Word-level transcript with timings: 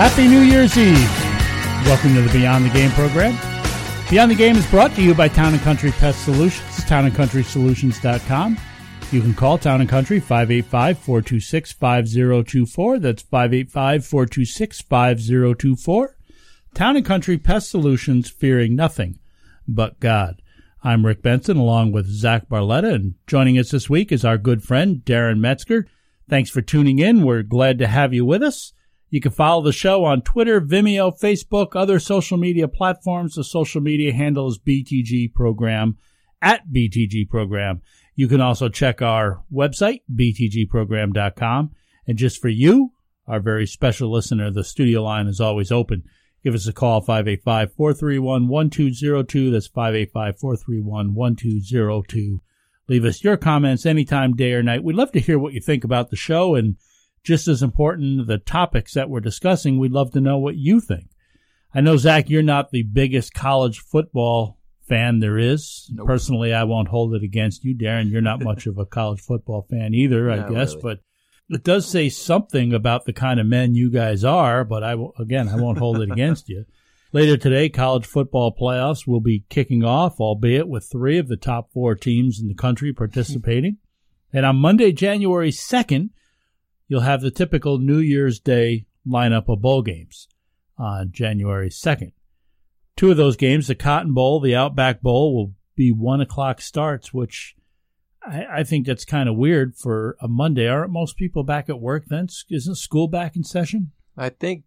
Happy 0.00 0.24
New 0.28 0.40
Year's 0.40 0.78
Eve. 0.78 1.10
Welcome 1.84 2.14
to 2.14 2.22
the 2.22 2.32
Beyond 2.32 2.64
the 2.64 2.70
Game 2.70 2.90
program. 2.92 3.36
Beyond 4.08 4.30
the 4.30 4.34
Game 4.34 4.56
is 4.56 4.66
brought 4.70 4.94
to 4.94 5.02
you 5.02 5.14
by 5.14 5.28
Town 5.28 5.58
& 5.58 5.60
Country 5.60 5.90
Pest 5.90 6.24
Solutions, 6.24 6.78
townandcountrysolutions.com. 6.86 8.58
You 9.12 9.20
can 9.20 9.34
call 9.34 9.58
Town 9.58 9.86
& 9.86 9.88
Country 9.88 10.18
585-426-5024. 10.18 13.02
That's 13.02 13.22
585-426-5024. 13.24 16.08
Town 16.72 17.02
& 17.02 17.04
Country 17.04 17.36
Pest 17.36 17.68
Solutions, 17.68 18.30
fearing 18.30 18.74
nothing 18.74 19.18
but 19.68 20.00
God. 20.00 20.40
I'm 20.82 21.04
Rick 21.04 21.20
Benson 21.20 21.58
along 21.58 21.92
with 21.92 22.06
Zach 22.06 22.48
Barletta, 22.48 22.94
and 22.94 23.16
joining 23.26 23.58
us 23.58 23.70
this 23.70 23.90
week 23.90 24.12
is 24.12 24.24
our 24.24 24.38
good 24.38 24.62
friend 24.62 25.02
Darren 25.04 25.40
Metzger. 25.40 25.86
Thanks 26.26 26.48
for 26.48 26.62
tuning 26.62 27.00
in. 27.00 27.22
We're 27.22 27.42
glad 27.42 27.78
to 27.80 27.86
have 27.86 28.14
you 28.14 28.24
with 28.24 28.42
us. 28.42 28.72
You 29.10 29.20
can 29.20 29.32
follow 29.32 29.62
the 29.62 29.72
show 29.72 30.04
on 30.04 30.22
Twitter, 30.22 30.60
Vimeo, 30.60 31.12
Facebook, 31.20 31.74
other 31.74 31.98
social 31.98 32.38
media 32.38 32.68
platforms. 32.68 33.34
The 33.34 33.42
social 33.42 33.80
media 33.80 34.12
handle 34.12 34.46
is 34.48 34.58
BTG 34.58 35.34
Program 35.34 35.98
at 36.40 36.68
BTG 36.72 37.28
Program. 37.28 37.82
You 38.14 38.28
can 38.28 38.40
also 38.40 38.68
check 38.68 39.02
our 39.02 39.42
website, 39.52 40.02
btgprogram.com. 40.14 41.72
And 42.06 42.16
just 42.16 42.40
for 42.40 42.48
you, 42.48 42.92
our 43.26 43.40
very 43.40 43.66
special 43.66 44.12
listener, 44.12 44.48
the 44.50 44.62
studio 44.62 45.02
line 45.02 45.26
is 45.26 45.40
always 45.40 45.72
open. 45.72 46.04
Give 46.44 46.54
us 46.54 46.66
a 46.66 46.72
call, 46.72 47.04
585-431-1202. 47.04 49.52
That's 49.52 49.68
585-431-1202. 49.68 52.40
Leave 52.88 53.04
us 53.04 53.22
your 53.22 53.36
comments 53.36 53.86
anytime, 53.86 54.34
day 54.34 54.52
or 54.52 54.62
night. 54.62 54.82
We'd 54.82 54.96
love 54.96 55.12
to 55.12 55.20
hear 55.20 55.38
what 55.38 55.52
you 55.52 55.60
think 55.60 55.84
about 55.84 56.10
the 56.10 56.16
show 56.16 56.54
and 56.54 56.76
just 57.22 57.48
as 57.48 57.62
important, 57.62 58.26
the 58.26 58.38
topics 58.38 58.94
that 58.94 59.10
we're 59.10 59.20
discussing, 59.20 59.78
we'd 59.78 59.92
love 59.92 60.12
to 60.12 60.20
know 60.20 60.38
what 60.38 60.56
you 60.56 60.80
think. 60.80 61.10
I 61.74 61.80
know, 61.80 61.96
Zach, 61.96 62.28
you're 62.30 62.42
not 62.42 62.70
the 62.70 62.82
biggest 62.82 63.34
college 63.34 63.78
football 63.78 64.58
fan 64.88 65.20
there 65.20 65.38
is. 65.38 65.88
Nope. 65.92 66.06
Personally, 66.06 66.52
I 66.52 66.64
won't 66.64 66.88
hold 66.88 67.14
it 67.14 67.22
against 67.22 67.64
you. 67.64 67.76
Darren, 67.76 68.10
you're 68.10 68.20
not 68.20 68.42
much 68.42 68.66
of 68.66 68.76
a 68.78 68.86
college 68.86 69.20
football 69.20 69.66
fan 69.70 69.94
either, 69.94 70.30
I 70.30 70.36
Not 70.36 70.50
guess, 70.50 70.74
really. 70.74 70.82
but 70.82 71.00
it 71.56 71.64
does 71.64 71.86
say 71.88 72.08
something 72.08 72.72
about 72.72 73.04
the 73.04 73.12
kind 73.12 73.38
of 73.38 73.46
men 73.46 73.74
you 73.74 73.90
guys 73.90 74.24
are, 74.24 74.64
but 74.64 74.82
I, 74.82 74.94
will- 74.96 75.14
again, 75.18 75.48
I 75.48 75.56
won't 75.56 75.78
hold 75.78 76.00
it 76.00 76.10
against 76.10 76.48
you. 76.48 76.64
Later 77.12 77.36
today, 77.36 77.68
college 77.68 78.06
football 78.06 78.54
playoffs 78.54 79.04
will 79.06 79.20
be 79.20 79.44
kicking 79.48 79.82
off, 79.84 80.20
albeit 80.20 80.68
with 80.68 80.88
three 80.90 81.18
of 81.18 81.26
the 81.28 81.36
top 81.36 81.72
four 81.72 81.96
teams 81.96 82.40
in 82.40 82.46
the 82.46 82.54
country 82.54 82.92
participating. 82.92 83.78
and 84.32 84.46
on 84.46 84.56
Monday, 84.56 84.92
January 84.92 85.50
2nd, 85.50 86.10
you'll 86.90 87.00
have 87.00 87.22
the 87.22 87.30
typical 87.30 87.78
New 87.78 88.00
Year's 88.00 88.40
Day 88.40 88.84
lineup 89.06 89.48
of 89.48 89.62
bowl 89.62 89.80
games 89.80 90.28
on 90.76 91.12
January 91.12 91.70
2nd. 91.70 92.12
Two 92.96 93.12
of 93.12 93.16
those 93.16 93.36
games, 93.36 93.68
the 93.68 93.76
Cotton 93.76 94.12
Bowl, 94.12 94.40
the 94.40 94.56
Outback 94.56 95.00
Bowl, 95.00 95.34
will 95.34 95.54
be 95.76 95.92
one 95.92 96.20
o'clock 96.20 96.60
starts, 96.60 97.14
which 97.14 97.54
I, 98.22 98.44
I 98.58 98.64
think 98.64 98.86
that's 98.86 99.04
kind 99.04 99.28
of 99.28 99.36
weird 99.36 99.76
for 99.76 100.16
a 100.20 100.26
Monday. 100.26 100.66
Aren't 100.66 100.90
most 100.90 101.16
people 101.16 101.44
back 101.44 101.70
at 101.70 101.80
work 101.80 102.06
then? 102.08 102.26
Isn't 102.50 102.74
school 102.74 103.06
back 103.06 103.36
in 103.36 103.44
session? 103.44 103.92
I 104.18 104.30
think 104.30 104.64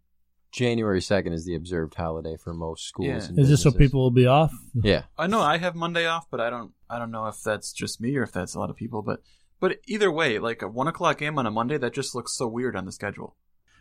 January 0.53 1.01
2nd 1.01 1.33
is 1.33 1.45
the 1.45 1.55
observed 1.55 1.95
holiday 1.95 2.37
for 2.41 2.53
most 2.53 2.87
schools. 2.87 3.07
Yeah. 3.07 3.29
and 3.29 3.37
Is 3.37 3.49
this 3.49 3.63
so 3.63 3.71
people 3.71 4.01
will 4.01 4.11
be 4.11 4.27
off? 4.27 4.53
Yeah. 4.73 5.03
I 5.17 5.27
know 5.27 5.41
I 5.41 5.57
have 5.57 5.75
Monday 5.75 6.05
off, 6.05 6.27
but 6.31 6.39
I 6.39 6.49
don't. 6.49 6.71
I 6.89 6.99
don't 6.99 7.11
know 7.11 7.27
if 7.27 7.41
that's 7.43 7.73
just 7.73 7.99
me 7.99 8.15
or 8.15 8.23
if 8.23 8.31
that's 8.31 8.55
a 8.55 8.59
lot 8.59 8.69
of 8.69 8.77
people. 8.77 9.01
But 9.01 9.19
but 9.63 9.77
either 9.87 10.11
way, 10.11 10.39
like 10.39 10.61
a 10.61 10.67
one 10.67 10.89
o'clock 10.89 11.19
game 11.19 11.39
on 11.39 11.45
a 11.45 11.49
Monday, 11.49 11.77
that 11.77 11.93
just 11.93 12.13
looks 12.13 12.35
so 12.35 12.49
weird 12.49 12.75
on 12.75 12.83
the 12.83 12.91
schedule. 12.91 13.37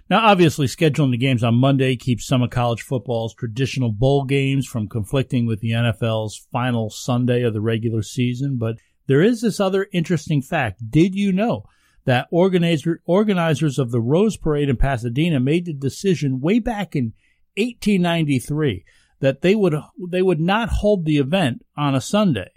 Now, 0.08 0.24
obviously, 0.24 0.68
scheduling 0.68 1.10
the 1.10 1.16
games 1.16 1.42
on 1.42 1.56
Monday 1.56 1.96
keeps 1.96 2.24
some 2.24 2.40
of 2.40 2.50
college 2.50 2.82
football's 2.82 3.34
traditional 3.34 3.90
bowl 3.90 4.24
games 4.24 4.64
from 4.64 4.88
conflicting 4.88 5.44
with 5.44 5.58
the 5.58 5.72
NFL's 5.72 6.46
final 6.52 6.88
Sunday 6.88 7.42
of 7.42 7.52
the 7.52 7.60
regular 7.60 8.00
season. 8.00 8.58
But 8.58 8.76
there 9.08 9.22
is 9.22 9.40
this 9.40 9.58
other 9.58 9.88
interesting 9.92 10.40
fact. 10.40 10.88
Did 10.88 11.16
you 11.16 11.32
know 11.32 11.64
that 12.04 12.28
organizer, 12.30 13.02
organizers 13.04 13.80
of 13.80 13.90
the 13.90 14.00
Rose 14.00 14.36
Parade 14.36 14.68
in 14.68 14.76
Pasadena 14.76 15.40
made 15.40 15.64
the 15.64 15.72
decision 15.72 16.38
way 16.38 16.60
back 16.60 16.94
in 16.94 17.12
1893 17.56 18.84
that 19.18 19.42
they 19.42 19.56
would 19.56 19.74
they 20.10 20.22
would 20.22 20.40
not 20.40 20.68
hold 20.68 21.06
the 21.06 21.18
event 21.18 21.66
on 21.76 21.96
a 21.96 22.00
Sunday? 22.00 22.52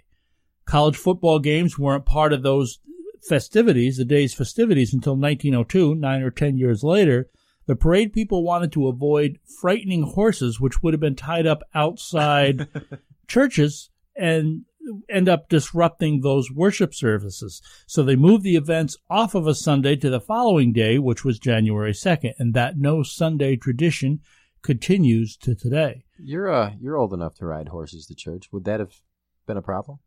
College 0.64 0.96
football 0.96 1.40
games 1.40 1.76
weren't 1.76 2.06
part 2.06 2.32
of 2.32 2.44
those 2.44 2.78
festivities, 3.22 3.96
the 3.96 4.04
day's 4.04 4.34
festivities, 4.34 4.92
until 4.92 5.16
1902, 5.16 5.94
nine 5.94 6.22
or 6.22 6.30
ten 6.30 6.56
years 6.56 6.82
later. 6.82 7.28
The 7.66 7.76
parade 7.76 8.12
people 8.12 8.44
wanted 8.44 8.70
to 8.72 8.86
avoid 8.86 9.38
frightening 9.60 10.02
horses, 10.02 10.60
which 10.60 10.82
would 10.82 10.94
have 10.94 11.00
been 11.00 11.16
tied 11.16 11.46
up 11.46 11.62
outside 11.74 12.68
churches 13.28 13.90
and 14.14 14.64
end 15.10 15.28
up 15.28 15.48
disrupting 15.48 16.20
those 16.20 16.50
worship 16.50 16.94
services. 16.94 17.60
So 17.86 18.02
they 18.02 18.16
moved 18.16 18.44
the 18.44 18.56
events 18.56 18.96
off 19.10 19.34
of 19.34 19.46
a 19.46 19.54
Sunday 19.54 19.96
to 19.96 20.10
the 20.10 20.20
following 20.20 20.72
day, 20.72 20.98
which 20.98 21.24
was 21.24 21.38
January 21.38 21.92
2nd, 21.92 22.34
and 22.38 22.54
that 22.54 22.78
no 22.78 23.02
Sunday 23.02 23.56
tradition 23.56 24.20
continues 24.62 25.36
to 25.38 25.54
today. 25.54 26.04
You're 26.18 26.50
uh 26.50 26.72
you're 26.80 26.96
old 26.96 27.12
enough 27.12 27.34
to 27.36 27.46
ride 27.46 27.68
horses 27.68 28.06
to 28.06 28.14
church. 28.14 28.48
Would 28.52 28.64
that 28.64 28.80
have 28.80 29.00
been 29.46 29.56
a 29.56 29.62
problem? 29.62 29.98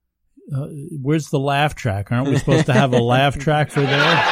Uh, 0.55 0.67
where's 1.01 1.29
the 1.29 1.39
laugh 1.39 1.75
track? 1.75 2.11
Aren't 2.11 2.29
we 2.29 2.37
supposed 2.37 2.65
to 2.67 2.73
have 2.73 2.93
a 2.93 2.99
laugh 2.99 3.37
track 3.39 3.71
for 3.71 3.81
there? 3.81 4.23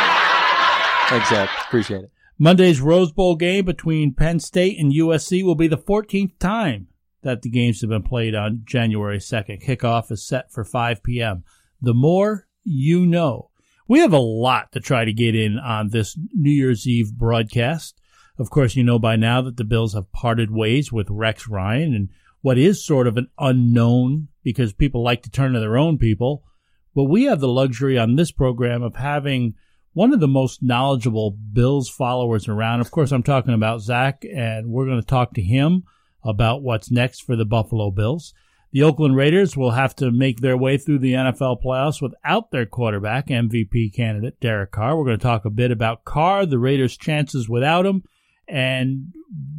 Thanks, 1.10 1.30
Zach. 1.30 1.50
Appreciate 1.68 2.06
it. 2.06 2.12
Monday's 2.40 2.82
Rose 2.82 3.12
Bowl 3.12 3.36
game 3.36 3.66
between 3.66 4.14
Penn 4.14 4.40
State 4.40 4.80
and 4.80 4.94
USC 4.94 5.44
will 5.44 5.56
be 5.56 5.68
the 5.68 5.78
14th 5.78 6.38
time 6.40 6.88
that 7.24 7.42
the 7.42 7.50
games 7.50 7.82
have 7.82 7.90
been 7.90 8.04
played 8.04 8.36
on 8.36 8.62
January 8.64 9.18
2nd. 9.18 9.64
Kickoff 9.64 10.12
is 10.12 10.26
set 10.26 10.52
for 10.52 10.64
5 10.64 11.02
p.m. 11.04 11.44
The 11.82 11.94
more 11.94 12.48
you 12.64 13.06
know. 13.06 13.50
We 13.88 14.00
have 14.00 14.14
a 14.14 14.20
lot 14.20 14.72
to 14.74 14.80
try 14.80 15.06
to 15.06 15.14
get 15.14 15.34
in 15.34 15.58
on 15.58 15.90
this 15.90 16.18
New 16.34 16.52
Year's 16.52 16.88
Eve 16.88 17.14
broadcast. 17.14 18.00
Of 18.38 18.50
course, 18.50 18.76
you 18.76 18.84
know 18.84 19.00
by 19.00 19.16
now 19.16 19.42
that 19.42 19.58
the 19.58 19.64
Bills 19.64 19.94
have 19.94 20.12
parted 20.12 20.52
ways 20.52 20.92
with 20.92 21.10
Rex 21.10 21.48
Ryan 21.48 21.96
and 21.96 22.10
what 22.42 22.58
is 22.58 22.86
sort 22.86 23.08
of 23.08 23.18
an 23.18 23.30
unknown 23.40 24.28
because 24.48 24.72
people 24.72 25.04
like 25.04 25.24
to 25.24 25.30
turn 25.30 25.52
to 25.52 25.60
their 25.60 25.78
own 25.78 25.98
people. 25.98 26.42
But 26.96 27.04
we 27.04 27.26
have 27.26 27.42
the 27.42 27.50
luxury 27.50 27.98
on 27.98 28.16
this 28.16 28.32
program 28.32 28.82
of 28.82 28.96
having 28.96 29.56
one 29.92 30.14
of 30.14 30.22
the 30.22 30.28
most 30.28 30.64
knowledgeable 30.64 31.32
Bills 31.32 31.90
followers 31.90 32.48
around. 32.48 32.80
Of 32.80 32.90
course, 32.90 33.12
I'm 33.12 33.24
talking 33.24 33.54
about 33.54 33.82
Zach, 33.82 34.24
and 34.24 34.70
we're 34.70 34.86
going 34.86 35.02
to 35.02 35.06
talk 35.06 35.34
to 35.34 35.42
him 35.42 35.84
about 36.24 36.64
what's 36.64 36.90
next 36.90 37.24
for 37.24 37.36
the 37.36 37.44
Buffalo 37.44 37.92
Bills. 37.92 38.34
The 38.72 38.84
Oakland 38.84 39.18
Raiders 39.18 39.58
will 39.58 39.72
have 39.72 39.94
to 39.98 40.12
make 40.12 40.40
their 40.40 40.56
way 40.56 40.78
through 40.78 41.00
the 41.00 41.12
NFL 41.12 41.62
playoffs 41.62 42.02
without 42.02 42.52
their 42.52 42.66
quarterback, 42.66 43.28
MVP 43.28 43.94
candidate 43.94 44.40
Derek 44.40 44.72
Carr. 44.72 44.96
We're 44.98 45.08
going 45.08 45.20
to 45.20 45.24
talk 45.24 45.44
a 45.44 45.50
bit 45.50 45.72
about 45.72 46.06
Carr, 46.06 46.46
the 46.46 46.58
Raiders' 46.58 46.96
chances 46.96 47.50
without 47.50 47.86
him, 47.86 48.04
and 48.48 49.14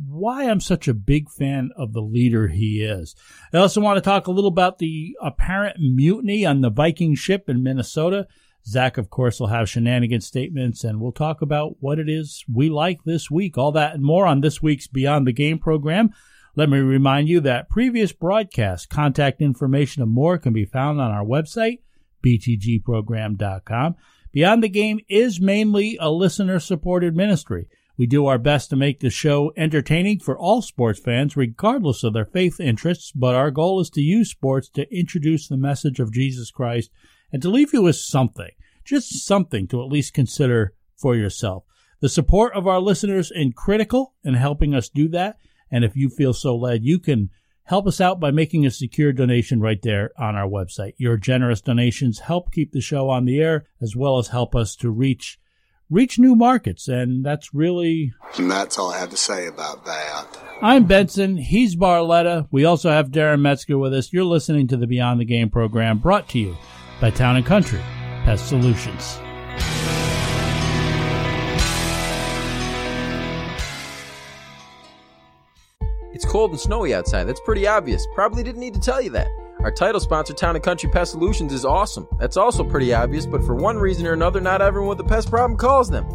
why 0.08 0.48
I'm 0.48 0.60
such 0.60 0.88
a 0.88 0.94
big 0.94 1.30
fan 1.30 1.70
of 1.76 1.92
the 1.92 2.02
leader 2.02 2.48
he 2.48 2.82
is. 2.82 3.14
I 3.52 3.58
also 3.58 3.80
want 3.80 3.96
to 3.96 4.02
talk 4.02 4.26
a 4.26 4.32
little 4.32 4.48
about 4.48 4.78
the 4.78 5.16
apparent 5.22 5.76
mutiny 5.78 6.44
on 6.44 6.60
the 6.60 6.70
Viking 6.70 7.14
ship 7.14 7.48
in 7.48 7.62
Minnesota. 7.62 8.26
Zach, 8.66 8.98
of 8.98 9.08
course, 9.08 9.40
will 9.40 9.46
have 9.46 9.68
shenanigans 9.68 10.26
statements, 10.26 10.84
and 10.84 11.00
we'll 11.00 11.12
talk 11.12 11.40
about 11.40 11.76
what 11.80 11.98
it 11.98 12.08
is 12.08 12.44
we 12.52 12.68
like 12.68 13.04
this 13.04 13.30
week. 13.30 13.56
All 13.56 13.72
that 13.72 13.94
and 13.94 14.02
more 14.02 14.26
on 14.26 14.40
this 14.40 14.60
week's 14.60 14.86
Beyond 14.86 15.26
the 15.26 15.32
Game 15.32 15.58
program. 15.58 16.12
Let 16.54 16.68
me 16.68 16.78
remind 16.78 17.28
you 17.28 17.40
that 17.40 17.70
previous 17.70 18.12
broadcasts, 18.12 18.84
contact 18.84 19.40
information, 19.40 20.02
and 20.02 20.10
more 20.10 20.38
can 20.38 20.52
be 20.52 20.64
found 20.64 21.00
on 21.00 21.10
our 21.10 21.24
website, 21.24 21.78
btgprogram.com. 22.22 23.94
Beyond 24.32 24.62
the 24.62 24.68
Game 24.68 25.00
is 25.08 25.40
mainly 25.40 25.96
a 26.00 26.10
listener 26.10 26.58
supported 26.58 27.14
ministry. 27.16 27.68
We 27.98 28.06
do 28.06 28.26
our 28.26 28.38
best 28.38 28.70
to 28.70 28.76
make 28.76 29.00
the 29.00 29.10
show 29.10 29.52
entertaining 29.56 30.20
for 30.20 30.38
all 30.38 30.62
sports 30.62 31.00
fans, 31.00 31.36
regardless 31.36 32.04
of 32.04 32.12
their 32.12 32.24
faith 32.24 32.60
interests, 32.60 33.10
but 33.10 33.34
our 33.34 33.50
goal 33.50 33.80
is 33.80 33.90
to 33.90 34.00
use 34.00 34.30
sports 34.30 34.68
to 34.70 34.86
introduce 34.96 35.48
the 35.48 35.56
message 35.56 35.98
of 35.98 36.12
Jesus 36.12 36.52
Christ 36.52 36.92
and 37.32 37.42
to 37.42 37.50
leave 37.50 37.72
you 37.72 37.82
with 37.82 37.96
something, 37.96 38.50
just 38.84 39.26
something 39.26 39.66
to 39.68 39.82
at 39.82 39.88
least 39.88 40.14
consider 40.14 40.74
for 40.96 41.16
yourself. 41.16 41.64
The 42.00 42.08
support 42.08 42.54
of 42.54 42.68
our 42.68 42.78
listeners 42.78 43.32
is 43.34 43.52
critical 43.56 44.14
in 44.22 44.34
helping 44.34 44.76
us 44.76 44.88
do 44.88 45.08
that. 45.08 45.36
And 45.68 45.84
if 45.84 45.96
you 45.96 46.08
feel 46.08 46.32
so 46.32 46.54
led, 46.54 46.84
you 46.84 47.00
can 47.00 47.30
help 47.64 47.88
us 47.88 48.00
out 48.00 48.20
by 48.20 48.30
making 48.30 48.64
a 48.64 48.70
secure 48.70 49.12
donation 49.12 49.60
right 49.60 49.82
there 49.82 50.12
on 50.16 50.36
our 50.36 50.48
website. 50.48 50.92
Your 50.98 51.16
generous 51.16 51.60
donations 51.60 52.20
help 52.20 52.52
keep 52.52 52.70
the 52.70 52.80
show 52.80 53.10
on 53.10 53.24
the 53.24 53.40
air 53.40 53.66
as 53.82 53.96
well 53.96 54.18
as 54.18 54.28
help 54.28 54.54
us 54.54 54.76
to 54.76 54.88
reach 54.88 55.40
reach 55.90 56.18
new 56.18 56.36
markets 56.36 56.86
and 56.86 57.24
that's 57.24 57.54
really 57.54 58.12
And 58.36 58.50
that's 58.50 58.78
all 58.78 58.90
I 58.90 58.98
have 58.98 59.10
to 59.10 59.16
say 59.16 59.46
about 59.46 59.86
that. 59.86 60.26
I'm 60.60 60.84
Benson, 60.84 61.36
he's 61.36 61.76
Barletta. 61.76 62.46
We 62.50 62.64
also 62.64 62.90
have 62.90 63.08
Darren 63.08 63.40
Metzger 63.40 63.78
with 63.78 63.94
us. 63.94 64.12
You're 64.12 64.24
listening 64.24 64.68
to 64.68 64.76
the 64.76 64.86
Beyond 64.86 65.20
the 65.20 65.24
Game 65.24 65.48
program 65.48 65.98
brought 65.98 66.28
to 66.30 66.38
you 66.38 66.56
by 67.00 67.10
Town 67.10 67.36
and 67.36 67.46
Country 67.46 67.80
Pest 68.24 68.48
Solutions. 68.48 69.18
It's 76.12 76.26
cold 76.26 76.50
and 76.50 76.60
snowy 76.60 76.92
outside. 76.92 77.24
That's 77.24 77.40
pretty 77.40 77.66
obvious. 77.66 78.04
Probably 78.14 78.42
didn't 78.42 78.60
need 78.60 78.74
to 78.74 78.80
tell 78.80 79.00
you 79.00 79.10
that. 79.10 79.28
Our 79.60 79.72
title 79.72 80.00
sponsor, 80.00 80.34
Town 80.34 80.54
and 80.54 80.62
Country 80.62 80.88
Pest 80.88 81.10
Solutions, 81.10 81.52
is 81.52 81.64
awesome. 81.64 82.06
That's 82.18 82.36
also 82.36 82.62
pretty 82.62 82.94
obvious, 82.94 83.26
but 83.26 83.42
for 83.42 83.56
one 83.56 83.76
reason 83.76 84.06
or 84.06 84.12
another, 84.12 84.40
not 84.40 84.62
everyone 84.62 84.90
with 84.90 85.00
a 85.00 85.08
pest 85.08 85.30
problem 85.30 85.58
calls 85.58 85.90
them. 85.90 86.06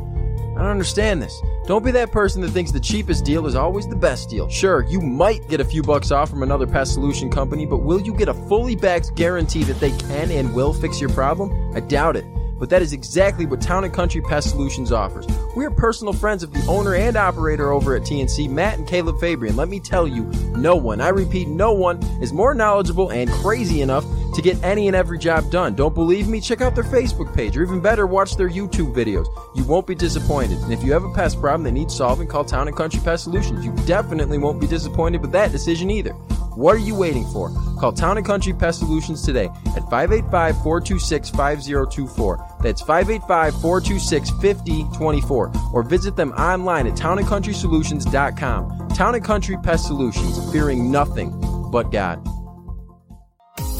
I 0.56 0.62
don't 0.62 0.72
understand 0.72 1.22
this. 1.22 1.42
Don't 1.66 1.84
be 1.84 1.92
that 1.92 2.12
person 2.12 2.42
that 2.42 2.51
thinks 2.51 2.72
the 2.72 2.80
cheapest 2.80 3.25
deal 3.25 3.45
is 3.45 3.56
always 3.56 3.86
the 3.86 3.98
best 3.98 4.30
deal. 4.30 4.48
Sure, 4.48 4.84
you 4.84 5.01
might 5.01 5.45
get 5.50 5.60
a 5.60 5.66
few 5.66 5.84
bucks 5.84 6.10
off 6.10 6.30
from 6.30 6.42
another 6.42 6.66
pest 6.66 6.94
solution 6.94 7.30
company, 7.30 7.66
but 7.66 7.80
will 7.80 8.00
you 8.00 8.13
get 8.13 8.30
a 8.30 8.34
fully 8.34 8.75
backed 8.78 9.13
guarantee 9.16 9.63
that 9.63 9.80
they 9.80 9.92
can 9.92 10.31
and 10.31 10.54
will 10.54 10.74
fix 10.74 11.01
your 11.01 11.10
problem? 11.10 11.75
I 11.75 11.81
doubt 11.81 12.16
it. 12.16 12.25
But 12.63 12.69
that 12.69 12.81
is 12.81 12.94
exactly 12.94 13.45
what 13.45 13.60
Town 13.60 13.83
and 13.83 13.94
Country 13.94 14.21
Pest 14.21 14.51
Solutions 14.51 14.94
offers. 14.94 15.27
We 15.54 15.65
are 15.65 15.69
personal 15.69 16.13
friends 16.13 16.44
of 16.44 16.54
the 16.54 16.65
owner 16.71 16.95
and 16.95 17.18
operator 17.18 17.74
over 17.74 17.94
at 17.94 18.04
TNC, 18.04 18.50
Matt 18.50 18.77
and 18.77 18.88
Caleb 18.88 19.19
Fabian. 19.19 19.57
Let 19.57 19.68
me 19.68 19.81
tell 19.81 20.07
you, 20.07 20.24
no 20.56 20.77
one, 20.77 21.01
I 21.01 21.10
repeat, 21.10 21.50
no 21.50 21.74
one 21.74 22.01
is 22.21 22.31
more 22.31 22.54
knowledgeable 22.54 23.10
and 23.10 23.30
crazy 23.30 23.81
enough 23.81 24.06
to 24.36 24.42
get 24.42 24.63
any 24.63 24.88
and 24.88 24.95
every 24.95 25.19
job 25.19 25.51
done. 25.51 25.75
Don't 25.75 25.94
believe 25.94 26.30
me? 26.30 26.39
Check 26.39 26.62
out 26.62 26.74
their 26.74 26.86
Facebook 26.86 27.36
page, 27.36 27.57
or 27.57 27.63
even 27.63 27.81
better, 27.81 28.07
watch 28.07 28.38
their 28.38 28.50
YouTube 28.50 28.95
videos. 28.95 29.27
You 29.57 29.65
won't 29.65 29.86
be 29.86 29.94
disappointed. 29.94 30.60
And 30.60 30.71
if 30.71 30.86
you 30.86 30.94
have 30.94 31.04
a 31.04 31.13
pest 31.13 31.42
problem 31.42 31.63
that 31.63 31.74
needs 31.74 31.94
solving, 31.94 32.30
call 32.30 32.45
Town 32.45 32.69
and 32.69 32.77
Country 32.77 33.01
Pest 33.04 33.25
Solutions. 33.25 33.65
You 33.65 33.74
definitely 33.86 34.38
won't 34.38 34.62
be 34.62 34.68
disappointed 34.68 35.19
with 35.19 35.33
that 35.33 35.51
decision 35.51 35.92
either. 35.92 36.15
What 36.55 36.75
are 36.75 36.79
you 36.79 36.95
waiting 36.95 37.25
for? 37.25 37.50
Call 37.79 37.94
Town 37.94 38.17
and 38.17 38.25
Country 38.25 38.53
Pest 38.53 38.79
Solutions 38.79 39.23
today 39.23 39.45
at 39.75 39.89
585 39.89 40.55
426 40.61 41.29
5024. 41.31 42.57
That's 42.61 42.81
585 42.81 43.61
426 43.61 44.29
5024. 44.41 45.51
Or 45.73 45.83
visit 45.83 46.15
them 46.15 46.31
online 46.33 46.88
at 46.88 46.94
townandcountrysolutions.com. 46.94 48.89
Town 48.89 49.15
and 49.15 49.23
Country 49.23 49.57
Pest 49.63 49.88
Solutions, 49.88 50.51
fearing 50.51 50.91
nothing 50.91 51.31
but 51.71 51.91
God. 51.91 52.17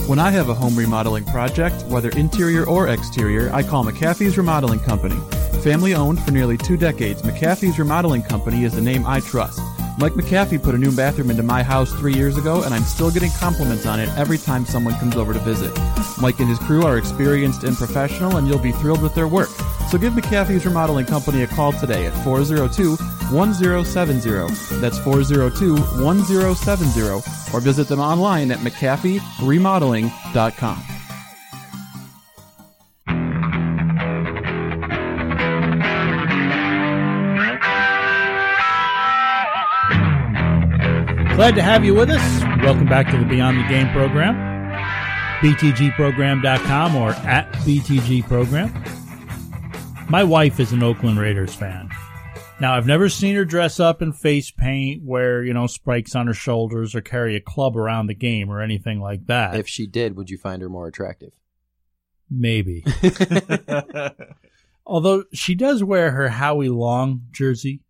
When 0.08 0.20
I 0.20 0.32
have 0.32 0.50
a 0.50 0.54
home 0.54 0.76
remodeling 0.76 1.24
project, 1.26 1.84
whether 1.84 2.10
interior 2.10 2.66
or 2.66 2.90
exterior, 2.90 3.50
I 3.54 3.64
call 3.64 3.86
McAfee's 3.86 4.38
Remodeling 4.38 4.80
Company. 4.80 5.16
Family 5.62 5.94
owned 5.94 6.22
for 6.22 6.32
nearly 6.32 6.58
two 6.58 6.76
decades, 6.76 7.22
McAfee's 7.22 7.80
Remodeling 7.80 8.24
Company 8.24 8.66
is 8.66 8.74
the 8.74 8.82
name 8.82 9.06
I 9.06 9.22
trust. 9.22 9.62
Mike 9.98 10.14
McAfee 10.14 10.62
put 10.62 10.74
a 10.74 10.78
new 10.78 10.96
bathroom 10.96 11.30
into 11.30 11.44
my 11.44 11.62
house 11.62 11.92
three 11.94 12.14
years 12.14 12.38
ago, 12.38 12.64
and 12.64 12.74
I'm 12.74 12.84
still 12.84 13.12
getting 13.12 13.30
compliments 13.40 13.86
on 13.86 14.00
it 14.00 14.10
every 14.18 14.40
time 14.40 14.66
someone 14.66 14.96
comes 14.96 15.16
over 15.16 15.34
to 15.34 15.40
visit. 15.40 15.72
Mike 16.20 16.40
and 16.40 16.50
his 16.50 16.58
crew 16.60 16.84
are 16.84 16.98
experienced 16.98 17.64
and 17.64 17.78
professional, 17.78 18.38
and 18.38 18.48
you'll 18.48 18.58
be 18.58 18.72
thrilled 18.72 19.02
with 19.02 19.14
their 19.14 19.28
work. 19.28 19.50
So 19.90 19.98
give 20.00 20.14
McAfee's 20.14 20.66
Remodeling 20.66 21.06
Company 21.06 21.44
a 21.44 21.48
call 21.48 21.74
today 21.74 22.08
at 22.08 22.14
402 22.24 22.96
1070. 23.32 24.80
That's 24.80 24.98
402 25.00 25.76
1070, 26.04 27.02
or 27.54 27.60
visit 27.62 27.88
them 27.88 28.00
online 28.00 28.52
at 28.52 28.60
McAfeeRemodeling.com. 28.60 31.03
Glad 41.44 41.56
to 41.56 41.62
have 41.62 41.84
you 41.84 41.94
with 41.94 42.10
us. 42.10 42.42
Welcome 42.64 42.86
back 42.86 43.12
to 43.12 43.18
the 43.18 43.26
Beyond 43.26 43.58
the 43.58 43.68
Game 43.68 43.90
program. 43.90 44.34
BTGprogram.com 45.42 46.96
or 46.96 47.10
at 47.10 47.52
BTG 47.66 48.26
Program. 48.30 48.72
My 50.10 50.24
wife 50.24 50.62
is 50.62 50.72
an 50.72 50.82
Oakland 50.82 51.20
Raiders 51.20 51.54
fan. 51.54 51.90
Now, 52.62 52.76
I've 52.76 52.88
never 52.88 53.10
seen 53.10 53.36
her 53.36 53.44
dress 53.44 53.82
up 53.82 54.02
in 54.02 54.14
face 54.14 54.52
paint, 54.52 55.04
wear, 55.04 55.44
you 55.44 55.54
know, 55.54 55.68
spikes 55.68 56.16
on 56.16 56.28
her 56.28 56.34
shoulders, 56.34 56.96
or 56.96 57.02
carry 57.02 57.36
a 57.36 57.42
club 57.42 57.76
around 57.76 58.08
the 58.08 58.14
game 58.14 58.50
or 58.50 58.62
anything 58.62 59.02
like 59.02 59.26
that. 59.26 59.58
If 59.58 59.68
she 59.68 59.86
did, 59.86 60.16
would 60.16 60.30
you 60.30 60.38
find 60.38 60.62
her 60.62 60.70
more 60.70 60.88
attractive? 60.88 61.34
Maybe. 62.32 62.86
Although 64.86 65.26
she 65.34 65.56
does 65.56 65.84
wear 65.84 66.12
her 66.12 66.30
Howie 66.30 66.70
Long 66.70 67.24
jersey 67.34 67.82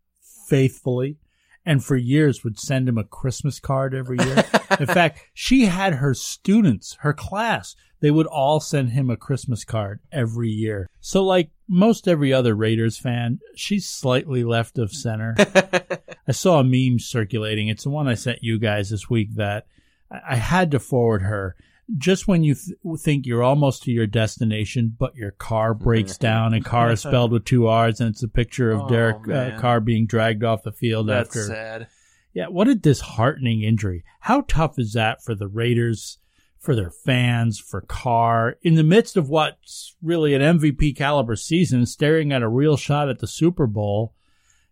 faithfully 0.47 1.17
and 1.65 1.83
for 1.83 1.95
years 1.95 2.43
would 2.43 2.59
send 2.59 2.89
him 2.89 2.97
a 2.97 3.03
Christmas 3.03 3.59
card 3.59 3.93
every 3.93 4.17
year. 4.17 4.43
In 4.79 4.85
fact, 4.85 5.21
she 5.33 5.65
had 5.65 5.95
her 5.95 6.13
students, 6.13 6.97
her 7.01 7.13
class, 7.13 7.75
they 8.03 8.11
would 8.11 8.27
all 8.27 8.59
send 8.59 8.89
him 8.89 9.09
a 9.09 9.15
Christmas 9.15 9.63
card 9.63 10.01
every 10.11 10.49
year. 10.49 10.89
So, 10.99 11.23
like 11.23 11.51
most 11.69 12.05
every 12.05 12.33
other 12.33 12.53
Raiders 12.53 12.97
fan, 12.97 13.39
she's 13.55 13.87
slightly 13.87 14.43
left 14.43 14.77
of 14.77 14.91
center. 14.91 15.35
I 16.27 16.33
saw 16.33 16.59
a 16.59 16.65
meme 16.65 16.99
circulating. 16.99 17.69
It's 17.69 17.85
the 17.85 17.89
one 17.89 18.09
I 18.09 18.15
sent 18.15 18.39
you 18.43 18.59
guys 18.59 18.89
this 18.89 19.09
week 19.09 19.35
that 19.35 19.67
I 20.11 20.35
had 20.35 20.71
to 20.71 20.79
forward 20.79 21.21
her. 21.21 21.55
Just 21.97 22.27
when 22.27 22.43
you 22.43 22.55
th- 22.55 22.77
think 22.99 23.25
you're 23.25 23.43
almost 23.43 23.83
to 23.83 23.91
your 23.91 24.07
destination, 24.07 24.95
but 24.97 25.15
your 25.15 25.31
car 25.31 25.73
breaks 25.73 26.17
down, 26.17 26.53
and 26.53 26.63
car 26.63 26.91
is 26.91 27.01
spelled 27.01 27.31
with 27.31 27.45
two 27.45 27.67
R's, 27.67 27.99
and 27.99 28.09
it's 28.09 28.23
a 28.23 28.27
picture 28.27 28.71
of 28.71 28.81
Oh, 28.83 28.87
Derek 28.89 29.27
uh. 29.29 29.59
Carr 29.59 29.79
being 29.81 30.05
dragged 30.07 30.43
off 30.43 30.63
the 30.63 30.71
field 30.71 31.07
That's 31.09 31.29
after 31.29 31.43
sad. 31.43 31.87
yeah, 32.33 32.47
what 32.47 32.67
a 32.69 32.75
disheartening 32.75 33.63
injury. 33.63 34.03
How 34.21 34.41
tough 34.47 34.79
is 34.79 34.93
that 34.93 35.23
for 35.23 35.35
the 35.35 35.47
Raiders, 35.49 36.19
for 36.57 36.73
their 36.73 36.91
fans, 36.91 37.59
for 37.59 37.81
Carr, 37.81 38.55
in 38.61 38.75
the 38.75 38.83
midst 38.83 39.17
of 39.17 39.27
what's 39.29 39.95
really 40.01 40.33
an 40.33 40.41
MVP 40.41 40.95
caliber 40.95 41.35
season, 41.35 41.85
staring 41.85 42.31
at 42.31 42.41
a 42.41 42.47
real 42.47 42.77
shot 42.77 43.09
at 43.09 43.19
the 43.19 43.27
Super 43.27 43.67
Bowl, 43.67 44.15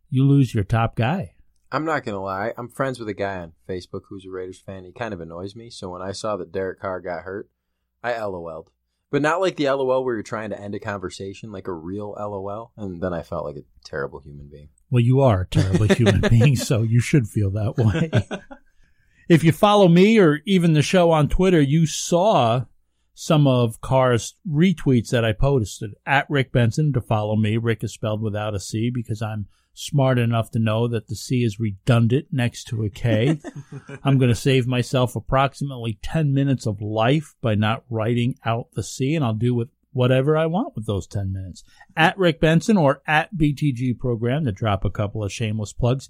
you 0.09 0.25
lose 0.25 0.53
your 0.55 0.63
top 0.63 0.95
guy. 0.95 1.33
I'm 1.71 1.85
not 1.85 2.03
gonna 2.03 2.21
lie. 2.21 2.53
I'm 2.57 2.67
friends 2.67 2.99
with 2.99 3.07
a 3.07 3.13
guy 3.13 3.37
on 3.37 3.53
Facebook 3.67 4.01
who's 4.09 4.25
a 4.25 4.29
Raiders 4.29 4.59
fan. 4.59 4.83
He 4.83 4.91
kind 4.91 5.13
of 5.13 5.21
annoys 5.21 5.55
me. 5.55 5.69
So 5.69 5.89
when 5.89 6.01
I 6.01 6.11
saw 6.11 6.35
that 6.37 6.51
Derek 6.51 6.81
Carr 6.81 6.99
got 6.99 7.23
hurt, 7.23 7.49
I 8.03 8.19
LOL'd, 8.19 8.71
but 9.09 9.21
not 9.21 9.39
like 9.39 9.55
the 9.55 9.69
LOL 9.69 10.03
where 10.03 10.15
you're 10.15 10.23
trying 10.23 10.49
to 10.49 10.59
end 10.59 10.75
a 10.75 10.79
conversation, 10.79 11.51
like 11.51 11.67
a 11.67 11.73
real 11.73 12.15
LOL. 12.19 12.73
And 12.75 13.01
then 13.01 13.13
I 13.13 13.21
felt 13.21 13.45
like 13.45 13.55
a 13.55 13.63
terrible 13.85 14.19
human 14.19 14.49
being. 14.49 14.69
Well, 14.89 15.03
you 15.03 15.21
are 15.21 15.41
a 15.41 15.47
terrible 15.47 15.87
human 15.87 16.21
being, 16.29 16.57
so 16.57 16.81
you 16.81 16.99
should 16.99 17.27
feel 17.27 17.51
that 17.51 17.77
way. 17.77 18.11
if 19.29 19.43
you 19.43 19.53
follow 19.53 19.87
me 19.87 20.19
or 20.19 20.41
even 20.45 20.73
the 20.73 20.81
show 20.81 21.11
on 21.11 21.29
Twitter, 21.29 21.61
you 21.61 21.85
saw 21.85 22.65
some 23.13 23.47
of 23.47 23.79
Carr's 23.81 24.35
retweets 24.49 25.09
that 25.09 25.23
I 25.23 25.31
posted 25.31 25.91
at 26.05 26.29
Rick 26.29 26.51
Benson 26.51 26.91
to 26.93 27.01
follow 27.01 27.35
me. 27.35 27.55
Rick 27.57 27.83
is 27.83 27.93
spelled 27.93 28.21
without 28.21 28.55
a 28.55 28.59
C 28.59 28.89
because 28.89 29.21
I'm 29.21 29.47
smart 29.73 30.19
enough 30.19 30.51
to 30.51 30.59
know 30.59 30.87
that 30.87 31.07
the 31.07 31.15
C 31.15 31.43
is 31.43 31.59
redundant 31.59 32.27
next 32.31 32.65
to 32.65 32.83
a 32.83 32.89
K. 32.89 33.39
I'm 34.03 34.17
going 34.17 34.29
to 34.29 34.35
save 34.35 34.67
myself 34.67 35.15
approximately 35.15 35.99
10 36.01 36.33
minutes 36.33 36.65
of 36.65 36.81
life 36.81 37.35
by 37.41 37.55
not 37.55 37.83
writing 37.89 38.35
out 38.45 38.67
the 38.73 38.83
C, 38.83 39.15
and 39.15 39.23
I'll 39.23 39.33
do 39.33 39.53
with 39.53 39.69
whatever 39.93 40.37
I 40.37 40.45
want 40.45 40.75
with 40.75 40.85
those 40.85 41.07
10 41.07 41.33
minutes. 41.33 41.63
At 41.95 42.17
Rick 42.17 42.39
Benson 42.39 42.77
or 42.77 43.01
at 43.05 43.35
BTG 43.35 43.97
Program 43.99 44.45
to 44.45 44.51
drop 44.51 44.85
a 44.85 44.89
couple 44.89 45.23
of 45.23 45.31
shameless 45.31 45.73
plugs. 45.73 46.09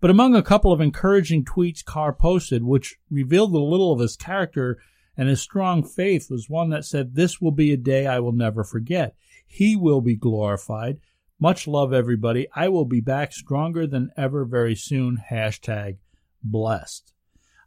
But 0.00 0.10
among 0.10 0.36
a 0.36 0.42
couple 0.42 0.72
of 0.72 0.80
encouraging 0.80 1.44
tweets 1.44 1.84
Carr 1.84 2.12
posted, 2.12 2.62
which 2.62 2.96
revealed 3.10 3.52
a 3.52 3.58
little 3.58 3.92
of 3.92 4.00
his 4.00 4.16
character 4.16 4.78
and 5.16 5.28
his 5.28 5.40
strong 5.40 5.82
faith, 5.82 6.30
was 6.30 6.48
one 6.48 6.70
that 6.70 6.84
said, 6.84 7.14
This 7.14 7.40
will 7.40 7.50
be 7.50 7.72
a 7.72 7.76
day 7.76 8.06
I 8.06 8.20
will 8.20 8.32
never 8.32 8.62
forget. 8.62 9.16
He 9.46 9.74
will 9.74 10.00
be 10.00 10.14
glorified. 10.14 11.00
Much 11.40 11.68
love, 11.68 11.92
everybody. 11.92 12.48
I 12.54 12.68
will 12.68 12.84
be 12.84 13.00
back 13.00 13.32
stronger 13.32 13.86
than 13.86 14.10
ever 14.16 14.44
very 14.44 14.74
soon. 14.74 15.22
Hashtag 15.30 15.98
blessed. 16.42 17.12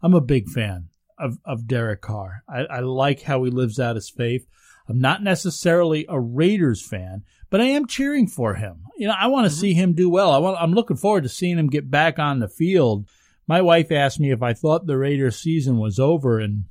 I'm 0.01 0.13
a 0.13 0.21
big 0.21 0.49
fan 0.49 0.89
of, 1.17 1.37
of 1.45 1.67
Derek 1.67 2.01
Carr. 2.01 2.43
I, 2.49 2.65
I 2.65 2.79
like 2.81 3.21
how 3.21 3.43
he 3.43 3.51
lives 3.51 3.79
out 3.79 3.95
his 3.95 4.09
faith. 4.09 4.45
I'm 4.89 4.99
not 4.99 5.23
necessarily 5.23 6.05
a 6.09 6.19
Raiders 6.19 6.85
fan, 6.85 7.23
but 7.49 7.61
I 7.61 7.65
am 7.65 7.87
cheering 7.87 8.27
for 8.27 8.55
him. 8.55 8.83
You 8.97 9.07
know, 9.07 9.15
I 9.17 9.27
want 9.27 9.45
to 9.45 9.51
mm-hmm. 9.51 9.61
see 9.61 9.73
him 9.73 9.93
do 9.93 10.09
well. 10.09 10.31
I 10.31 10.39
want, 10.39 10.57
I'm 10.59 10.73
looking 10.73 10.97
forward 10.97 11.23
to 11.23 11.29
seeing 11.29 11.57
him 11.57 11.67
get 11.67 11.89
back 11.89 12.19
on 12.19 12.39
the 12.39 12.49
field. 12.49 13.07
My 13.47 13.61
wife 13.61 13.89
asked 13.91 14.19
me 14.19 14.31
if 14.31 14.41
I 14.41 14.53
thought 14.53 14.85
the 14.85 14.97
Raiders 14.97 15.37
season 15.37 15.77
was 15.77 15.97
over, 15.97 16.39
and 16.39 16.65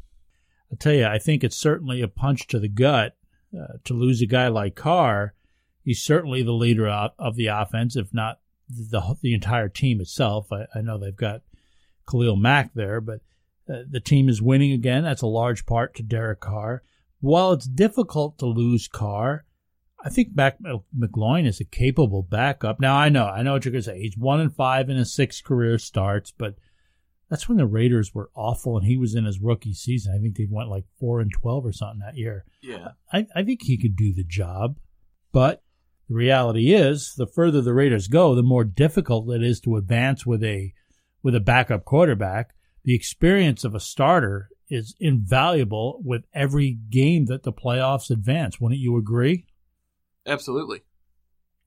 I'll 0.70 0.76
tell 0.76 0.92
you, 0.92 1.06
I 1.06 1.18
think 1.18 1.42
it's 1.42 1.56
certainly 1.56 2.02
a 2.02 2.08
punch 2.08 2.46
to 2.48 2.58
the 2.58 2.68
gut 2.68 3.16
uh, 3.58 3.78
to 3.84 3.94
lose 3.94 4.20
a 4.20 4.26
guy 4.26 4.48
like 4.48 4.74
Carr. 4.74 5.34
He's 5.82 6.02
certainly 6.02 6.42
the 6.42 6.52
leader 6.52 6.88
of 6.88 7.36
the 7.36 7.46
offense, 7.46 7.96
if 7.96 8.12
not 8.12 8.40
the 8.68 9.16
the 9.22 9.34
entire 9.34 9.68
team 9.68 10.00
itself. 10.00 10.52
I, 10.52 10.66
I 10.74 10.80
know 10.82 10.98
they've 10.98 11.16
got 11.16 11.42
Khalil 12.08 12.36
Mack 12.36 12.74
there, 12.74 13.00
but 13.00 13.20
uh, 13.68 13.82
the 13.88 14.00
team 14.00 14.28
is 14.28 14.42
winning 14.42 14.72
again. 14.72 15.04
That's 15.04 15.22
a 15.22 15.26
large 15.26 15.66
part 15.66 15.94
to 15.96 16.02
Derek 16.02 16.40
Carr. 16.40 16.82
While 17.20 17.52
it's 17.52 17.66
difficult 17.66 18.38
to 18.38 18.46
lose 18.46 18.88
Carr, 18.88 19.44
I 20.02 20.08
think 20.08 20.34
Matt 20.34 20.58
McGloin 20.96 21.46
is 21.46 21.60
a 21.60 21.64
capable 21.64 22.22
backup. 22.22 22.80
Now 22.80 22.96
I 22.96 23.08
know, 23.08 23.26
I 23.26 23.42
know 23.42 23.52
what 23.52 23.64
you're 23.64 23.72
going 23.72 23.82
to 23.82 23.90
say. 23.90 24.00
He's 24.00 24.16
one 24.16 24.40
and 24.40 24.54
five 24.54 24.88
in 24.88 24.96
his 24.96 25.12
six 25.12 25.40
career 25.42 25.78
starts, 25.78 26.30
but 26.30 26.56
that's 27.28 27.48
when 27.48 27.58
the 27.58 27.66
Raiders 27.66 28.14
were 28.14 28.30
awful, 28.34 28.76
and 28.76 28.86
he 28.86 28.96
was 28.96 29.14
in 29.14 29.24
his 29.24 29.40
rookie 29.40 29.74
season. 29.74 30.14
I 30.14 30.20
think 30.20 30.36
they 30.36 30.48
went 30.50 30.68
like 30.68 30.84
four 30.98 31.20
and 31.20 31.30
twelve 31.32 31.64
or 31.64 31.72
something 31.72 32.00
that 32.00 32.16
year. 32.16 32.44
Yeah, 32.62 32.88
I, 33.12 33.26
I 33.34 33.44
think 33.44 33.62
he 33.62 33.76
could 33.76 33.94
do 33.96 34.12
the 34.12 34.24
job, 34.24 34.78
but 35.32 35.62
the 36.10 36.16
reality 36.16 36.74
is, 36.74 37.14
the 37.14 37.26
further 37.28 37.62
the 37.62 37.72
Raiders 37.72 38.08
go, 38.08 38.34
the 38.34 38.42
more 38.42 38.64
difficult 38.64 39.30
it 39.30 39.44
is 39.44 39.60
to 39.60 39.76
advance 39.76 40.26
with 40.26 40.42
a 40.42 40.74
with 41.22 41.36
a 41.36 41.40
backup 41.40 41.84
quarterback. 41.84 42.52
The 42.82 42.96
experience 42.96 43.62
of 43.62 43.76
a 43.76 43.80
starter 43.80 44.48
is 44.68 44.96
invaluable 44.98 46.00
with 46.04 46.24
every 46.34 46.72
game 46.72 47.26
that 47.26 47.44
the 47.44 47.52
playoffs 47.52 48.10
advance. 48.10 48.60
Wouldn't 48.60 48.80
you 48.80 48.96
agree? 48.96 49.46
Absolutely. 50.26 50.82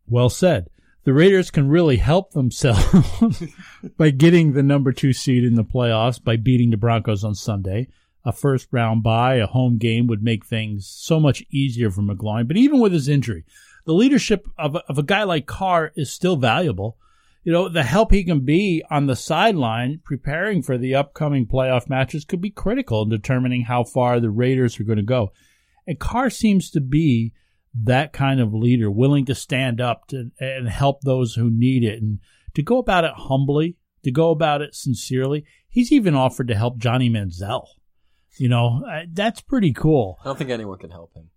Well 0.07 0.29
said. 0.29 0.67
The 1.05 1.13
Raiders 1.13 1.49
can 1.49 1.69
really 1.69 1.97
help 1.97 2.31
themselves 2.31 3.41
by 3.97 4.09
getting 4.09 4.51
the 4.51 4.63
number 4.63 4.91
two 4.91 5.13
seed 5.13 5.45
in 5.45 5.55
the 5.55 5.63
playoffs 5.63 6.21
by 6.21 6.35
beating 6.35 6.69
the 6.69 6.77
Broncos 6.77 7.23
on 7.23 7.35
Sunday. 7.35 7.87
A 8.25 8.33
first 8.33 8.67
round 8.71 9.03
bye, 9.03 9.35
a 9.35 9.47
home 9.47 9.77
game 9.77 10.07
would 10.07 10.21
make 10.21 10.45
things 10.45 10.85
so 10.85 11.17
much 11.17 11.45
easier 11.49 11.89
for 11.89 12.01
McGloin. 12.01 12.45
But 12.45 12.57
even 12.57 12.81
with 12.81 12.91
his 12.91 13.07
injury, 13.07 13.45
the 13.85 13.93
leadership 13.93 14.47
of 14.57 14.75
of 14.75 14.97
a 14.97 15.03
guy 15.03 15.23
like 15.23 15.45
Carr 15.45 15.91
is 15.95 16.11
still 16.11 16.35
valuable 16.35 16.97
you 17.43 17.51
know, 17.51 17.67
the 17.67 17.83
help 17.83 18.11
he 18.11 18.23
can 18.23 18.39
be 18.41 18.83
on 18.89 19.07
the 19.07 19.15
sideline 19.15 19.99
preparing 20.03 20.61
for 20.61 20.77
the 20.77 20.95
upcoming 20.95 21.45
playoff 21.45 21.89
matches 21.89 22.23
could 22.23 22.39
be 22.39 22.49
critical 22.49 23.03
in 23.03 23.09
determining 23.09 23.63
how 23.63 23.83
far 23.83 24.19
the 24.19 24.29
Raiders 24.29 24.79
are 24.79 24.85
going 24.85 24.97
to 24.97 25.03
go. 25.03 25.33
And 25.85 25.99
Carr 25.99 26.29
seems 26.29 26.71
to 26.71 26.79
be 26.79 27.33
that 27.83 28.13
kind 28.13 28.39
of 28.39 28.53
leader, 28.53 28.89
willing 28.89 29.25
to 29.25 29.35
stand 29.35 29.81
up 29.81 30.07
to, 30.07 30.31
and 30.39 30.69
help 30.69 31.01
those 31.01 31.35
who 31.35 31.49
need 31.51 31.83
it 31.83 32.01
and 32.01 32.19
to 32.53 32.63
go 32.63 32.77
about 32.77 33.03
it 33.03 33.13
humbly, 33.13 33.75
to 34.03 34.11
go 34.11 34.29
about 34.29 34.61
it 34.61 34.73
sincerely. 34.73 35.43
He's 35.67 35.91
even 35.91 36.15
offered 36.15 36.47
to 36.47 36.55
help 36.55 36.77
Johnny 36.77 37.09
Manziel. 37.09 37.65
You 38.37 38.47
know, 38.47 38.83
that's 39.11 39.41
pretty 39.41 39.73
cool. 39.73 40.17
I 40.21 40.25
don't 40.25 40.37
think 40.37 40.49
anyone 40.49 40.77
can 40.77 40.91
help 40.91 41.13
him. 41.13 41.29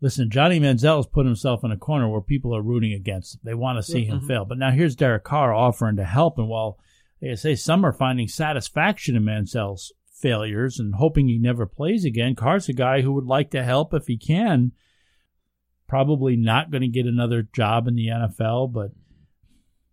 Listen, 0.00 0.30
Johnny 0.30 0.60
Manziel 0.60 0.96
has 0.96 1.06
put 1.06 1.24
himself 1.24 1.64
in 1.64 1.72
a 1.72 1.76
corner 1.76 2.08
where 2.08 2.20
people 2.20 2.54
are 2.54 2.62
rooting 2.62 2.92
against 2.92 3.34
him. 3.34 3.40
They 3.44 3.54
want 3.54 3.78
to 3.78 3.82
see 3.82 4.00
yeah, 4.00 4.12
him 4.12 4.18
mm-hmm. 4.18 4.28
fail. 4.28 4.44
But 4.44 4.58
now 4.58 4.70
here's 4.70 4.94
Derek 4.94 5.24
Carr 5.24 5.54
offering 5.54 5.96
to 5.96 6.04
help. 6.04 6.38
And 6.38 6.48
while 6.48 6.78
they 7.20 7.34
say 7.34 7.54
some 7.54 7.84
are 7.84 7.92
finding 7.92 8.28
satisfaction 8.28 9.16
in 9.16 9.22
Manziel's 9.24 9.92
failures 10.12 10.78
and 10.78 10.96
hoping 10.96 11.28
he 11.28 11.38
never 11.38 11.66
plays 11.66 12.04
again, 12.04 12.34
Carr's 12.34 12.68
a 12.68 12.74
guy 12.74 13.00
who 13.00 13.12
would 13.12 13.24
like 13.24 13.50
to 13.52 13.64
help 13.64 13.94
if 13.94 14.06
he 14.06 14.18
can. 14.18 14.72
Probably 15.88 16.36
not 16.36 16.70
going 16.70 16.82
to 16.82 16.88
get 16.88 17.06
another 17.06 17.42
job 17.42 17.86
in 17.86 17.94
the 17.94 18.08
NFL, 18.08 18.72
but 18.72 18.90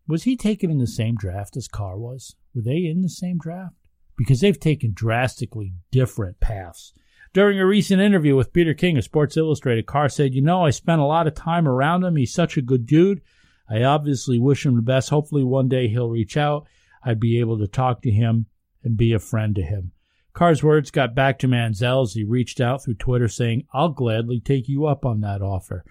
was 0.08 0.24
he 0.24 0.36
taken 0.36 0.70
in 0.70 0.80
the 0.80 0.88
same 0.88 1.16
draft 1.16 1.56
as 1.56 1.68
Carr 1.68 1.98
was? 1.98 2.36
Were 2.54 2.62
they 2.62 2.86
in 2.86 3.02
the 3.02 3.10
same 3.10 3.38
draft? 3.38 3.76
Because 4.18 4.42
they've 4.42 4.60
taken 4.60 4.92
drastically 4.94 5.74
different 5.92 6.40
paths. 6.40 6.94
During 7.34 7.60
a 7.60 7.66
recent 7.66 8.00
interview 8.00 8.36
with 8.36 8.54
Peter 8.54 8.76
King 8.76 8.96
of 8.96 9.04
Sports 9.04 9.38
Illustrated, 9.38 9.88
Carr 9.88 10.08
said, 10.08 10.36
You 10.36 10.42
know, 10.44 10.66
I 10.66 10.70
spent 10.70 11.02
a 11.02 11.06
lot 11.06 11.26
of 11.26 11.34
time 11.34 11.68
around 11.68 12.04
him. 12.04 12.16
He's 12.16 12.32
such 12.32 12.58
a 12.58 12.62
good 12.62 12.86
dude. 12.86 13.22
I 13.68 13.82
obviously 13.82 14.38
wish 14.38 14.68
him 14.68 14.76
the 14.76 14.84
best. 14.84 15.10
Hopefully, 15.10 15.44
one 15.44 15.68
day 15.68 15.88
he'll 15.88 16.10
reach 16.10 16.38
out. 16.38 16.68
I'd 17.04 17.20
be 17.20 17.40
able 17.40 17.58
to 17.58 17.68
talk 17.68 18.04
to 18.04 18.12
him 18.12 18.46
and 18.84 18.96
be 18.96 19.14
a 19.14 19.20
friend 19.20 19.56
to 19.56 19.64
him. 19.64 19.94
Carr's 20.34 20.62
words 20.62 20.92
got 20.92 21.16
back 21.16 21.40
to 21.40 21.48
Manziel 21.48 22.04
as 22.04 22.14
he 22.14 22.24
reached 22.24 22.62
out 22.62 22.84
through 22.84 22.96
Twitter 22.96 23.28
saying, 23.28 23.66
I'll 23.74 23.90
gladly 23.90 24.40
take 24.40 24.70
you 24.70 24.86
up 24.86 25.04
on 25.04 25.22
that 25.22 25.42
offer. 25.42 25.84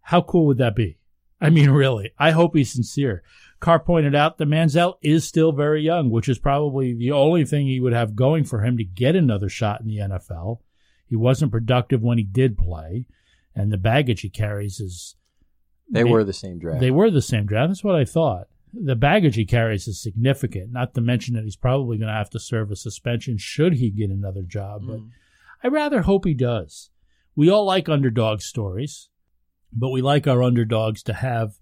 How 0.00 0.22
cool 0.22 0.46
would 0.46 0.58
that 0.58 0.76
be? 0.76 0.96
I 1.42 1.50
mean, 1.50 1.68
really, 1.70 2.12
I 2.18 2.30
hope 2.30 2.56
he's 2.56 2.72
sincere. 2.72 3.22
Carr 3.60 3.80
pointed 3.80 4.14
out 4.14 4.38
that 4.38 4.48
Manziel 4.48 4.94
is 5.02 5.28
still 5.28 5.52
very 5.52 5.82
young, 5.82 6.08
which 6.08 6.28
is 6.28 6.38
probably 6.38 6.94
the 6.94 7.12
only 7.12 7.44
thing 7.44 7.66
he 7.66 7.80
would 7.80 7.92
have 7.92 8.16
going 8.16 8.44
for 8.44 8.62
him 8.62 8.78
to 8.78 8.84
get 8.84 9.14
another 9.14 9.50
shot 9.50 9.82
in 9.82 9.88
the 9.88 9.98
NFL. 9.98 10.60
He 11.08 11.16
wasn't 11.16 11.52
productive 11.52 12.02
when 12.02 12.18
he 12.18 12.24
did 12.24 12.58
play, 12.58 13.06
and 13.54 13.72
the 13.72 13.78
baggage 13.78 14.22
he 14.22 14.28
carries 14.28 14.80
is. 14.80 15.16
They, 15.88 16.02
they 16.02 16.10
were 16.10 16.24
the 16.24 16.32
same 16.32 16.58
draft. 16.58 16.80
They 16.80 16.90
were 16.90 17.10
the 17.10 17.22
same 17.22 17.46
draft. 17.46 17.70
That's 17.70 17.84
what 17.84 17.94
I 17.94 18.04
thought. 18.04 18.48
The 18.72 18.96
baggage 18.96 19.36
he 19.36 19.46
carries 19.46 19.86
is 19.86 20.02
significant. 20.02 20.72
Not 20.72 20.94
to 20.94 21.00
mention 21.00 21.34
that 21.34 21.44
he's 21.44 21.56
probably 21.56 21.96
going 21.96 22.08
to 22.08 22.14
have 22.14 22.30
to 22.30 22.40
serve 22.40 22.70
a 22.70 22.76
suspension 22.76 23.38
should 23.38 23.74
he 23.74 23.90
get 23.90 24.10
another 24.10 24.42
job. 24.42 24.82
Mm. 24.82 24.86
But 24.88 25.00
I 25.62 25.68
rather 25.68 26.02
hope 26.02 26.24
he 26.24 26.34
does. 26.34 26.90
We 27.36 27.48
all 27.48 27.64
like 27.64 27.88
underdog 27.88 28.40
stories, 28.40 29.08
but 29.72 29.90
we 29.90 30.02
like 30.02 30.26
our 30.26 30.42
underdogs 30.42 31.02
to 31.04 31.12
have 31.12 31.54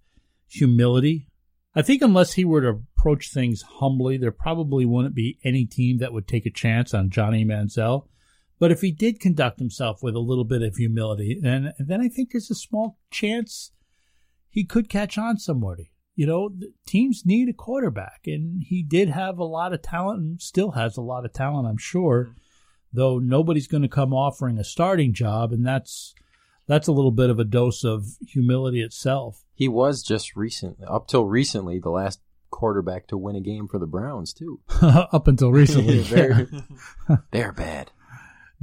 humility. 0.48 1.28
I 1.74 1.82
think 1.82 2.00
unless 2.00 2.34
he 2.34 2.44
were 2.44 2.62
to 2.62 2.82
approach 2.96 3.30
things 3.30 3.62
humbly, 3.62 4.16
there 4.16 4.30
probably 4.30 4.86
wouldn't 4.86 5.14
be 5.14 5.38
any 5.44 5.66
team 5.66 5.98
that 5.98 6.12
would 6.12 6.28
take 6.28 6.46
a 6.46 6.50
chance 6.50 6.94
on 6.94 7.10
Johnny 7.10 7.44
Manziel. 7.44 8.06
But 8.58 8.70
if 8.70 8.80
he 8.80 8.92
did 8.92 9.20
conduct 9.20 9.58
himself 9.58 10.02
with 10.02 10.14
a 10.14 10.20
little 10.20 10.44
bit 10.44 10.62
of 10.62 10.76
humility, 10.76 11.38
then 11.40 11.72
then 11.78 12.00
I 12.00 12.08
think 12.08 12.30
there's 12.30 12.50
a 12.50 12.54
small 12.54 12.98
chance 13.10 13.72
he 14.48 14.64
could 14.64 14.88
catch 14.88 15.18
on 15.18 15.38
somebody. 15.38 15.90
You 16.14 16.26
know, 16.26 16.50
teams 16.86 17.22
need 17.24 17.48
a 17.48 17.52
quarterback, 17.52 18.20
and 18.26 18.62
he 18.62 18.84
did 18.84 19.08
have 19.08 19.38
a 19.38 19.44
lot 19.44 19.72
of 19.72 19.82
talent, 19.82 20.20
and 20.20 20.40
still 20.40 20.72
has 20.72 20.96
a 20.96 21.02
lot 21.02 21.24
of 21.24 21.32
talent, 21.32 21.66
I'm 21.66 21.78
sure. 21.78 22.26
Mm-hmm. 22.26 22.38
Though 22.92 23.18
nobody's 23.18 23.66
going 23.66 23.82
to 23.82 23.88
come 23.88 24.14
offering 24.14 24.58
a 24.58 24.64
starting 24.64 25.12
job, 25.12 25.52
and 25.52 25.66
that's 25.66 26.14
that's 26.68 26.86
a 26.86 26.92
little 26.92 27.10
bit 27.10 27.30
of 27.30 27.40
a 27.40 27.44
dose 27.44 27.82
of 27.82 28.06
humility 28.26 28.80
itself. 28.80 29.44
He 29.54 29.68
was 29.68 30.02
just 30.02 30.36
recent, 30.36 30.78
up 30.86 31.08
till 31.08 31.24
recently, 31.24 31.78
the 31.78 31.90
last 31.90 32.20
quarterback 32.50 33.08
to 33.08 33.18
win 33.18 33.34
a 33.34 33.40
game 33.40 33.66
for 33.66 33.80
the 33.80 33.86
Browns 33.86 34.32
too. 34.32 34.60
up 34.80 35.26
until 35.26 35.50
recently, 35.50 36.00
they're, 36.02 36.48
they're 37.32 37.52
bad. 37.52 37.90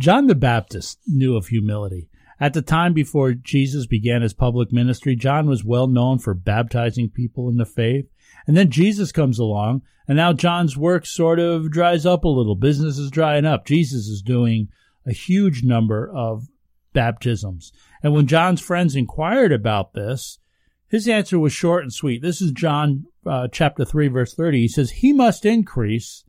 John 0.02 0.26
the 0.26 0.34
Baptist 0.34 0.98
knew 1.06 1.36
of 1.36 1.50
humility. 1.50 2.10
At 2.40 2.54
the 2.54 2.64
time 2.64 2.92
before 2.94 3.36
Jesus 3.36 3.86
began 3.86 4.24
his 4.24 4.34
public 4.34 4.72
ministry, 4.72 5.16
John 5.16 5.48
was 5.48 5.64
well 5.64 5.86
known 5.86 6.18
for 6.18 6.34
baptizing 6.34 7.08
people 7.08 7.48
in 7.50 7.58
the 7.58 7.68
faith. 7.68 8.10
And 8.48 8.58
then 8.58 8.72
Jesus 8.72 9.12
comes 9.12 9.38
along, 9.38 9.84
and 10.08 10.18
now 10.18 10.34
John's 10.34 10.76
work 10.76 11.06
sort 11.06 11.38
of 11.38 11.70
dries 11.70 12.04
up 12.04 12.24
a 12.24 12.30
little. 12.30 12.56
Business 12.56 12.98
is 12.98 13.12
drying 13.12 13.46
up. 13.46 13.68
Jesus 13.68 14.08
is 14.08 14.24
doing 14.24 14.70
a 15.06 15.14
huge 15.14 15.64
number 15.64 16.12
of 16.12 16.48
baptisms. 16.94 17.72
And 18.02 18.12
when 18.12 18.26
John's 18.26 18.60
friends 18.60 18.96
inquired 18.96 19.52
about 19.52 19.94
this, 19.94 20.40
his 20.88 21.08
answer 21.08 21.38
was 21.38 21.54
short 21.54 21.84
and 21.84 21.94
sweet. 21.94 22.24
This 22.24 22.42
is 22.42 22.52
John 22.54 23.06
uh, 23.24 23.50
chapter 23.52 23.86
3, 23.86 24.08
verse 24.08 24.34
30. 24.34 24.62
He 24.62 24.68
says, 24.68 24.90
He 24.90 25.14
must 25.14 25.46
increase, 25.46 26.24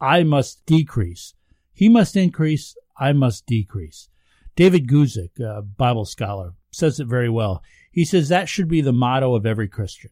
I 0.00 0.22
must 0.22 0.64
decrease. 0.66 1.34
He 1.72 1.88
must 1.88 2.16
increase, 2.16 2.76
I 2.98 3.12
must 3.12 3.46
decrease. 3.46 4.08
David 4.56 4.88
Guzik, 4.88 5.38
a 5.40 5.62
Bible 5.62 6.04
scholar, 6.04 6.54
says 6.70 6.98
it 6.98 7.06
very 7.06 7.28
well. 7.28 7.62
He 7.92 8.04
says 8.04 8.28
that 8.28 8.48
should 8.48 8.68
be 8.68 8.80
the 8.80 8.92
motto 8.92 9.34
of 9.34 9.46
every 9.46 9.68
Christian. 9.68 10.10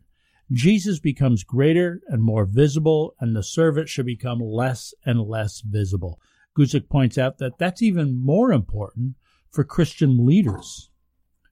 Jesus 0.53 1.01
becomes 1.01 1.43
greater 1.43 2.01
and 2.07 2.23
more 2.23 2.45
visible, 2.45 3.15
and 3.19 3.35
the 3.35 3.43
servant 3.43 3.89
should 3.89 4.07
become 4.07 4.39
less 4.41 4.95
and 5.05 5.21
less 5.21 5.61
visible. 5.61 6.21
Guzik 6.57 6.89
points 6.89 7.19
out 7.19 7.39
that 7.39 7.59
that's 7.59 7.83
even 7.83 8.25
more 8.25 8.53
important 8.53 9.17
for 9.51 9.65
Christian 9.65 10.25
leaders. 10.25 10.91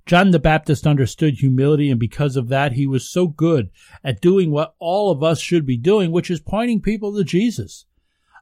John 0.07 0.31
the 0.31 0.39
Baptist 0.39 0.87
understood 0.87 1.35
humility, 1.35 1.91
and 1.91 1.99
because 1.99 2.37
of 2.37 2.49
that, 2.49 2.73
he 2.73 2.87
was 2.87 3.11
so 3.11 3.27
good 3.27 3.71
at 4.05 4.21
doing 4.21 4.51
what 4.51 4.75
all 4.79 5.11
of 5.11 5.23
us 5.23 5.41
should 5.41 5.67
be 5.67 5.79
doing, 5.79 6.13
which 6.13 6.31
is 6.31 6.41
pointing 6.41 6.81
people 6.81 7.17
to 7.17 7.25
Jesus. 7.25 7.87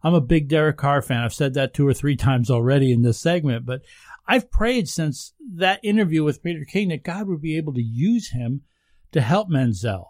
I'm 0.03 0.15
a 0.15 0.21
big 0.21 0.49
Derek 0.49 0.77
Carr 0.77 1.03
fan. 1.03 1.23
I've 1.23 1.35
said 1.35 1.55
that 1.55 1.75
two 1.75 1.87
or 1.87 1.95
three 1.95 2.17
times 2.17 2.51
already 2.51 2.93
in 2.93 3.03
this 3.03 3.21
segment, 3.21 3.65
but 3.65 3.83
I've 4.27 4.51
prayed 4.51 4.89
since 4.89 5.35
that 5.55 5.81
interview 5.83 6.25
with 6.25 6.43
Peter 6.43 6.65
King 6.65 6.89
that 6.89 7.05
God 7.05 7.29
would 7.29 7.41
be 7.41 7.57
able 7.57 7.75
to 7.75 7.83
use 7.83 8.31
him 8.31 8.63
to 9.13 9.21
help 9.21 9.49
Manziel. 9.49 10.07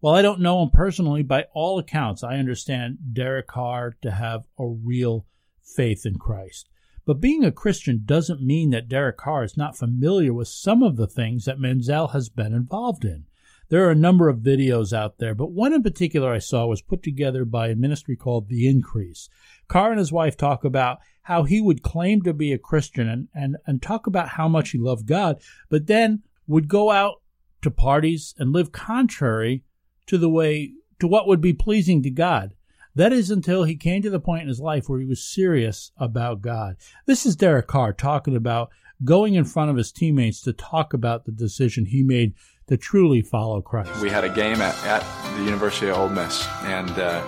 While 0.00 0.14
I 0.14 0.22
don't 0.22 0.40
know 0.40 0.62
him 0.62 0.70
personally, 0.70 1.22
by 1.22 1.46
all 1.54 1.78
accounts, 1.78 2.22
I 2.22 2.36
understand 2.36 2.98
Derek 3.12 3.48
Carr 3.48 3.96
to 4.02 4.10
have 4.10 4.44
a 4.58 4.66
real 4.66 5.26
faith 5.62 6.04
in 6.04 6.18
Christ. 6.18 6.68
But 7.06 7.20
being 7.20 7.44
a 7.44 7.52
Christian 7.52 8.02
doesn't 8.04 8.42
mean 8.42 8.70
that 8.70 8.88
Derek 8.88 9.16
Carr 9.16 9.44
is 9.44 9.56
not 9.56 9.76
familiar 9.76 10.34
with 10.34 10.48
some 10.48 10.82
of 10.82 10.96
the 10.96 11.06
things 11.06 11.44
that 11.44 11.58
Manziel 11.58 12.12
has 12.12 12.28
been 12.28 12.52
involved 12.52 13.04
in. 13.04 13.26
There 13.68 13.86
are 13.86 13.90
a 13.90 13.96
number 13.96 14.28
of 14.28 14.38
videos 14.38 14.92
out 14.92 15.18
there, 15.18 15.34
but 15.34 15.50
one 15.50 15.72
in 15.72 15.82
particular 15.82 16.32
I 16.32 16.38
saw 16.38 16.66
was 16.66 16.82
put 16.82 17.02
together 17.02 17.44
by 17.44 17.68
a 17.68 17.74
ministry 17.74 18.14
called 18.14 18.48
The 18.48 18.68
Increase. 18.68 19.28
Carr 19.66 19.90
and 19.90 19.98
his 19.98 20.12
wife 20.12 20.36
talk 20.36 20.64
about 20.64 20.98
how 21.22 21.42
he 21.42 21.60
would 21.60 21.82
claim 21.82 22.22
to 22.22 22.32
be 22.32 22.52
a 22.52 22.58
Christian 22.58 23.08
and, 23.08 23.28
and, 23.34 23.56
and 23.66 23.82
talk 23.82 24.06
about 24.06 24.30
how 24.30 24.46
much 24.46 24.70
he 24.70 24.78
loved 24.78 25.06
God, 25.06 25.40
but 25.68 25.88
then 25.88 26.22
would 26.46 26.68
go 26.68 26.92
out 26.92 27.22
to 27.62 27.70
parties 27.70 28.34
and 28.38 28.52
live 28.52 28.70
contrary 28.70 29.64
to 30.06 30.16
the 30.16 30.30
way, 30.30 30.72
to 31.00 31.08
what 31.08 31.26
would 31.26 31.40
be 31.40 31.52
pleasing 31.52 32.02
to 32.04 32.10
God. 32.10 32.54
That 32.94 33.12
is 33.12 33.30
until 33.30 33.64
he 33.64 33.76
came 33.76 34.00
to 34.02 34.10
the 34.10 34.20
point 34.20 34.42
in 34.42 34.48
his 34.48 34.60
life 34.60 34.88
where 34.88 35.00
he 35.00 35.06
was 35.06 35.22
serious 35.22 35.90
about 35.98 36.40
God. 36.40 36.76
This 37.06 37.26
is 37.26 37.34
Derek 37.34 37.66
Carr 37.66 37.92
talking 37.92 38.36
about 38.36 38.70
going 39.04 39.34
in 39.34 39.44
front 39.44 39.70
of 39.70 39.76
his 39.76 39.92
teammates 39.92 40.40
to 40.42 40.52
talk 40.52 40.94
about 40.94 41.24
the 41.24 41.32
decision 41.32 41.86
he 41.86 42.02
made 42.02 42.34
to 42.68 42.76
truly 42.76 43.22
follow 43.22 43.60
Christ. 43.60 44.00
We 44.00 44.10
had 44.10 44.24
a 44.24 44.28
game 44.28 44.60
at, 44.60 44.76
at 44.86 45.36
the 45.36 45.44
University 45.44 45.88
of 45.88 45.98
Ole 45.98 46.08
Miss, 46.08 46.46
and 46.62 46.90
uh, 46.90 47.22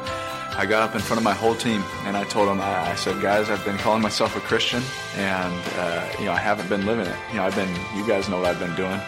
I 0.56 0.66
got 0.66 0.82
up 0.82 0.94
in 0.94 1.00
front 1.00 1.18
of 1.18 1.24
my 1.24 1.34
whole 1.34 1.54
team 1.54 1.84
and 2.04 2.16
I 2.16 2.24
told 2.24 2.48
them, 2.48 2.60
I, 2.60 2.90
I 2.90 2.94
said, 2.96 3.22
guys, 3.22 3.48
I've 3.48 3.64
been 3.64 3.78
calling 3.78 4.02
myself 4.02 4.36
a 4.36 4.40
Christian, 4.40 4.82
and 5.16 5.62
uh, 5.76 6.08
you 6.18 6.24
know, 6.24 6.32
I 6.32 6.38
haven't 6.38 6.68
been 6.68 6.84
living 6.84 7.06
it. 7.06 7.16
You 7.30 7.36
know, 7.36 7.44
I've 7.44 7.54
been, 7.54 7.72
you 7.96 8.06
guys 8.06 8.28
know 8.28 8.38
what 8.38 8.46
I've 8.46 8.58
been 8.58 8.74
doing. 8.74 9.00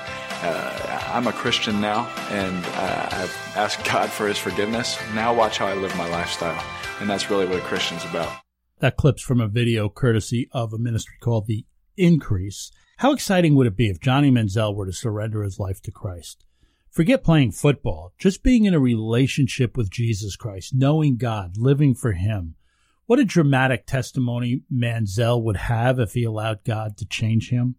Uh, 0.43 1.03
I'm 1.13 1.27
a 1.27 1.33
Christian 1.33 1.81
now, 1.81 2.09
and 2.31 2.65
uh, 2.65 3.09
I've 3.11 3.53
asked 3.57 3.85
God 3.85 4.09
for 4.09 4.29
His 4.29 4.39
forgiveness. 4.39 4.99
Now 5.15 5.35
watch 5.35 5.59
how 5.59 5.67
I 5.67 5.75
live 5.75 5.95
my 5.97 6.09
lifestyle, 6.09 6.65
and 7.01 7.11
that's 7.11 7.29
really 7.31 7.47
what 7.47 7.59
a 7.59 7.63
Christian's 7.63 8.05
about. 8.05 8.33
That 8.79 8.97
clip's 8.97 9.21
from 9.21 9.41
a 9.41 9.49
video 9.49 9.89
courtesy 9.89 10.49
of 10.53 10.73
a 10.73 10.79
ministry 10.79 11.17
called 11.21 11.47
The 11.47 11.67
Increase. 11.97 12.71
How 13.01 13.13
exciting 13.13 13.55
would 13.55 13.67
it 13.67 13.79
be 13.79 13.89
if 13.89 13.99
Johnny 13.99 14.31
Manziel 14.31 14.75
were 14.75 14.85
to 14.85 14.93
surrender 14.93 15.43
his 15.43 15.59
life 15.59 15.81
to 15.85 15.91
Christ? 15.91 16.45
Forget 16.91 17.25
playing 17.25 17.53
football, 17.53 18.13
just 18.19 18.43
being 18.43 18.67
in 18.67 18.75
a 18.75 18.79
relationship 18.79 19.75
with 19.75 19.89
Jesus 19.89 20.37
Christ, 20.37 20.75
knowing 20.75 21.17
God, 21.17 21.57
living 21.57 21.95
for 21.95 22.13
Him. 22.13 22.57
What 23.07 23.19
a 23.19 23.25
dramatic 23.25 23.87
testimony 23.87 24.65
Manziel 24.71 25.43
would 25.43 25.57
have 25.57 25.99
if 25.99 26.13
he 26.13 26.25
allowed 26.25 26.63
God 26.63 26.99
to 26.99 27.07
change 27.07 27.49
him. 27.49 27.77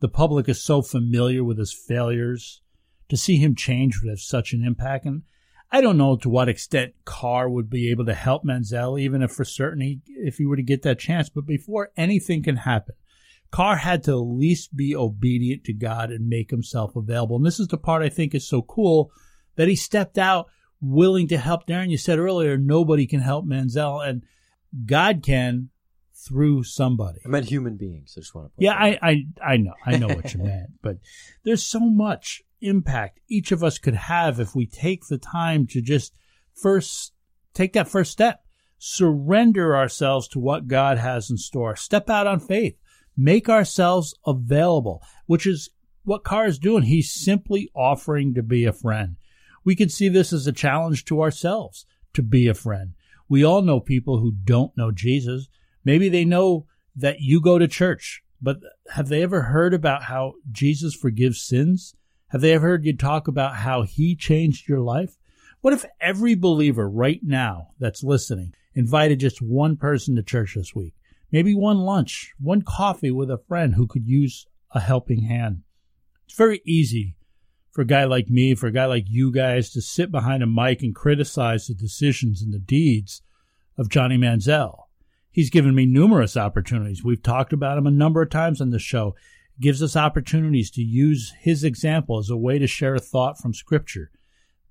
The 0.00 0.08
public 0.08 0.50
is 0.50 0.62
so 0.62 0.82
familiar 0.82 1.42
with 1.42 1.56
his 1.56 1.72
failures. 1.72 2.60
To 3.08 3.16
see 3.16 3.38
him 3.38 3.54
change 3.54 4.02
would 4.02 4.10
have 4.10 4.20
such 4.20 4.52
an 4.52 4.62
impact. 4.62 5.06
And 5.06 5.22
I 5.72 5.80
don't 5.80 5.96
know 5.96 6.14
to 6.16 6.28
what 6.28 6.50
extent 6.50 6.92
Carr 7.06 7.48
would 7.48 7.70
be 7.70 7.90
able 7.90 8.04
to 8.04 8.12
help 8.12 8.44
Manziel, 8.44 9.00
even 9.00 9.22
if 9.22 9.32
for 9.32 9.46
certain 9.46 9.80
he, 9.80 10.02
if 10.08 10.36
he 10.36 10.44
were 10.44 10.56
to 10.56 10.62
get 10.62 10.82
that 10.82 10.98
chance. 10.98 11.30
But 11.30 11.46
before 11.46 11.90
anything 11.96 12.42
can 12.42 12.56
happen, 12.58 12.96
Carr 13.50 13.76
had 13.76 14.04
to 14.04 14.12
at 14.12 14.16
least 14.16 14.76
be 14.76 14.94
obedient 14.94 15.64
to 15.64 15.72
God 15.72 16.10
and 16.10 16.28
make 16.28 16.50
himself 16.50 16.96
available. 16.96 17.36
And 17.36 17.46
this 17.46 17.60
is 17.60 17.68
the 17.68 17.78
part 17.78 18.02
I 18.02 18.08
think 18.08 18.34
is 18.34 18.46
so 18.46 18.62
cool 18.62 19.10
that 19.56 19.68
he 19.68 19.76
stepped 19.76 20.18
out 20.18 20.46
willing 20.80 21.28
to 21.28 21.38
help 21.38 21.66
Darren. 21.66 21.90
You 21.90 21.98
said 21.98 22.18
earlier, 22.18 22.56
nobody 22.56 23.06
can 23.06 23.20
help 23.20 23.46
Manziel, 23.46 24.06
and 24.06 24.22
God 24.86 25.22
can 25.22 25.70
through 26.14 26.64
somebody. 26.64 27.20
I 27.24 27.28
meant 27.28 27.46
human 27.46 27.76
beings. 27.76 28.14
I 28.16 28.20
just 28.20 28.34
want 28.34 28.48
to. 28.48 28.52
yeah, 28.64 28.72
I, 28.72 28.98
I, 29.00 29.26
I 29.42 29.56
know, 29.56 29.74
I 29.86 29.96
know 29.96 30.08
what 30.08 30.34
you 30.34 30.40
meant, 30.44 30.70
but 30.82 30.98
there's 31.44 31.64
so 31.64 31.80
much 31.80 32.42
impact 32.60 33.20
each 33.28 33.52
of 33.52 33.62
us 33.62 33.78
could 33.78 33.94
have 33.94 34.40
if 34.40 34.54
we 34.54 34.66
take 34.66 35.06
the 35.06 35.18
time 35.18 35.66
to 35.68 35.80
just 35.80 36.12
first 36.54 37.12
take 37.54 37.72
that 37.72 37.88
first 37.88 38.12
step, 38.12 38.42
surrender 38.78 39.76
ourselves 39.76 40.28
to 40.28 40.38
what 40.38 40.68
God 40.68 40.98
has 40.98 41.30
in 41.30 41.36
store, 41.36 41.76
step 41.76 42.10
out 42.10 42.26
on 42.26 42.40
faith, 42.40 42.76
make 43.18 43.48
ourselves 43.48 44.14
available, 44.24 45.02
which 45.26 45.44
is 45.44 45.70
what 46.04 46.24
Carr 46.24 46.46
is 46.46 46.58
doing. 46.58 46.84
He's 46.84 47.10
simply 47.10 47.68
offering 47.74 48.32
to 48.34 48.42
be 48.42 48.64
a 48.64 48.72
friend. 48.72 49.16
We 49.64 49.74
can 49.74 49.88
see 49.88 50.08
this 50.08 50.32
as 50.32 50.46
a 50.46 50.52
challenge 50.52 51.04
to 51.06 51.20
ourselves 51.20 51.84
to 52.14 52.22
be 52.22 52.46
a 52.46 52.54
friend. 52.54 52.94
We 53.28 53.44
all 53.44 53.60
know 53.60 53.80
people 53.80 54.20
who 54.20 54.32
don't 54.44 54.74
know 54.76 54.92
Jesus. 54.92 55.48
Maybe 55.84 56.08
they 56.08 56.24
know 56.24 56.66
that 56.96 57.20
you 57.20 57.40
go 57.40 57.58
to 57.58 57.68
church, 57.68 58.22
but 58.40 58.58
have 58.90 59.08
they 59.08 59.22
ever 59.22 59.42
heard 59.42 59.74
about 59.74 60.04
how 60.04 60.34
Jesus 60.50 60.94
forgives 60.94 61.42
sins? 61.42 61.94
Have 62.28 62.40
they 62.40 62.52
ever 62.52 62.68
heard 62.68 62.84
you 62.84 62.96
talk 62.96 63.28
about 63.28 63.56
how 63.56 63.82
he 63.82 64.14
changed 64.14 64.68
your 64.68 64.80
life? 64.80 65.16
What 65.60 65.74
if 65.74 65.84
every 66.00 66.36
believer 66.36 66.88
right 66.88 67.20
now 67.22 67.70
that's 67.80 68.04
listening 68.04 68.54
invited 68.74 69.18
just 69.18 69.42
one 69.42 69.76
person 69.76 70.14
to 70.16 70.22
church 70.22 70.54
this 70.54 70.74
week? 70.74 70.94
Maybe 71.30 71.54
one 71.54 71.78
lunch, 71.78 72.32
one 72.40 72.62
coffee 72.62 73.10
with 73.10 73.30
a 73.30 73.40
friend 73.48 73.74
who 73.74 73.86
could 73.86 74.06
use 74.06 74.46
a 74.70 74.80
helping 74.80 75.22
hand. 75.24 75.62
It's 76.26 76.36
very 76.36 76.60
easy 76.64 77.16
for 77.70 77.82
a 77.82 77.86
guy 77.86 78.04
like 78.04 78.28
me, 78.28 78.54
for 78.54 78.66
a 78.66 78.72
guy 78.72 78.86
like 78.86 79.04
you 79.08 79.30
guys 79.30 79.70
to 79.70 79.82
sit 79.82 80.10
behind 80.10 80.42
a 80.42 80.46
mic 80.46 80.82
and 80.82 80.94
criticize 80.94 81.66
the 81.66 81.74
decisions 81.74 82.42
and 82.42 82.52
the 82.52 82.58
deeds 82.58 83.22
of 83.76 83.88
Johnny 83.88 84.16
Manziel. 84.16 84.84
He's 85.30 85.50
given 85.50 85.74
me 85.74 85.86
numerous 85.86 86.36
opportunities. 86.36 87.04
We've 87.04 87.22
talked 87.22 87.52
about 87.52 87.78
him 87.78 87.86
a 87.86 87.92
number 87.92 88.22
of 88.22 88.30
times 88.30 88.60
on 88.60 88.70
the 88.70 88.78
show. 88.78 89.14
It 89.56 89.62
gives 89.62 89.82
us 89.82 89.96
opportunities 89.96 90.70
to 90.72 90.82
use 90.82 91.32
his 91.38 91.62
example 91.62 92.18
as 92.18 92.30
a 92.30 92.36
way 92.36 92.58
to 92.58 92.66
share 92.66 92.94
a 92.94 93.00
thought 93.00 93.38
from 93.38 93.54
Scripture. 93.54 94.10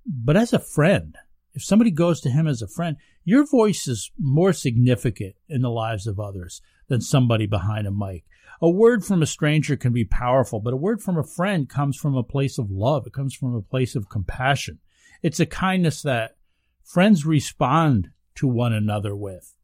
But 0.05 0.35
as 0.35 0.53
a 0.53 0.59
friend, 0.59 1.15
if 1.57 1.63
somebody 1.63 1.89
goes 1.89 2.21
to 2.21 2.29
him 2.29 2.45
as 2.45 2.61
a 2.61 2.67
friend, 2.67 2.97
your 3.23 3.43
voice 3.43 3.87
is 3.87 4.11
more 4.19 4.53
significant 4.53 5.33
in 5.49 5.63
the 5.63 5.71
lives 5.71 6.05
of 6.05 6.19
others 6.19 6.61
than 6.87 7.01
somebody 7.01 7.47
behind 7.47 7.87
a 7.87 7.91
mic. 7.91 8.25
A 8.61 8.69
word 8.69 9.03
from 9.03 9.23
a 9.23 9.25
stranger 9.25 9.75
can 9.75 9.91
be 9.91 10.05
powerful, 10.05 10.59
but 10.59 10.73
a 10.73 10.77
word 10.77 11.01
from 11.01 11.17
a 11.17 11.23
friend 11.23 11.67
comes 11.67 11.97
from 11.97 12.15
a 12.15 12.21
place 12.21 12.59
of 12.59 12.69
love. 12.69 13.07
It 13.07 13.13
comes 13.13 13.33
from 13.33 13.55
a 13.55 13.61
place 13.63 13.95
of 13.95 14.07
compassion. 14.07 14.77
It's 15.23 15.39
a 15.39 15.47
kindness 15.47 16.03
that 16.03 16.37
friends 16.83 17.25
respond 17.25 18.11
to 18.35 18.47
one 18.47 18.73
another 18.73 19.15
with 19.15 19.55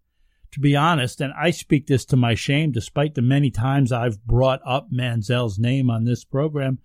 to 0.53 0.60
be 0.60 0.75
honest, 0.75 1.19
and 1.19 1.34
I 1.34 1.49
speak 1.49 1.88
this 1.88 2.06
to 2.06 2.15
my 2.15 2.36
shame, 2.36 2.71
despite 2.71 3.15
the 3.15 3.23
many 3.23 3.49
times 3.49 3.91
I've 3.91 4.23
brought 4.23 4.62
up 4.63 4.89
Manziel's 4.91 5.58
name 5.58 5.89
on 5.89 6.03
this 6.03 6.23
program, 6.23 6.77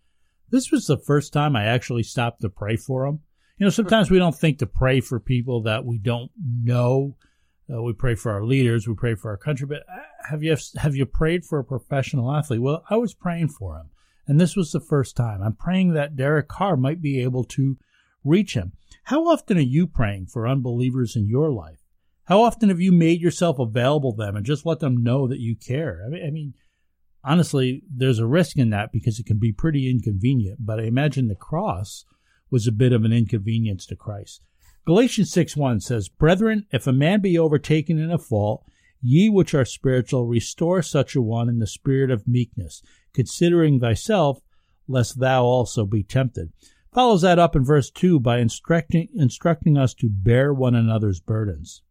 this 0.49 0.73
was 0.73 0.87
the 0.87 0.97
first 0.97 1.35
time 1.35 1.55
I 1.55 1.67
actually 1.67 2.03
stopped 2.03 2.41
to 2.41 2.49
pray 2.49 2.77
for 2.77 3.05
him. 3.05 3.21
You 3.59 3.67
know, 3.67 3.71
sometimes 3.71 4.09
we 4.09 4.19
don't 4.19 4.39
think 4.39 4.59
to 4.59 4.67
pray 4.67 5.01
for 5.01 5.19
people 5.19 5.63
that 5.63 5.85
we 5.85 5.99
don't 5.99 6.31
know. 6.39 7.17
Uh, 7.71 7.83
we 7.83 7.93
pray 7.93 8.15
for 8.15 8.31
our 8.31 8.45
leaders, 8.45 8.87
we 8.87 8.95
pray 8.95 9.15
for 9.15 9.31
our 9.31 9.37
country, 9.37 9.67
but 9.67 9.81
uh, 9.93 10.01
have 10.31 10.43
you 10.43 10.57
have 10.77 10.95
you 10.95 11.05
prayed 11.05 11.45
for 11.45 11.59
a 11.59 11.65
professional 11.65 12.33
athlete? 12.33 12.63
Well, 12.63 12.85
I 12.89 12.97
was 12.97 13.13
praying 13.15 13.49
for 13.49 13.77
him, 13.77 13.91
and 14.27 14.41
this 14.41 14.57
was 14.57 14.71
the 14.71 14.81
first 14.81 15.17
time. 15.17 15.43
I'm 15.43 15.55
praying 15.55 15.93
that 15.93 16.17
Derek 16.17 16.49
Carr 16.49 16.77
might 16.77 17.03
be 17.03 17.21
able 17.21 17.45
to 17.45 17.77
reach 18.25 18.55
him. 18.55 18.73
How 19.05 19.27
often 19.27 19.59
are 19.59 19.61
you 19.61 19.87
praying 19.87 20.27
for 20.27 20.49
unbelievers 20.49 21.17
in 21.17 21.27
your 21.27 21.51
life? 21.51 21.81
How 22.25 22.43
often 22.43 22.69
have 22.69 22.81
you 22.81 22.93
made 22.93 23.21
yourself 23.21 23.59
available 23.59 24.13
to 24.13 24.19
them 24.19 24.37
and 24.37 24.47
just 24.47 24.65
let 24.65 24.81
them 24.81 25.03
know 25.03 25.27
that 25.27 25.41
you 25.41 25.57
care? 25.57 26.03
I 26.07 26.11
mean, 26.11 26.27
I 26.27 26.31
mean, 26.31 26.55
honestly, 27.25 27.83
there's 27.91 28.19
a 28.19 28.27
risk 28.27 28.57
in 28.57 28.71
that 28.71 28.93
because 28.93 29.19
it 29.19 29.27
can 29.27 29.39
be 29.39 29.53
pretty 29.53 29.91
inconvenient. 29.91 30.65
But 30.65 30.79
I 30.79 30.85
imagine 30.85 31.29
the 31.29 31.35
cross 31.35 32.05
was 32.51 32.67
a 32.67 32.73
bit 32.73 32.93
of 32.93 33.05
an 33.05 33.13
inconvenience 33.13 33.87
to 33.87 33.97
Christ. 33.97 34.43
Galatians 34.87 35.31
6 35.33 35.57
1 35.57 35.81
says, 35.81 36.09
Brethren, 36.09 36.67
if 36.73 36.87
a 36.87 36.93
man 36.93 37.21
be 37.21 37.39
overtaken 37.39 37.99
in 37.99 38.11
a 38.11 38.19
fault, 38.19 38.65
ye 39.03 39.29
which 39.29 39.55
are 39.55 39.65
spiritual, 39.65 40.27
restore 40.27 40.83
such 40.83 41.15
a 41.15 41.23
one 41.23 41.49
in 41.49 41.59
the 41.59 41.67
spirit 41.67 42.11
of 42.11 42.27
meekness, 42.27 42.83
considering 43.13 43.81
thyself, 43.81 44.41
lest 44.87 45.21
thou 45.21 45.45
also 45.45 45.85
be 45.85 46.03
tempted. 46.03 46.53
Follows 46.93 47.23
that 47.23 47.39
up 47.39 47.55
in 47.55 47.65
verse 47.65 47.91
2 47.91 48.19
by 48.19 48.39
instructing, 48.39 49.09
instructing 49.15 49.77
us 49.77 49.95
to 49.95 50.09
bear 50.09 50.55
one 50.55 50.75
another's 50.75 51.21
burdens. 51.21 51.83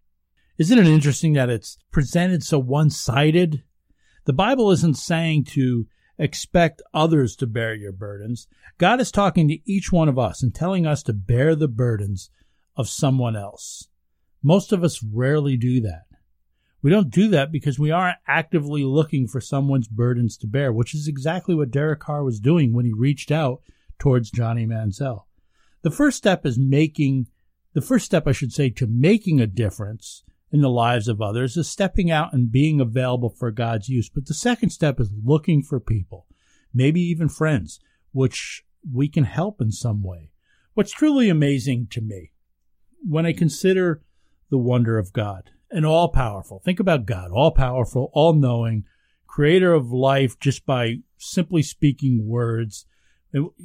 Isn't 0.58 0.80
it 0.80 0.88
interesting 0.88 1.34
that 1.34 1.52
it's 1.52 1.78
presented 1.92 2.44
so 2.44 2.58
one 2.58 2.90
sided? 2.90 3.64
The 4.26 4.34
Bible 4.34 4.72
isn't 4.72 4.98
saying 4.98 5.46
to 5.46 5.86
expect 6.18 6.82
others 6.94 7.36
to 7.38 7.48
bear 7.48 7.74
your 7.74 7.92
burdens. 7.92 8.48
God 8.78 9.00
is 9.00 9.12
talking 9.12 9.48
to 9.48 9.60
each 9.72 9.92
one 9.92 10.10
of 10.10 10.18
us 10.18 10.42
and 10.42 10.54
telling 10.54 10.86
us 10.86 11.04
to 11.04 11.14
bear 11.14 11.56
the 11.56 11.68
burdens 11.68 12.30
of 12.76 12.90
someone 12.90 13.36
else. 13.36 13.88
Most 14.44 14.72
of 14.72 14.84
us 14.84 15.04
rarely 15.04 15.58
do 15.58 15.82
that. 15.82 16.04
We 16.82 16.92
don't 16.92 17.10
do 17.10 17.28
that 17.30 17.52
because 17.52 17.80
we 17.80 17.92
aren't 17.92 18.18
actively 18.28 18.84
looking 18.84 19.28
for 19.28 19.42
someone's 19.42 19.88
burdens 19.88 20.38
to 20.38 20.48
bear, 20.48 20.72
which 20.72 20.94
is 20.94 21.08
exactly 21.08 21.56
what 21.56 21.72
Derek 21.72 22.00
Carr 22.00 22.24
was 22.24 22.40
doing 22.40 22.74
when 22.74 22.86
he 22.86 22.94
reached 22.94 23.32
out 23.32 23.62
towards 24.00 24.32
Johnny 24.32 24.66
Manziel. 24.66 25.26
The 25.82 25.92
first 25.92 26.18
step 26.18 26.46
is 26.46 26.60
making, 26.60 27.28
the 27.74 27.82
first 27.82 28.06
step, 28.06 28.28
I 28.28 28.32
should 28.32 28.54
say, 28.54 28.70
to 28.72 28.88
making 28.88 29.40
a 29.40 29.48
difference 29.48 30.24
in 30.52 30.62
the 30.62 30.70
lives 30.70 31.08
of 31.08 31.22
others 31.22 31.58
is 31.58 31.70
stepping 31.70 32.10
out 32.10 32.34
and 32.34 32.52
being 32.52 32.80
available 32.80 33.30
for 33.30 33.52
God's 33.52 33.90
use. 33.90 34.10
But 34.10 34.28
the 34.28 34.34
second 34.34 34.70
step 34.70 35.00
is 35.00 35.12
looking 35.24 35.62
for 35.62 35.80
people, 35.80 36.26
maybe 36.74 37.02
even 37.02 37.30
friends, 37.30 37.80
which 38.12 38.64
we 38.90 39.10
can 39.10 39.26
help 39.26 39.60
in 39.60 39.72
some 39.72 40.02
way. 40.02 40.32
What's 40.74 40.92
truly 40.92 41.30
amazing 41.30 41.88
to 41.92 42.02
me 42.02 42.32
when 43.02 43.26
I 43.26 43.34
consider 43.34 44.02
the 44.50 44.58
wonder 44.58 44.98
of 44.98 45.12
God 45.12 45.52
and 45.70 45.86
all 45.86 46.10
powerful, 46.10 46.62
think 46.64 46.80
about 46.80 47.06
God, 47.06 47.32
all 47.32 47.52
powerful, 47.52 48.10
all 48.14 48.34
knowing, 48.34 48.86
creator 49.28 49.74
of 49.74 49.92
life 49.92 50.40
just 50.40 50.66
by 50.66 50.98
simply 51.18 51.62
speaking 51.62 52.26
words. 52.26 52.86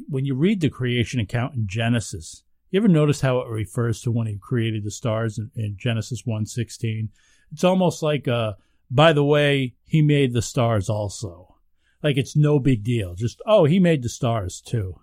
When 0.08 0.24
you 0.24 0.34
read 0.34 0.60
the 0.60 0.68
creation 0.68 1.20
account 1.20 1.54
in 1.54 1.66
Genesis, 1.68 2.42
you 2.72 2.80
ever 2.80 2.88
notice 2.88 3.20
how 3.20 3.38
it 3.40 3.48
refers 3.48 4.00
to 4.00 4.10
when 4.10 4.26
he 4.26 4.38
created 4.38 4.82
the 4.82 4.90
stars 4.90 5.38
in, 5.38 5.50
in 5.54 5.76
Genesis 5.78 6.22
1:16? 6.22 7.10
It's 7.52 7.64
almost 7.64 8.02
like 8.02 8.26
uh 8.26 8.54
by 8.90 9.12
the 9.12 9.24
way, 9.24 9.74
he 9.84 10.02
made 10.02 10.32
the 10.32 10.42
stars 10.42 10.90
also. 10.90 11.56
Like 12.02 12.16
it's 12.16 12.34
no 12.34 12.58
big 12.58 12.82
deal. 12.82 13.14
Just 13.14 13.40
oh, 13.46 13.66
he 13.66 13.78
made 13.78 14.02
the 14.02 14.08
stars 14.08 14.60
too. 14.60 15.00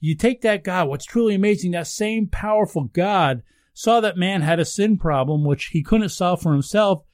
You 0.00 0.14
take 0.14 0.42
that 0.42 0.62
God, 0.62 0.88
what's 0.88 1.06
truly 1.06 1.34
amazing, 1.34 1.72
that 1.72 1.86
same 1.86 2.28
powerful 2.28 2.84
God 2.84 3.42
saw 3.72 4.00
that 4.00 4.16
man 4.16 4.42
had 4.42 4.60
a 4.60 4.64
sin 4.64 4.98
problem 4.98 5.44
which 5.44 5.66
he 5.66 5.82
couldn't 5.82 6.10
solve 6.10 6.42
for 6.42 6.52
himself, 6.52 7.04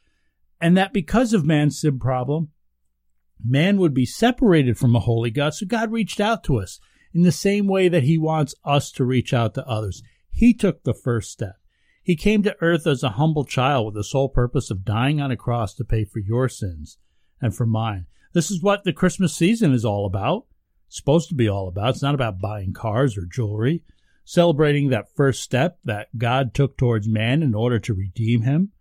and 0.61 0.77
that 0.77 0.93
because 0.93 1.33
of 1.33 1.45
man's 1.45 1.81
sin 1.81 2.01
problem, 2.01 2.51
man 3.43 3.79
would 3.79 3.95
be 3.95 4.07
separated 4.07 4.77
from 4.77 4.97
a 4.97 5.01
holy 5.01 5.31
God. 5.31 5.55
So 5.55 5.67
God 5.67 5.93
reached 5.93 6.21
out 6.21 6.43
to 6.45 6.59
us 6.59 6.81
in 7.15 7.23
the 7.23 7.33
same 7.33 7.67
way 7.67 7.89
that 7.89 8.03
he 8.03 8.19
wants 8.19 8.55
us 8.65 8.91
to 8.93 9.05
reach 9.05 9.33
out 9.33 9.55
to 9.55 9.67
others. 9.67 10.03
He 10.31 10.53
took 10.53 10.83
the 10.83 10.95
first 10.95 11.31
step. 11.31 11.57
He 12.03 12.17
came 12.17 12.43
to 12.43 12.57
earth 12.61 12.87
as 12.87 13.03
a 13.03 13.11
humble 13.11 13.45
child 13.45 13.87
with 13.87 13.95
the 13.95 14.05
sole 14.05 14.29
purpose 14.29 14.71
of 14.71 14.85
dying 14.85 15.21
on 15.21 15.31
a 15.31 15.37
cross 15.37 15.75
to 15.75 15.85
pay 15.85 16.05
for 16.05 16.19
your 16.19 16.49
sins 16.49 16.99
and 17.41 17.55
for 17.55 17.65
mine. 17.65 18.07
This 18.35 18.51
is 18.51 18.63
what 18.63 18.85
the 18.85 18.93
Christmas 18.93 19.35
season 19.35 19.73
is 19.73 19.85
all 19.85 20.05
about 20.05 20.47
It's 20.89 20.97
supposed 20.97 21.29
to 21.29 21.35
be 21.35 21.49
all 21.49 21.69
about. 21.69 21.91
It's 21.91 22.03
not 22.03 22.15
about 22.15 22.41
buying 22.41 22.73
cars 22.73 23.17
or 23.17 23.25
jewelry. 23.25 23.85
Celebrating 24.27 24.89
that 24.89 25.15
first 25.15 25.43
step 25.43 25.79
that 25.85 26.09
God 26.19 26.53
took 26.53 26.77
towards 26.77 27.07
man 27.07 27.43
in 27.43 27.55
order 27.55 27.79
to 27.79 27.95
redeem 27.95 28.43
him. 28.43 28.73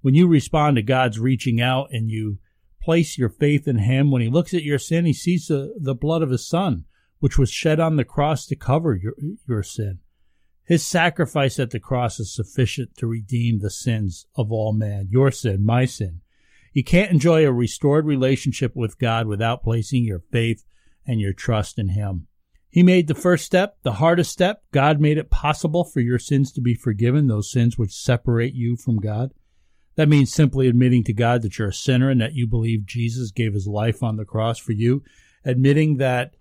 When 0.00 0.14
you 0.14 0.28
respond 0.28 0.76
to 0.76 0.82
God's 0.82 1.18
reaching 1.18 1.60
out 1.60 1.88
and 1.90 2.08
you 2.08 2.38
place 2.80 3.18
your 3.18 3.28
faith 3.28 3.66
in 3.66 3.78
him, 3.78 4.10
when 4.10 4.22
he 4.22 4.28
looks 4.28 4.54
at 4.54 4.62
your 4.62 4.78
sin, 4.78 5.04
he 5.04 5.12
sees 5.12 5.48
the, 5.48 5.74
the 5.80 5.94
blood 5.94 6.22
of 6.22 6.30
his 6.30 6.48
son, 6.48 6.84
which 7.26 7.36
was 7.36 7.50
shed 7.50 7.80
on 7.80 7.96
the 7.96 8.04
cross 8.04 8.46
to 8.46 8.54
cover 8.54 8.94
your, 8.94 9.14
your 9.48 9.60
sin. 9.60 9.98
His 10.62 10.86
sacrifice 10.86 11.58
at 11.58 11.70
the 11.70 11.80
cross 11.80 12.20
is 12.20 12.32
sufficient 12.32 12.96
to 12.98 13.08
redeem 13.08 13.58
the 13.58 13.68
sins 13.68 14.28
of 14.36 14.52
all 14.52 14.72
man, 14.72 15.08
your 15.10 15.32
sin, 15.32 15.66
my 15.66 15.86
sin. 15.86 16.20
You 16.72 16.84
can't 16.84 17.10
enjoy 17.10 17.44
a 17.44 17.50
restored 17.50 18.06
relationship 18.06 18.76
with 18.76 19.00
God 19.00 19.26
without 19.26 19.64
placing 19.64 20.04
your 20.04 20.22
faith 20.30 20.64
and 21.04 21.20
your 21.20 21.32
trust 21.32 21.80
in 21.80 21.88
Him. 21.88 22.28
He 22.70 22.84
made 22.84 23.08
the 23.08 23.14
first 23.16 23.44
step, 23.44 23.78
the 23.82 23.94
hardest 23.94 24.30
step. 24.30 24.62
God 24.70 25.00
made 25.00 25.18
it 25.18 25.28
possible 25.28 25.82
for 25.82 25.98
your 25.98 26.20
sins 26.20 26.52
to 26.52 26.60
be 26.60 26.76
forgiven, 26.76 27.26
those 27.26 27.50
sins 27.50 27.76
which 27.76 27.90
separate 27.92 28.54
you 28.54 28.76
from 28.76 28.98
God. 28.98 29.32
That 29.96 30.08
means 30.08 30.32
simply 30.32 30.68
admitting 30.68 31.02
to 31.02 31.12
God 31.12 31.42
that 31.42 31.58
you're 31.58 31.70
a 31.70 31.72
sinner 31.72 32.08
and 32.08 32.20
that 32.20 32.34
you 32.34 32.46
believe 32.46 32.86
Jesus 32.86 33.32
gave 33.32 33.52
his 33.52 33.66
life 33.66 34.00
on 34.00 34.14
the 34.14 34.24
cross 34.24 34.60
for 34.60 34.70
you, 34.70 35.02
admitting 35.44 35.96
that 35.96 36.36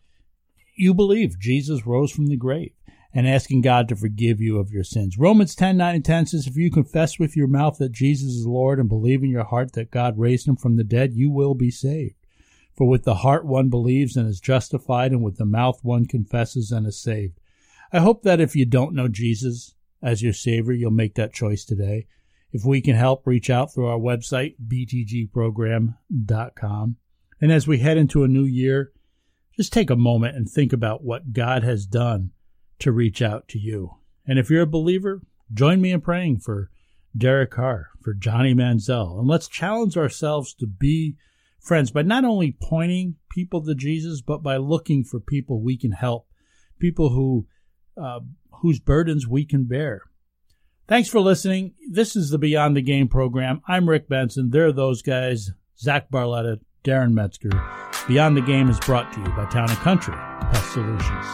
you 0.76 0.94
believe 0.94 1.40
Jesus 1.40 1.86
rose 1.86 2.12
from 2.12 2.28
the 2.28 2.38
grave, 2.38 2.74
and 3.14 3.28
asking 3.28 3.62
God 3.62 3.88
to 3.90 3.96
forgive 3.96 4.42
you 4.42 4.60
of 4.60 4.72
your 4.72 4.84
sins. 4.84 5.18
Romans 5.18 5.56
10 5.56 5.78
9 5.78 5.96
and 5.96 6.06
10 6.06 6.26
says, 6.28 6.48
If 6.48 6.58
you 6.58 6.70
confess 6.70 7.18
with 7.18 7.38
your 7.38 7.48
mouth 7.48 7.78
that 7.78 7.94
Jesus 7.94 8.34
is 8.34 8.46
Lord 8.46 8.80
and 8.80 8.90
believe 8.90 9.24
in 9.24 9.30
your 9.30 9.46
heart 9.46 9.72
that 9.74 9.92
God 9.92 10.20
raised 10.20 10.48
him 10.48 10.58
from 10.58 10.76
the 10.76 10.84
dead, 10.84 11.14
you 11.14 11.32
will 11.32 11.56
be 11.56 11.72
saved. 11.72 12.16
For 12.76 12.88
with 12.88 13.04
the 13.04 13.16
heart 13.16 13.46
one 13.46 13.70
believes 13.70 14.18
and 14.18 14.28
is 14.28 14.42
justified, 14.42 15.12
and 15.12 15.24
with 15.24 15.38
the 15.38 15.46
mouth 15.46 15.80
one 15.82 16.06
confesses 16.06 16.72
and 16.72 16.86
is 16.86 17.02
saved. 17.02 17.40
I 17.94 18.00
hope 18.00 18.24
that 18.24 18.42
if 18.42 18.56
you 18.56 18.66
don't 18.66 18.94
know 18.94 19.08
Jesus 19.08 19.76
as 20.02 20.22
your 20.22 20.34
Savior, 20.34 20.74
you'll 20.74 20.92
make 20.92 21.16
that 21.16 21.34
choice 21.34 21.64
today. 21.64 22.08
If 22.52 22.66
we 22.66 22.82
can 22.82 22.96
help, 22.96 23.26
reach 23.26 23.50
out 23.50 23.74
through 23.74 23.88
our 23.88 23.98
website, 23.98 24.56
btgprogram.com. 24.66 26.98
And 27.42 27.52
as 27.52 27.68
we 27.68 27.80
head 27.80 27.98
into 27.98 28.24
a 28.24 28.30
new 28.30 28.46
year, 28.46 28.94
just 29.56 29.74
take 29.74 29.90
a 29.90 29.96
moment 29.96 30.36
and 30.36 30.50
think 30.50 30.74
about 30.74 31.04
what 31.04 31.34
God 31.34 31.64
has 31.64 31.86
done 31.86 32.32
to 32.80 32.92
reach 32.92 33.22
out 33.22 33.48
to 33.50 33.60
you. 33.60 33.96
And 34.28 34.38
if 34.40 34.50
you're 34.50 34.64
a 34.64 34.68
believer, 34.68 35.22
join 35.54 35.82
me 35.82 35.92
in 35.92 36.02
praying 36.02 36.40
for 36.40 36.70
Derek 37.18 37.52
Carr, 37.52 37.90
for 38.02 38.14
Johnny 38.14 38.54
Manziel, 38.54 39.20
and 39.20 39.28
let's 39.28 39.48
challenge 39.48 39.96
ourselves 39.96 40.54
to 40.56 40.68
be 40.68 41.16
friends 41.60 41.92
by 41.92 42.02
not 42.02 42.26
only 42.26 42.58
pointing 42.62 43.16
people 43.30 43.64
to 43.66 43.74
Jesus, 43.74 44.22
but 44.22 44.44
by 44.44 44.58
looking 44.58 45.04
for 45.04 45.20
people 45.20 45.62
we 45.62 45.78
can 45.78 45.92
help, 45.92 46.28
people 46.80 47.10
who 47.10 47.48
uh, 47.98 48.20
whose 48.62 48.80
burdens 48.80 49.28
we 49.28 49.46
can 49.46 49.66
bear. 49.66 50.02
Thanks 50.88 51.10
for 51.10 51.20
listening. 51.20 51.74
This 51.90 52.16
is 52.16 52.30
the 52.30 52.38
Beyond 52.38 52.76
the 52.76 52.82
Game 52.82 53.08
program. 53.08 53.62
I'm 53.68 53.90
Rick 53.90 54.10
Benson. 54.10 54.50
There 54.52 54.68
are 54.68 54.74
those 54.74 55.02
guys, 55.02 55.52
Zach 55.80 56.12
Barletta, 56.12 56.60
Darren 56.84 57.14
Metzger. 57.14 57.95
Beyond 58.08 58.38
the 58.38 58.42
Game 58.42 58.70
is 58.70 58.80
brought 58.80 59.12
to 59.14 59.20
you 59.20 59.30
by 59.30 59.46
Town 59.46 59.68
and 59.68 59.80
Country 59.80 60.14
Pest 60.14 60.74
Solutions. 60.74 61.26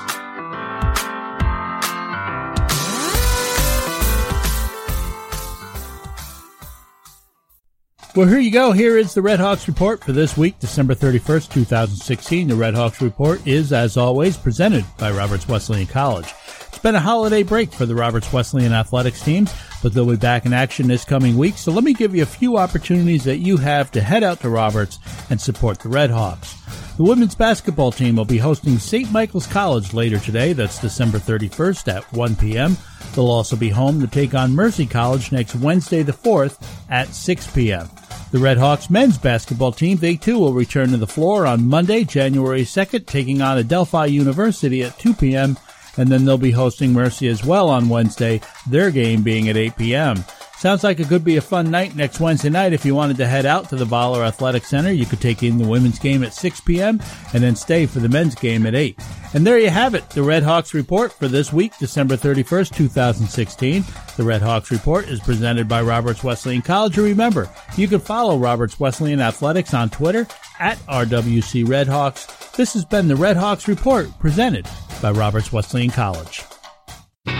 Well, 8.15 8.27
here 8.27 8.39
you 8.39 8.51
go. 8.51 8.71
Here 8.71 8.97
is 8.97 9.13
the 9.13 9.21
Red 9.21 9.39
Hawks 9.39 9.67
report 9.67 10.03
for 10.03 10.13
this 10.13 10.37
week, 10.37 10.59
December 10.59 10.95
31st, 10.95 11.51
2016. 11.51 12.47
The 12.47 12.55
Red 12.55 12.73
Hawks 12.75 13.01
report 13.01 13.45
is, 13.45 13.73
as 13.73 13.97
always, 13.97 14.37
presented 14.37 14.85
by 14.97 15.11
Roberts 15.11 15.47
Wesleyan 15.47 15.87
College. 15.87 16.33
Been 16.83 16.95
a 16.95 16.99
holiday 16.99 17.43
break 17.43 17.71
for 17.71 17.85
the 17.85 17.93
Roberts 17.93 18.33
Wesleyan 18.33 18.73
athletics 18.73 19.21
teams, 19.21 19.53
but 19.83 19.93
they'll 19.93 20.09
be 20.09 20.15
back 20.15 20.47
in 20.47 20.53
action 20.53 20.87
this 20.87 21.05
coming 21.05 21.37
week. 21.37 21.55
So 21.57 21.71
let 21.71 21.83
me 21.83 21.93
give 21.93 22.15
you 22.15 22.23
a 22.23 22.25
few 22.25 22.57
opportunities 22.57 23.23
that 23.25 23.37
you 23.37 23.57
have 23.57 23.91
to 23.91 24.01
head 24.01 24.23
out 24.23 24.39
to 24.39 24.49
Roberts 24.49 24.97
and 25.29 25.39
support 25.39 25.77
the 25.79 25.89
Red 25.89 26.09
Hawks. 26.09 26.55
The 26.97 27.03
women's 27.03 27.35
basketball 27.35 27.91
team 27.91 28.15
will 28.15 28.25
be 28.25 28.39
hosting 28.39 28.79
St. 28.79 29.11
Michael's 29.11 29.45
College 29.45 29.93
later 29.93 30.17
today. 30.17 30.53
That's 30.53 30.81
December 30.81 31.19
31st 31.19 31.93
at 31.93 32.13
1 32.13 32.35
p.m. 32.37 32.75
They'll 33.13 33.29
also 33.29 33.55
be 33.55 33.69
home 33.69 34.01
to 34.01 34.07
take 34.07 34.33
on 34.33 34.55
Mercy 34.55 34.87
College 34.87 35.31
next 35.31 35.55
Wednesday 35.55 36.01
the 36.01 36.13
4th 36.13 36.65
at 36.89 37.09
6 37.09 37.51
p.m. 37.51 37.91
The 38.31 38.39
Red 38.39 38.57
Hawks 38.57 38.89
men's 38.89 39.19
basketball 39.19 39.71
team, 39.71 39.97
they 39.97 40.15
too 40.15 40.39
will 40.39 40.53
return 40.53 40.89
to 40.89 40.97
the 40.97 41.05
floor 41.05 41.45
on 41.45 41.67
Monday, 41.67 42.05
January 42.05 42.63
2nd, 42.63 43.05
taking 43.05 43.41
on 43.41 43.59
Adelphi 43.59 44.07
University 44.07 44.83
at 44.83 44.97
2 44.97 45.13
p.m. 45.13 45.57
And 45.97 46.09
then 46.09 46.25
they'll 46.25 46.37
be 46.37 46.51
hosting 46.51 46.93
Mercy 46.93 47.27
as 47.27 47.43
well 47.43 47.69
on 47.69 47.89
Wednesday, 47.89 48.41
their 48.67 48.91
game 48.91 49.23
being 49.23 49.49
at 49.49 49.57
8 49.57 49.75
p.m. 49.77 50.23
Sounds 50.61 50.83
like 50.83 50.99
it 50.99 51.07
could 51.07 51.23
be 51.23 51.37
a 51.37 51.41
fun 51.41 51.71
night 51.71 51.95
next 51.95 52.19
Wednesday 52.19 52.51
night. 52.51 52.71
If 52.71 52.85
you 52.85 52.93
wanted 52.93 53.17
to 53.17 53.25
head 53.25 53.47
out 53.47 53.67
to 53.69 53.75
the 53.75 53.83
Voller 53.83 54.23
Athletic 54.23 54.63
Center, 54.63 54.91
you 54.91 55.07
could 55.07 55.19
take 55.19 55.41
in 55.41 55.57
the 55.57 55.67
women's 55.67 55.97
game 55.97 56.23
at 56.23 56.35
6 56.35 56.61
p.m. 56.61 57.01
and 57.33 57.41
then 57.41 57.55
stay 57.55 57.87
for 57.87 57.97
the 57.97 58.07
men's 58.07 58.35
game 58.35 58.67
at 58.67 58.75
8. 58.75 58.95
And 59.33 59.43
there 59.43 59.57
you 59.57 59.71
have 59.71 59.95
it, 59.95 60.07
the 60.11 60.21
Red 60.21 60.43
Hawks 60.43 60.75
report 60.75 61.13
for 61.13 61.27
this 61.27 61.51
week, 61.51 61.75
December 61.79 62.15
31st, 62.15 62.75
2016. 62.75 63.83
The 64.17 64.23
Red 64.23 64.43
Hawks 64.43 64.69
report 64.69 65.07
is 65.07 65.19
presented 65.19 65.67
by 65.67 65.81
Roberts 65.81 66.23
Wesleyan 66.23 66.61
College. 66.61 66.95
And 66.95 67.07
remember, 67.07 67.49
you 67.75 67.87
can 67.87 67.99
follow 67.99 68.37
Roberts 68.37 68.79
Wesleyan 68.79 69.19
Athletics 69.19 69.73
on 69.73 69.89
Twitter 69.89 70.27
at 70.59 70.77
RWC 70.85 71.65
Redhawks. 71.65 72.51
This 72.51 72.73
has 72.73 72.85
been 72.85 73.07
the 73.07 73.15
Red 73.15 73.35
Hawks 73.35 73.67
report 73.67 74.09
presented 74.19 74.67
by 75.01 75.11
Roberts 75.11 75.51
Wesleyan 75.51 75.89
College. 75.89 76.43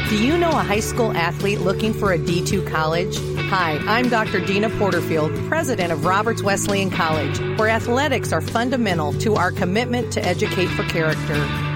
Do 0.09 0.21
you 0.21 0.37
know 0.37 0.49
a 0.49 0.63
high 0.63 0.81
school 0.81 1.15
athlete 1.15 1.61
looking 1.61 1.93
for 1.93 2.11
a 2.11 2.17
D2 2.17 2.69
college? 2.69 3.17
Hi, 3.49 3.77
I'm 3.87 4.09
Dr. 4.09 4.41
Deana 4.41 4.69
Porterfield, 4.77 5.33
president 5.47 5.91
of 5.91 6.05
Roberts 6.05 6.43
Wesleyan 6.43 6.91
College, 6.91 7.39
where 7.57 7.69
athletics 7.69 8.33
are 8.33 8.41
fundamental 8.41 9.13
to 9.19 9.35
our 9.35 9.51
commitment 9.51 10.11
to 10.13 10.25
educate 10.25 10.67
for 10.67 10.83
character. 10.83 11.35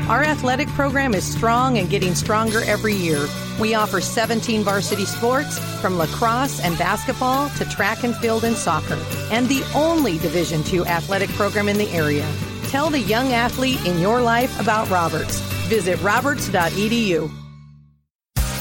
Our 0.10 0.24
athletic 0.24 0.67
program 0.69 1.13
is 1.13 1.24
strong 1.24 1.78
and 1.78 1.89
getting 1.89 2.13
stronger 2.13 2.62
every 2.65 2.93
year. 2.93 3.26
We 3.60 3.74
offer 3.74 4.02
17 4.02 4.63
varsity 4.63 5.06
sports, 5.06 5.58
from 5.80 5.98
lacrosse 5.98 6.60
and 6.60 6.78
basketball 6.78 7.50
to 7.52 7.65
track 7.69 8.04
and 8.04 8.15
field 8.17 8.43
and 8.43 8.56
soccer, 8.56 9.00
and 9.32 9.48
the 9.48 9.63
only 9.74 10.17
Division 10.17 10.62
II 10.71 10.82
athletic 10.82 11.30
program 11.30 11.69
in 11.69 11.78
the 11.78 11.89
area. 11.89 12.28
Tell 12.76 12.90
the 12.90 13.00
young 13.00 13.32
athlete 13.32 13.86
in 13.86 14.00
your 14.00 14.22
life 14.22 14.60
about 14.60 14.90
Roberts. 14.90 15.40
Visit 15.72 15.98
roberts.edu. 16.02 17.32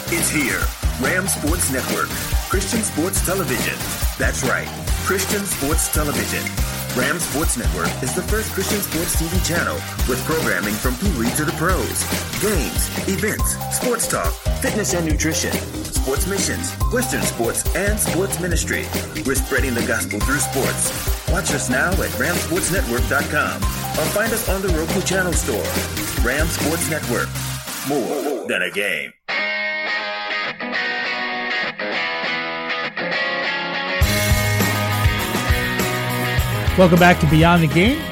It's 0.06 0.30
here. 0.30 0.62
Ram 1.00 1.26
Sports 1.26 1.72
Network. 1.72 2.06
Christian 2.48 2.82
Sports 2.82 3.26
Television. 3.26 3.74
That's 4.16 4.44
right. 4.44 4.68
Christian 5.02 5.44
Sports 5.44 5.92
Television. 5.92 6.44
Ram 6.96 7.18
Sports 7.18 7.56
Network 7.56 7.90
is 8.04 8.14
the 8.14 8.22
first 8.22 8.52
Christian 8.52 8.78
sports 8.82 9.20
TV 9.20 9.34
channel 9.44 9.74
with 10.08 10.24
programming 10.26 10.74
from 10.74 10.94
Pee 10.98 11.10
Wee 11.18 11.30
to 11.30 11.44
the 11.44 11.50
pros. 11.58 12.04
Games, 12.40 13.08
events, 13.08 13.56
sports 13.74 14.06
talk, 14.06 14.32
fitness 14.62 14.94
and 14.94 15.04
nutrition, 15.10 15.50
sports 15.90 16.28
missions, 16.28 16.70
Western 16.92 17.22
sports, 17.22 17.66
and 17.74 17.98
sports 17.98 18.38
ministry. 18.38 18.86
We're 19.26 19.34
spreading 19.34 19.74
the 19.74 19.84
gospel 19.84 20.20
through 20.20 20.38
sports. 20.38 21.28
Watch 21.32 21.50
us 21.50 21.68
now 21.68 21.90
at 21.90 22.10
ramsportsnetwork.com 22.10 23.83
or 23.98 24.04
find 24.06 24.32
us 24.32 24.48
on 24.48 24.62
the 24.62 24.68
Roku 24.68 25.00
channel 25.02 25.32
store. 25.32 26.24
Ram 26.24 26.46
Sports 26.48 26.90
Network. 26.90 27.28
More 27.88 28.48
than 28.48 28.62
a 28.62 28.70
game. 28.70 29.12
Welcome 36.76 36.98
back 36.98 37.20
to 37.20 37.30
Beyond 37.30 37.62
the 37.62 37.68
Game, 37.68 38.02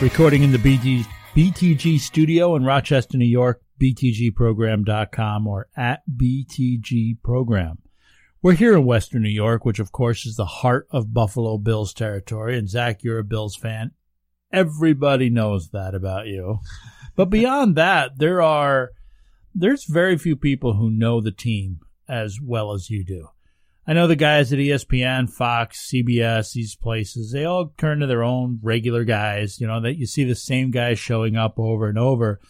recording 0.00 0.44
in 0.44 0.52
the 0.52 0.58
BG, 0.58 1.04
BTG 1.34 1.98
studio 1.98 2.54
in 2.54 2.62
Rochester, 2.64 3.18
New 3.18 3.24
York, 3.24 3.62
btgprogram.com 3.82 5.46
or 5.48 5.66
at 5.76 6.02
BTG 6.08 7.20
Program. 7.24 7.78
We're 8.42 8.52
here 8.52 8.74
in 8.74 8.84
Western 8.84 9.22
New 9.22 9.28
York, 9.28 9.64
which 9.64 9.80
of 9.80 9.90
course 9.90 10.24
is 10.24 10.36
the 10.36 10.44
heart 10.44 10.86
of 10.92 11.12
Buffalo 11.12 11.58
Bills 11.58 11.92
territory. 11.92 12.56
And 12.56 12.68
Zach, 12.68 13.02
you're 13.02 13.18
a 13.18 13.24
Bills 13.24 13.56
fan. 13.56 13.90
Everybody 14.52 15.30
knows 15.30 15.70
that 15.70 15.94
about 15.94 16.26
you. 16.26 16.60
But 17.14 17.30
beyond 17.30 17.76
that, 17.76 18.18
there 18.18 18.42
are, 18.42 18.90
there's 19.54 19.84
very 19.84 20.18
few 20.18 20.36
people 20.36 20.74
who 20.74 20.90
know 20.90 21.20
the 21.20 21.32
team 21.32 21.80
as 22.08 22.38
well 22.42 22.72
as 22.72 22.90
you 22.90 23.04
do. 23.04 23.28
I 23.88 23.92
know 23.92 24.06
the 24.06 24.16
guys 24.16 24.52
at 24.52 24.58
ESPN, 24.58 25.30
Fox, 25.30 25.88
CBS, 25.92 26.52
these 26.52 26.74
places, 26.74 27.30
they 27.30 27.44
all 27.44 27.72
turn 27.78 28.00
to 28.00 28.06
their 28.06 28.24
own 28.24 28.58
regular 28.62 29.04
guys, 29.04 29.60
you 29.60 29.66
know, 29.66 29.80
that 29.80 29.96
you 29.96 30.06
see 30.06 30.24
the 30.24 30.34
same 30.34 30.72
guys 30.72 30.98
showing 30.98 31.36
up 31.36 31.58
over 31.58 31.88
and 31.88 31.98
over. 31.98 32.40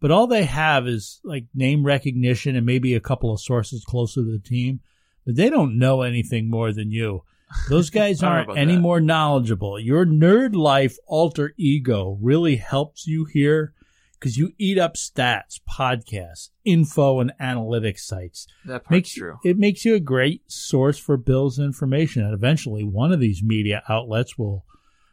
But 0.00 0.10
all 0.10 0.26
they 0.26 0.42
have 0.42 0.88
is 0.88 1.20
like 1.22 1.46
name 1.54 1.84
recognition 1.84 2.56
and 2.56 2.66
maybe 2.66 2.94
a 2.94 3.00
couple 3.00 3.32
of 3.32 3.40
sources 3.40 3.84
closer 3.84 4.22
to 4.22 4.32
the 4.32 4.40
team, 4.40 4.80
but 5.24 5.36
they 5.36 5.48
don't 5.48 5.78
know 5.78 6.02
anything 6.02 6.50
more 6.50 6.72
than 6.72 6.90
you. 6.90 7.22
Those 7.68 7.90
guys 7.90 8.22
aren't 8.22 8.56
any 8.56 8.74
that. 8.74 8.80
more 8.80 9.00
knowledgeable. 9.00 9.78
Your 9.78 10.04
nerd 10.04 10.54
life 10.54 10.96
alter 11.06 11.52
ego 11.56 12.18
really 12.20 12.56
helps 12.56 13.06
you 13.06 13.24
here 13.24 13.74
because 14.22 14.36
you 14.36 14.52
eat 14.56 14.78
up 14.78 14.94
stats, 14.94 15.60
podcasts, 15.68 16.50
info, 16.64 17.18
and 17.18 17.32
analytics 17.40 18.00
sites. 18.00 18.46
That 18.64 18.84
part's 18.84 18.90
makes, 18.90 19.14
true. 19.14 19.38
It 19.44 19.58
makes 19.58 19.84
you 19.84 19.96
a 19.96 20.00
great 20.00 20.42
source 20.50 20.96
for 20.96 21.16
Bill's 21.16 21.58
information. 21.58 22.22
And 22.22 22.32
eventually, 22.32 22.84
one 22.84 23.12
of 23.12 23.18
these 23.18 23.42
media 23.42 23.82
outlets 23.88 24.38
will, 24.38 24.64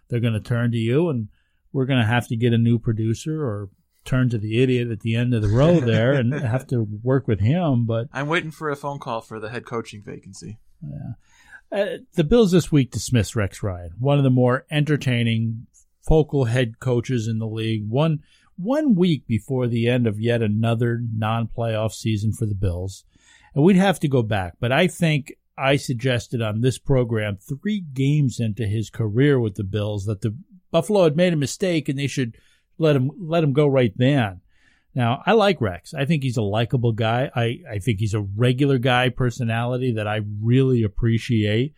they're 0.09 0.19
going 0.19 0.33
to 0.33 0.39
turn 0.39 0.71
to 0.73 0.77
you, 0.77 1.09
and 1.09 1.29
we're 1.73 1.87
going 1.87 1.99
to 1.99 2.05
have 2.05 2.27
to 2.27 2.35
get 2.35 2.53
a 2.53 2.57
new 2.57 2.77
producer 2.77 3.43
or 3.43 3.69
turn 4.05 4.29
to 4.29 4.37
the 4.37 4.61
idiot 4.61 4.91
at 4.91 5.01
the 5.01 5.15
end 5.15 5.33
of 5.33 5.41
the 5.41 5.49
row 5.49 5.79
there 5.79 6.13
and 6.13 6.33
have 6.41 6.67
to 6.67 6.87
work 7.03 7.27
with 7.27 7.39
him. 7.39 7.85
But 7.85 8.07
I'm 8.13 8.27
waiting 8.27 8.51
for 8.51 8.69
a 8.69 8.75
phone 8.75 8.99
call 8.99 9.21
for 9.21 9.39
the 9.39 9.49
head 9.49 9.65
coaching 9.65 10.03
vacancy. 10.03 10.59
Yeah. 10.81 11.13
Uh, 11.71 11.97
the 12.15 12.23
Bills 12.23 12.51
this 12.51 12.71
week 12.71 12.91
dismissed 12.91 13.35
Rex 13.35 13.61
Ryan, 13.61 13.91
one 13.99 14.17
of 14.17 14.23
the 14.23 14.29
more 14.29 14.65
entertaining 14.71 15.67
focal 16.01 16.45
head 16.45 16.79
coaches 16.79 17.27
in 17.27 17.37
the 17.37 17.47
league. 17.47 17.87
One 17.87 18.23
one 18.57 18.95
week 18.95 19.25
before 19.25 19.67
the 19.67 19.87
end 19.87 20.05
of 20.05 20.19
yet 20.19 20.41
another 20.41 21.01
non-playoff 21.15 21.93
season 21.93 22.33
for 22.33 22.45
the 22.45 22.55
Bills, 22.55 23.05
and 23.53 23.63
we'd 23.63 23.75
have 23.75 23.99
to 24.01 24.07
go 24.07 24.23
back. 24.23 24.55
But 24.59 24.71
I 24.71 24.87
think 24.87 25.35
I 25.57 25.75
suggested 25.75 26.41
on 26.41 26.61
this 26.61 26.77
program 26.77 27.37
three 27.37 27.81
games 27.81 28.39
into 28.39 28.65
his 28.65 28.89
career 28.89 29.39
with 29.39 29.55
the 29.55 29.63
Bills 29.63 30.05
that 30.05 30.21
the 30.21 30.35
Buffalo 30.71 31.03
had 31.03 31.15
made 31.15 31.33
a 31.33 31.37
mistake 31.37 31.87
and 31.87 31.99
they 31.99 32.07
should 32.07 32.37
let 32.77 32.95
him 32.95 33.11
let 33.19 33.43
him 33.43 33.53
go 33.53 33.67
right 33.67 33.93
then. 33.95 34.41
Now, 34.95 35.21
I 35.25 35.33
like 35.33 35.61
Rex. 35.61 35.93
I 35.93 36.05
think 36.05 36.23
he's 36.23 36.37
a 36.37 36.41
likable 36.41 36.93
guy. 36.93 37.29
I, 37.35 37.59
I 37.71 37.79
think 37.79 37.99
he's 37.99 38.13
a 38.13 38.21
regular 38.21 38.77
guy 38.77 39.09
personality 39.09 39.93
that 39.93 40.07
I 40.07 40.21
really 40.41 40.83
appreciate. 40.83 41.73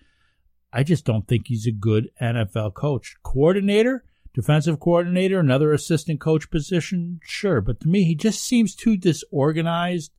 I 0.74 0.84
just 0.84 1.06
don't 1.06 1.28
think 1.28 1.47
he's 1.47 1.67
a 1.67 1.71
good 1.71 2.10
NFL 2.21 2.74
coach. 2.74 3.15
Coordinator, 3.24 4.06
defensive 4.34 4.80
coordinator, 4.80 5.39
another 5.39 5.74
assistant 5.74 6.21
coach 6.21 6.50
position, 6.50 7.19
sure. 7.24 7.60
But 7.60 7.82
to 7.82 7.89
me, 7.89 8.06
he 8.06 8.15
just 8.15 8.41
seems 8.41 8.76
too 8.76 8.95
disorganized 8.95 10.12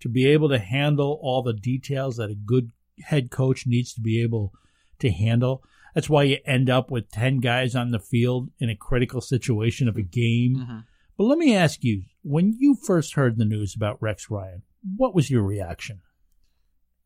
to 0.00 0.08
be 0.08 0.26
able 0.28 0.48
to 0.50 0.58
handle 0.58 1.18
all 1.20 1.42
the 1.42 1.52
details 1.52 2.16
that 2.16 2.30
a 2.30 2.36
good 2.36 2.70
head 3.02 3.30
coach 3.30 3.66
needs 3.66 3.92
to 3.94 4.00
be 4.00 4.22
able 4.22 4.52
to 5.00 5.10
handle. 5.10 5.64
That's 5.94 6.08
why 6.08 6.24
you 6.24 6.38
end 6.46 6.70
up 6.70 6.90
with 6.90 7.10
10 7.10 7.40
guys 7.40 7.74
on 7.74 7.90
the 7.90 7.98
field 7.98 8.50
in 8.60 8.70
a 8.70 8.76
critical 8.76 9.20
situation 9.20 9.88
of 9.88 9.96
a 9.96 10.02
game. 10.02 10.56
Mm-hmm. 10.56 10.78
But 11.16 11.24
let 11.24 11.38
me 11.38 11.56
ask 11.56 11.82
you, 11.82 12.04
when 12.28 12.54
you 12.58 12.76
first 12.86 13.14
heard 13.14 13.38
the 13.38 13.44
news 13.46 13.74
about 13.74 14.02
Rex 14.02 14.30
Ryan, 14.30 14.62
what 14.96 15.14
was 15.14 15.30
your 15.30 15.42
reaction? 15.42 16.00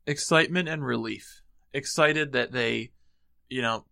Excitement 0.05 0.69
and 0.69 0.85
relief. 0.85 1.43
Excited 1.73 2.33
that 2.33 2.51
they, 2.51 2.91
you 3.49 3.63
know, 3.63 3.85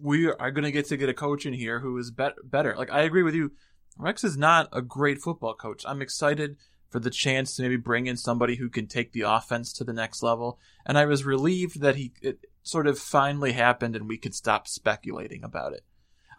we 0.00 0.26
are 0.26 0.50
going 0.50 0.64
to 0.64 0.72
get 0.72 0.86
to 0.86 0.96
get 0.96 1.08
a 1.08 1.14
coach 1.14 1.46
in 1.46 1.52
here 1.52 1.78
who 1.78 1.96
is 1.98 2.10
bet- 2.10 2.34
better. 2.42 2.74
Like, 2.76 2.90
I 2.90 3.02
agree 3.02 3.22
with 3.22 3.34
you. 3.34 3.52
Rex 3.96 4.24
is 4.24 4.36
not 4.36 4.68
a 4.72 4.82
great 4.82 5.18
football 5.22 5.54
coach. 5.54 5.84
I'm 5.86 6.02
excited 6.02 6.56
for 6.90 6.98
the 6.98 7.10
chance 7.10 7.54
to 7.54 7.62
maybe 7.62 7.76
bring 7.76 8.08
in 8.08 8.16
somebody 8.16 8.56
who 8.56 8.68
can 8.68 8.88
take 8.88 9.12
the 9.12 9.20
offense 9.22 9.72
to 9.74 9.84
the 9.84 9.92
next 9.92 10.20
level. 10.20 10.58
And 10.84 10.98
I 10.98 11.06
was 11.06 11.24
relieved 11.24 11.80
that 11.80 11.94
he 11.94 12.12
it 12.20 12.40
sort 12.64 12.88
of 12.88 12.98
finally 12.98 13.52
happened 13.52 13.94
and 13.94 14.08
we 14.08 14.18
could 14.18 14.34
stop 14.34 14.66
speculating 14.66 15.44
about 15.44 15.74
it. 15.74 15.84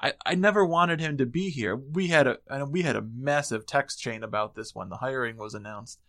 I, 0.04 0.14
I 0.26 0.36
never 0.36 0.66
wanted 0.66 1.00
him 1.00 1.18
to 1.18 1.26
be 1.26 1.50
here. 1.50 1.78
We 1.78 2.08
had 2.08 2.28
a 2.28 2.38
and 2.50 2.74
we 2.74 2.82
had 2.82 2.98
a 2.98 3.02
massive 3.02 3.66
text 3.66 4.02
chain 4.02 4.22
about 4.22 4.54
this 4.54 4.76
when 4.76 4.90
the 4.90 4.98
hiring 4.98 5.38
was 5.38 5.54
announced. 5.54 6.02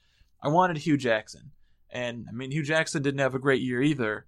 I 0.42 0.48
wanted 0.48 0.78
Hue 0.78 0.96
Jackson, 0.96 1.52
and 1.90 2.26
I 2.28 2.32
mean 2.32 2.50
Hue 2.50 2.64
Jackson 2.64 3.02
didn't 3.02 3.20
have 3.20 3.36
a 3.36 3.38
great 3.38 3.62
year 3.62 3.80
either, 3.80 4.26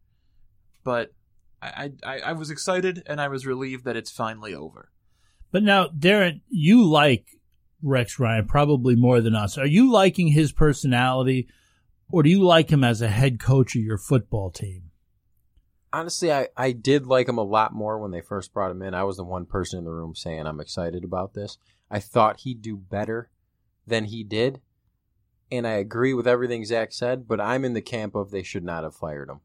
but 0.85 1.13
I 1.61 1.91
I, 2.05 2.21
I 2.21 2.33
was 2.33 2.49
excited 2.49 3.03
and 3.07 3.21
I 3.21 3.27
was 3.27 3.45
relieved 3.45 3.85
that 3.87 3.97
it's 3.97 4.13
finally 4.13 4.55
over. 4.55 4.93
But 5.51 5.65
now, 5.65 5.89
Darren, 5.89 6.43
you 6.49 6.89
like 6.89 7.27
Rex 7.83 8.21
Ryan 8.21 8.47
probably 8.47 8.95
more 8.95 9.21
than 9.21 9.35
us. 9.35 9.59
Are 9.59 9.67
you 9.67 9.91
liking 9.91 10.29
his 10.29 10.53
personality, 10.53 11.49
or 12.09 12.23
do 12.23 12.31
you 12.31 12.45
like 12.45 12.71
him 12.71 12.85
as 12.85 13.03
a 13.03 13.09
head 13.09 13.41
coach 13.41 13.75
of 13.75 13.83
your 13.83 13.99
football 13.99 14.53
team? 14.53 14.86
Honestly, 15.97 16.31
I, 16.31 16.49
I 16.57 16.73
did 16.73 17.07
like 17.07 17.29
him 17.29 17.39
a 17.39 17.43
lot 17.43 17.73
more 17.73 17.99
when 17.99 18.11
they 18.11 18.21
first 18.21 18.53
brought 18.53 18.71
him 18.71 18.83
in. 18.83 18.93
I 18.93 19.05
was 19.05 19.17
the 19.17 19.25
one 19.25 19.47
person 19.47 19.79
in 19.79 19.85
the 19.85 19.91
room 19.91 20.15
saying 20.15 20.47
I'm 20.47 20.61
excited 20.61 21.05
about 21.05 21.33
this. 21.33 21.57
I 21.91 22.01
thought 22.01 22.41
he'd 22.41 22.61
do 22.61 22.77
better 22.77 23.31
than 23.87 24.05
he 24.05 24.23
did. 24.23 24.61
And 25.51 25.67
I 25.67 25.75
agree 25.75 26.13
with 26.13 26.27
everything 26.27 26.65
Zach 26.65 26.93
said, 26.93 27.27
but 27.27 27.41
I'm 27.41 27.65
in 27.65 27.73
the 27.73 27.81
camp 27.81 28.15
of 28.15 28.31
they 28.31 28.43
should 28.43 28.65
not 28.65 28.85
have 28.85 28.95
fired 28.95 29.31
him. 29.31 29.41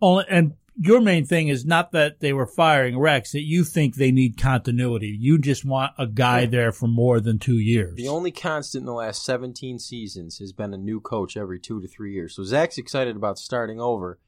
Only, 0.00 0.24
and 0.28 0.52
your 0.76 1.00
main 1.00 1.24
thing 1.24 1.48
is 1.48 1.64
not 1.64 1.90
that 1.92 2.20
they 2.20 2.32
were 2.32 2.46
firing 2.46 2.96
Rex, 2.96 3.32
that 3.32 3.42
you 3.42 3.64
think 3.64 3.96
they 3.96 4.12
need 4.12 4.36
continuity. 4.36 5.16
You 5.18 5.38
just 5.38 5.64
want 5.64 5.92
a 5.98 6.06
guy 6.06 6.46
there 6.46 6.70
for 6.70 6.86
more 6.86 7.18
than 7.18 7.40
two 7.40 7.58
years. 7.58 7.96
The 7.96 8.06
only 8.06 8.30
constant 8.30 8.82
in 8.82 8.86
the 8.86 8.92
last 8.92 9.24
17 9.24 9.80
seasons 9.80 10.38
has 10.38 10.52
been 10.52 10.72
a 10.72 10.78
new 10.78 11.00
coach 11.00 11.36
every 11.36 11.58
two 11.58 11.80
to 11.80 11.88
three 11.88 12.12
years. 12.12 12.36
So 12.36 12.44
Zach's 12.44 12.78
excited 12.78 13.16
about 13.16 13.38
starting 13.38 13.80
over 13.80 14.20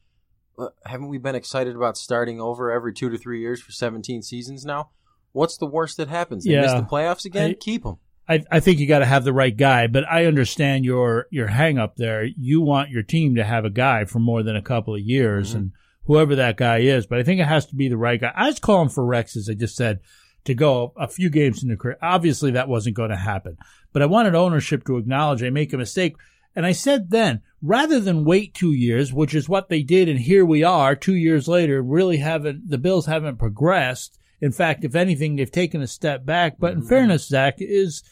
haven't 0.87 1.09
we 1.09 1.19
been 1.19 1.35
excited 1.35 1.75
about 1.77 1.97
starting 1.97 2.41
over 2.41 2.71
every 2.71 2.93
two 2.93 3.11
to 3.11 3.19
three 3.19 3.41
years 3.41 3.61
for 3.61 3.73
17 3.73 4.23
seasons 4.23 4.65
now? 4.65 4.91
What's 5.33 5.57
the 5.57 5.67
worst 5.67 5.97
that 5.99 6.09
happens? 6.09 6.45
They 6.45 6.53
Yeah. 6.53 6.63
miss 6.63 6.73
the 6.73 6.83
playoffs 6.83 7.25
again? 7.25 7.51
I- 7.51 7.55
Keep 7.55 7.85
them. 7.85 7.97
I, 8.29 8.45
I 8.51 8.61
think 8.61 8.79
you 8.79 8.87
got 8.87 9.01
to 9.01 9.07
have 9.07 9.25
the 9.25 9.33
right 9.33 9.57
guy, 9.57 9.89
but 9.89 10.05
I 10.09 10.27
understand 10.27 10.85
your 10.85 11.27
your 11.33 11.49
hang 11.49 11.79
up 11.79 11.97
there. 11.97 12.23
You 12.25 12.61
want 12.61 12.91
your 12.91 13.03
team 13.03 13.35
to 13.35 13.45
have 13.45 13.65
a 13.65 13.71
guy 13.71 14.05
for 14.05 14.21
more 14.21 14.45
than 14.45 14.55
a 14.55 14.63
couple 14.63 14.95
of 14.95 15.01
years, 15.01 15.53
Mhm. 15.53 15.57
and 15.57 15.73
whoever 16.05 16.37
that 16.37 16.57
guy 16.57 16.79
is. 16.79 17.07
But 17.07 17.19
I 17.19 17.23
think 17.25 17.41
it 17.41 17.47
has 17.49 17.67
to 17.67 17.75
be 17.75 17.89
the 17.89 17.97
right 17.97 18.21
guy. 18.21 18.33
I 18.37 18.47
was 18.47 18.61
calling 18.61 18.89
for 18.89 19.05
Rex, 19.05 19.37
as 19.37 19.49
I 19.49 19.55
just 19.55 19.75
said, 19.75 19.99
to 20.45 20.55
go 20.55 20.93
a 20.97 21.09
few 21.09 21.29
games 21.29 21.65
in 21.65 21.71
the 21.71 21.77
career. 21.77 21.97
Obviously, 22.01 22.53
that 22.53 22.69
wasn't 22.69 22.95
going 22.97 23.11
to 23.11 23.17
happen, 23.17 23.57
but 23.93 24.01
I 24.01 24.07
wanted 24.07 24.37
ownership 24.37 24.85
to 24.87 24.97
acknowledge 24.97 25.43
I 25.43 25.51
make 25.51 25.73
a 25.73 25.77
mistake. 25.79 26.15
And 26.55 26.67
I 26.67 26.73
said 26.73 27.11
then, 27.11 27.43
rather 27.63 28.01
than 28.01 28.25
wait 28.25 28.55
two 28.55 28.73
years, 28.73 29.13
which 29.13 29.35
is 29.35 29.49
what 29.49 29.69
they 29.69 29.83
did, 29.83 30.09
and 30.09 30.19
here 30.19 30.45
we 30.45 30.65
are 30.65 30.97
two 30.97 31.15
years 31.15 31.47
later, 31.47 31.83
really 31.83 32.19
haven't, 32.19 32.69
the 32.69 32.79
Bills 32.79 33.07
haven't 33.07 33.39
progressed. 33.39 34.19
In 34.41 34.53
fact, 34.53 34.85
if 34.85 34.95
anything, 34.95 35.37
they've 35.37 35.51
taken 35.51 35.81
a 35.81 35.87
step 35.87 36.25
back. 36.25 36.57
But 36.59 36.73
in 36.73 36.81
mm-hmm. 36.81 36.89
fairness, 36.89 37.29
Zach, 37.29 37.57
is, 37.59 38.03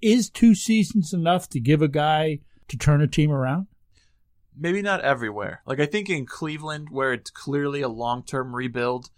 is 0.00 0.30
two 0.30 0.54
seasons 0.54 1.12
enough 1.12 1.48
to 1.50 1.60
give 1.60 1.82
a 1.82 1.88
guy 1.88 2.40
to 2.68 2.76
turn 2.76 3.00
a 3.00 3.08
team 3.08 3.32
around? 3.32 3.66
maybe 4.58 4.82
not 4.82 5.00
everywhere. 5.00 5.62
Like 5.66 5.80
I 5.80 5.86
think 5.86 6.10
in 6.10 6.26
Cleveland, 6.26 6.88
where 6.90 7.12
it's 7.12 7.30
clearly 7.30 7.80
a 7.80 7.88
long-term 7.88 8.54
rebuild, 8.54 9.10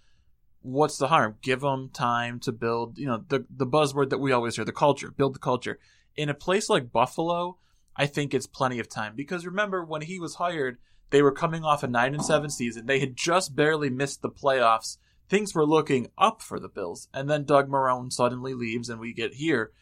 what's 0.61 0.99
the 0.99 1.09
harm? 1.09 1.37
Give 1.43 1.61
them 1.61 1.91
time 1.93 2.39
to 2.41 2.53
build. 2.53 2.99
You 2.99 3.07
know, 3.07 3.25
the 3.29 3.47
the 3.51 3.67
buzzword 3.67 4.11
that 4.11 4.19
we 4.19 4.33
always 4.33 4.57
hear: 4.57 4.65
the 4.65 4.73
culture. 4.73 5.11
Build 5.11 5.35
the 5.35 5.41
culture. 5.41 5.79
In 6.17 6.29
a 6.29 6.35
place 6.35 6.69
like 6.69 6.93
Buffalo, 6.93 7.59
I 8.01 8.07
think 8.07 8.33
it's 8.33 8.47
plenty 8.47 8.79
of 8.79 8.89
time 8.89 9.13
because 9.15 9.45
remember 9.45 9.85
when 9.85 10.01
he 10.01 10.19
was 10.19 10.37
hired, 10.37 10.79
they 11.11 11.21
were 11.21 11.33
coming 11.33 11.65
off 11.65 11.83
a 11.83 11.87
nine 11.87 12.15
and 12.15 12.25
seven 12.25 12.49
season. 12.49 12.87
They 12.87 12.99
had 12.99 13.15
just 13.15 13.55
barely 13.55 13.91
missed 13.91 14.23
the 14.23 14.31
playoffs. 14.31 14.97
Things 15.29 15.55
were 15.55 15.67
looking 15.67 16.07
up 16.17 16.41
for 16.41 16.59
the 16.59 16.71
Bills, 16.71 17.09
and 17.13 17.29
then 17.29 17.45
Doug 17.45 17.69
Marrone 17.69 18.11
suddenly 18.11 18.55
leaves, 18.55 18.89
and 18.89 19.01
we 19.01 19.13
get 19.13 19.35
here. 19.35 19.73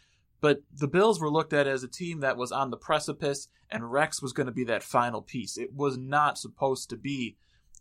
But 0.41 0.63
the 0.77 0.89
Bills 0.89 1.21
were 1.21 1.31
looked 1.31 1.53
at 1.53 1.69
as 1.69 1.85
a 1.85 1.89
team 1.89 2.19
that 2.19 2.37
was 2.37 2.51
on 2.51 2.71
the 2.71 2.77
precipice, 2.77 3.47
and 3.71 3.93
Rex 3.93 4.21
was 4.21 4.33
going 4.33 4.49
to 4.49 4.53
be 4.53 4.65
that 4.65 4.83
final 4.83 5.23
piece. 5.23 5.57
It 5.57 5.73
was 5.73 5.97
not 5.97 6.39
supposed 6.39 6.91
to 6.91 6.97
be 6.97 7.37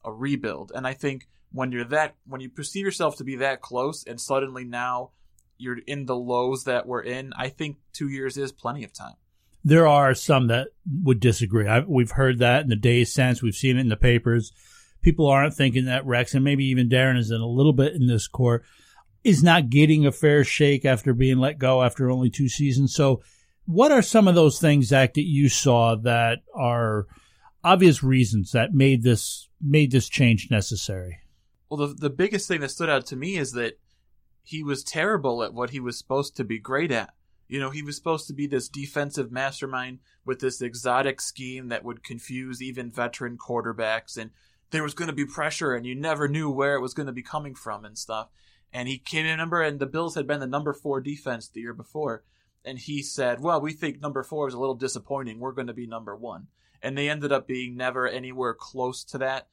a 0.05 0.13
rebuild. 0.13 0.71
And 0.75 0.85
I 0.85 0.93
think 0.93 1.27
when 1.51 1.71
you're 1.71 1.83
that, 1.85 2.13
when 2.27 2.41
you 2.41 2.49
perceive 2.51 2.85
yourself 2.85 3.17
to 3.17 3.23
be 3.23 3.37
that 3.37 3.61
close, 3.61 4.03
and 4.05 4.21
suddenly 4.21 4.65
now 4.65 5.13
you're 5.57 5.79
in 5.87 6.05
the 6.05 6.15
lows 6.15 6.65
that 6.65 6.85
we're 6.85 7.01
in, 7.01 7.33
I 7.35 7.49
think 7.49 7.77
two 7.91 8.07
years 8.07 8.37
is 8.37 8.51
plenty 8.51 8.83
of 8.83 8.93
time. 8.93 9.15
There 9.63 9.87
are 9.87 10.13
some 10.13 10.47
that 10.47 10.69
would 11.03 11.19
disagree. 11.19 11.67
I, 11.67 11.79
we've 11.81 12.11
heard 12.11 12.39
that 12.39 12.63
in 12.63 12.69
the 12.69 12.75
days 12.75 13.13
since. 13.13 13.41
We've 13.41 13.55
seen 13.55 13.77
it 13.77 13.81
in 13.81 13.89
the 13.89 13.97
papers. 13.97 14.51
People 15.01 15.27
aren't 15.27 15.53
thinking 15.53 15.85
that 15.85 16.05
Rex, 16.05 16.33
and 16.33 16.43
maybe 16.43 16.65
even 16.65 16.89
Darren 16.89 17.17
is 17.17 17.31
in 17.31 17.41
a 17.41 17.47
little 17.47 17.73
bit 17.73 17.93
in 17.93 18.07
this 18.07 18.27
court, 18.27 18.63
is 19.23 19.43
not 19.43 19.69
getting 19.69 20.05
a 20.05 20.11
fair 20.11 20.43
shake 20.43 20.85
after 20.85 21.13
being 21.13 21.37
let 21.37 21.57
go 21.57 21.83
after 21.83 22.09
only 22.09 22.29
two 22.29 22.49
seasons. 22.49 22.93
So, 22.93 23.21
what 23.65 23.91
are 23.91 24.01
some 24.01 24.27
of 24.27 24.35
those 24.35 24.59
things, 24.59 24.87
Zach, 24.87 25.15
that 25.15 25.27
you 25.27 25.49
saw 25.49 25.95
that 25.95 26.39
are 26.55 27.05
obvious 27.63 28.01
reasons 28.01 28.51
that 28.53 28.73
made 28.73 29.03
this 29.03 29.49
made 29.61 29.91
this 29.91 30.07
change 30.07 30.49
necessary? 30.49 31.19
Well, 31.69 31.87
the 31.87 31.93
the 31.93 32.09
biggest 32.09 32.47
thing 32.47 32.61
that 32.61 32.71
stood 32.71 32.89
out 32.89 33.05
to 33.07 33.15
me 33.15 33.37
is 33.37 33.51
that 33.51 33.79
he 34.43 34.63
was 34.63 34.83
terrible 34.83 35.43
at 35.43 35.53
what 35.53 35.71
he 35.71 35.79
was 35.81 35.97
supposed 35.97 36.37
to 36.37 36.45
be 36.45 36.57
great 36.57 36.91
at. 36.91 37.13
You 37.47 37.59
know, 37.59 37.69
he 37.69 37.81
was 37.81 37.95
supposed 37.95 38.27
to 38.27 38.33
be 38.33 38.47
this 38.47 38.67
defensive 38.67 39.31
mastermind 39.31 39.99
with 40.25 40.39
this 40.39 40.61
exotic 40.61 41.21
scheme 41.21 41.69
that 41.69 41.83
would 41.83 42.03
confuse 42.03 42.61
even 42.61 42.91
veteran 42.91 43.37
quarterbacks 43.37 44.17
and 44.17 44.31
there 44.71 44.83
was 44.83 44.93
going 44.93 45.07
to 45.07 45.15
be 45.15 45.25
pressure 45.25 45.73
and 45.73 45.85
you 45.85 45.95
never 45.95 46.27
knew 46.27 46.49
where 46.49 46.75
it 46.75 46.81
was 46.81 46.93
going 46.93 47.07
to 47.07 47.13
be 47.13 47.23
coming 47.23 47.55
from 47.55 47.85
and 47.85 47.97
stuff. 47.97 48.27
And 48.73 48.89
he 48.89 48.97
came 48.97 49.25
in 49.25 49.37
number 49.37 49.61
and 49.61 49.79
the 49.79 49.85
Bills 49.85 50.15
had 50.15 50.27
been 50.27 50.41
the 50.41 50.47
number 50.47 50.73
4 50.73 50.99
defense 50.99 51.47
the 51.47 51.61
year 51.61 51.73
before 51.73 52.23
and 52.65 52.77
he 52.77 53.01
said, 53.01 53.39
"Well, 53.39 53.61
we 53.61 53.71
think 53.71 54.01
number 54.01 54.23
4 54.23 54.49
is 54.49 54.53
a 54.53 54.59
little 54.59 54.75
disappointing. 54.75 55.39
We're 55.39 55.53
going 55.53 55.67
to 55.67 55.73
be 55.73 55.87
number 55.87 56.15
1." 56.15 56.47
And 56.83 56.97
they 56.97 57.09
ended 57.09 57.31
up 57.31 57.47
being 57.47 57.77
never 57.77 58.07
anywhere 58.07 58.53
close 58.53 59.05
to 59.05 59.17
that. 59.19 59.47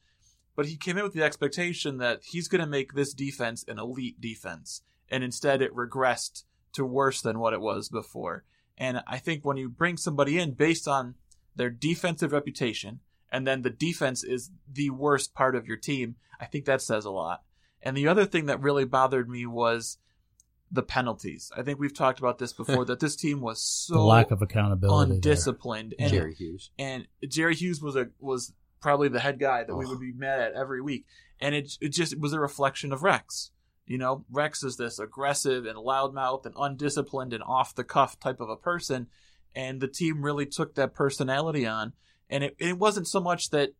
But 0.55 0.65
he 0.65 0.75
came 0.75 0.97
in 0.97 1.03
with 1.03 1.13
the 1.13 1.23
expectation 1.23 1.97
that 1.99 2.23
he's 2.23 2.49
going 2.49 2.61
to 2.61 2.67
make 2.67 2.93
this 2.93 3.13
defense 3.13 3.63
an 3.67 3.79
elite 3.79 4.19
defense 4.19 4.81
and 5.09 5.23
instead 5.23 5.61
it 5.61 5.73
regressed 5.73 6.43
to 6.75 6.85
worse 6.85 7.21
than 7.21 7.39
what 7.39 7.53
it 7.53 7.61
was 7.61 7.89
before. 7.89 8.43
And 8.77 9.01
I 9.07 9.17
think 9.17 9.43
when 9.43 9.57
you 9.57 9.69
bring 9.69 9.97
somebody 9.97 10.39
in 10.39 10.51
based 10.51 10.87
on 10.87 11.15
their 11.55 11.69
defensive 11.69 12.31
reputation, 12.31 12.99
and 13.31 13.47
then 13.47 13.61
the 13.61 13.69
defense 13.69 14.23
is 14.23 14.51
the 14.71 14.89
worst 14.89 15.33
part 15.33 15.55
of 15.55 15.67
your 15.67 15.77
team, 15.77 16.15
I 16.39 16.45
think 16.45 16.65
that 16.65 16.81
says 16.81 17.05
a 17.05 17.11
lot. 17.11 17.43
And 17.81 17.95
the 17.95 18.07
other 18.07 18.25
thing 18.25 18.47
that 18.47 18.61
really 18.61 18.85
bothered 18.85 19.29
me 19.29 19.45
was 19.45 19.97
the 20.71 20.83
penalties. 20.83 21.51
I 21.55 21.61
think 21.61 21.79
we've 21.79 21.93
talked 21.93 22.19
about 22.19 22.37
this 22.37 22.53
before 22.53 22.85
that 22.85 22.99
this 22.99 23.15
team 23.15 23.41
was 23.41 23.61
so 23.61 23.93
the 23.93 23.99
lack 24.01 24.31
of 24.31 24.41
accountability, 24.41 25.13
undisciplined. 25.13 25.95
And 25.99 26.11
Jerry 26.11 26.33
Hughes 26.33 26.71
and 26.77 27.07
Jerry 27.27 27.55
Hughes 27.55 27.81
was 27.81 27.95
a 27.95 28.09
was 28.19 28.53
probably 28.81 29.07
the 29.07 29.19
head 29.19 29.39
guy 29.39 29.63
that 29.63 29.71
oh. 29.71 29.77
we 29.77 29.85
would 29.85 29.99
be 29.99 30.13
mad 30.13 30.39
at 30.39 30.53
every 30.53 30.81
week, 30.81 31.05
and 31.39 31.55
it 31.55 31.77
it 31.79 31.89
just 31.89 32.19
was 32.19 32.33
a 32.33 32.39
reflection 32.39 32.91
of 32.91 33.03
Rex. 33.03 33.51
You 33.85 33.97
know, 33.97 34.25
Rex 34.31 34.63
is 34.63 34.77
this 34.77 34.99
aggressive 34.99 35.65
and 35.65 35.77
loudmouth 35.77 36.45
and 36.45 36.55
undisciplined 36.57 37.33
and 37.33 37.43
off 37.43 37.75
the 37.75 37.83
cuff 37.83 38.19
type 38.19 38.39
of 38.39 38.49
a 38.49 38.55
person. 38.55 39.07
And 39.55 39.79
the 39.79 39.87
team 39.87 40.23
really 40.23 40.45
took 40.45 40.75
that 40.75 40.93
personality 40.93 41.65
on. 41.65 41.93
And 42.29 42.43
it, 42.43 42.55
it 42.59 42.79
wasn't 42.79 43.07
so 43.07 43.19
much 43.19 43.51
that 43.51 43.71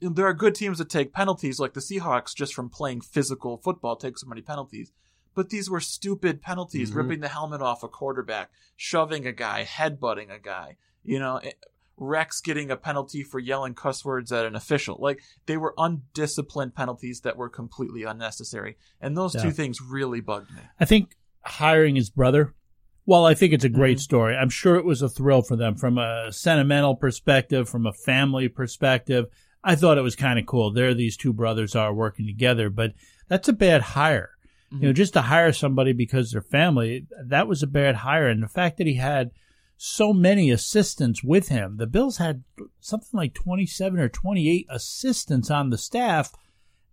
you 0.00 0.08
know, 0.08 0.14
there 0.14 0.26
are 0.26 0.34
good 0.34 0.54
teams 0.54 0.78
that 0.78 0.88
take 0.88 1.12
penalties, 1.12 1.60
like 1.60 1.74
the 1.74 1.80
Seahawks, 1.80 2.34
just 2.34 2.54
from 2.54 2.68
playing 2.68 3.02
physical 3.02 3.58
football, 3.58 3.96
take 3.96 4.18
so 4.18 4.26
many 4.26 4.40
penalties. 4.40 4.92
But 5.34 5.50
these 5.50 5.68
were 5.68 5.80
stupid 5.80 6.40
penalties, 6.40 6.90
mm-hmm. 6.90 6.98
ripping 6.98 7.20
the 7.20 7.28
helmet 7.28 7.60
off 7.60 7.82
a 7.82 7.88
quarterback, 7.88 8.50
shoving 8.76 9.26
a 9.26 9.32
guy, 9.32 9.64
headbutting 9.64 10.34
a 10.34 10.38
guy. 10.38 10.76
You 11.02 11.18
know, 11.18 11.40
Rex 11.96 12.40
getting 12.40 12.70
a 12.70 12.76
penalty 12.76 13.22
for 13.22 13.38
yelling 13.38 13.74
cuss 13.74 14.04
words 14.04 14.32
at 14.32 14.44
an 14.44 14.56
official. 14.56 14.96
Like 15.00 15.22
they 15.46 15.56
were 15.56 15.74
undisciplined 15.78 16.74
penalties 16.74 17.20
that 17.20 17.36
were 17.36 17.48
completely 17.48 18.02
unnecessary. 18.02 18.76
And 19.00 19.16
those 19.16 19.34
yeah. 19.34 19.42
two 19.42 19.50
things 19.50 19.80
really 19.80 20.20
bugged 20.20 20.50
me. 20.50 20.62
I 20.80 20.84
think 20.84 21.16
hiring 21.42 21.96
his 21.96 22.10
brother, 22.10 22.54
well, 23.06 23.26
I 23.26 23.34
think 23.34 23.52
it's 23.52 23.64
a 23.64 23.68
great 23.68 23.98
mm-hmm. 23.98 24.02
story. 24.02 24.36
I'm 24.36 24.50
sure 24.50 24.76
it 24.76 24.84
was 24.84 25.02
a 25.02 25.08
thrill 25.08 25.42
for 25.42 25.56
them 25.56 25.76
from 25.76 25.98
a 25.98 26.32
sentimental 26.32 26.96
perspective, 26.96 27.68
from 27.68 27.86
a 27.86 27.92
family 27.92 28.48
perspective. 28.48 29.26
I 29.62 29.76
thought 29.76 29.98
it 29.98 30.02
was 30.02 30.16
kind 30.16 30.38
of 30.38 30.46
cool. 30.46 30.72
There, 30.72 30.94
these 30.94 31.16
two 31.16 31.32
brothers 31.32 31.74
are 31.74 31.92
working 31.92 32.26
together, 32.26 32.70
but 32.70 32.92
that's 33.28 33.48
a 33.48 33.52
bad 33.52 33.80
hire. 33.80 34.30
Mm-hmm. 34.72 34.82
You 34.82 34.88
know, 34.88 34.92
just 34.92 35.12
to 35.14 35.22
hire 35.22 35.52
somebody 35.52 35.92
because 35.92 36.32
they're 36.32 36.42
family, 36.42 37.06
that 37.26 37.46
was 37.46 37.62
a 37.62 37.66
bad 37.66 37.96
hire. 37.96 38.28
And 38.28 38.42
the 38.42 38.48
fact 38.48 38.78
that 38.78 38.86
he 38.86 38.94
had 38.94 39.30
so 39.86 40.14
many 40.14 40.50
assistants 40.50 41.22
with 41.22 41.48
him. 41.48 41.76
The 41.76 41.86
Bills 41.86 42.16
had 42.16 42.42
something 42.80 43.18
like 43.18 43.34
27 43.34 44.00
or 44.00 44.08
28 44.08 44.66
assistants 44.70 45.50
on 45.50 45.68
the 45.68 45.76
staff, 45.76 46.32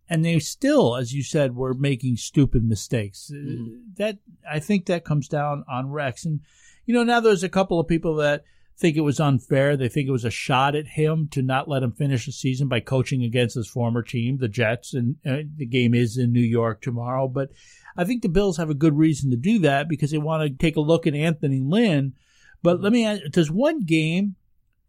and 0.10 0.26
they 0.26 0.38
still, 0.40 0.98
as 0.98 1.14
you 1.14 1.24
said, 1.24 1.56
were 1.56 1.74
making 1.74 2.18
stupid 2.18 2.66
mistakes. 2.66 3.32
Uh, 3.34 3.38
mm-hmm. 3.38 3.76
That 3.96 4.18
I 4.50 4.60
think 4.60 4.88
that 4.88 5.06
comes 5.06 5.30
down 5.30 5.64
on 5.70 5.90
Rex. 5.90 6.26
And, 6.26 6.42
you 6.86 6.94
know, 6.94 7.04
now 7.04 7.22
there's 7.22 7.46
a 7.46 7.50
couple 7.50 7.80
of 7.80 7.88
people 7.88 8.16
that 8.16 8.44
think 8.78 8.98
it 8.98 9.02
was 9.02 9.22
unfair. 9.22 9.78
They 9.78 9.88
think 9.88 10.10
it 10.10 10.12
was 10.12 10.26
a 10.26 10.30
shot 10.30 10.76
at 10.76 10.88
him 10.88 11.30
to 11.32 11.42
not 11.42 11.70
let 11.70 11.84
him 11.84 11.94
finish 11.94 12.26
the 12.26 12.34
season 12.34 12.68
by 12.68 12.82
coaching 12.82 13.24
against 13.24 13.56
his 13.56 13.70
former 13.70 14.02
team, 14.02 14.40
the 14.40 14.50
Jets. 14.50 14.94
And 14.94 15.16
uh, 15.26 15.44
the 15.56 15.66
game 15.66 15.94
is 15.94 16.18
in 16.18 16.34
New 16.34 16.42
York 16.42 16.82
tomorrow. 16.82 17.30
But 17.30 17.52
I 17.96 18.04
think 18.04 18.22
the 18.22 18.28
Bills 18.28 18.58
have 18.58 18.70
a 18.70 18.74
good 18.74 18.98
reason 18.98 19.32
to 19.32 19.38
do 19.38 19.60
that 19.60 19.88
because 19.88 20.12
they 20.12 20.18
want 20.18 20.44
to 20.44 20.50
take 20.50 20.76
a 20.76 20.82
look 20.82 21.08
at 21.08 21.16
Anthony 21.16 21.62
Lynn– 21.62 22.16
but 22.64 22.82
let 22.82 22.92
me 22.92 23.06
ask, 23.06 23.24
does 23.32 23.52
one 23.52 23.82
game 23.82 24.36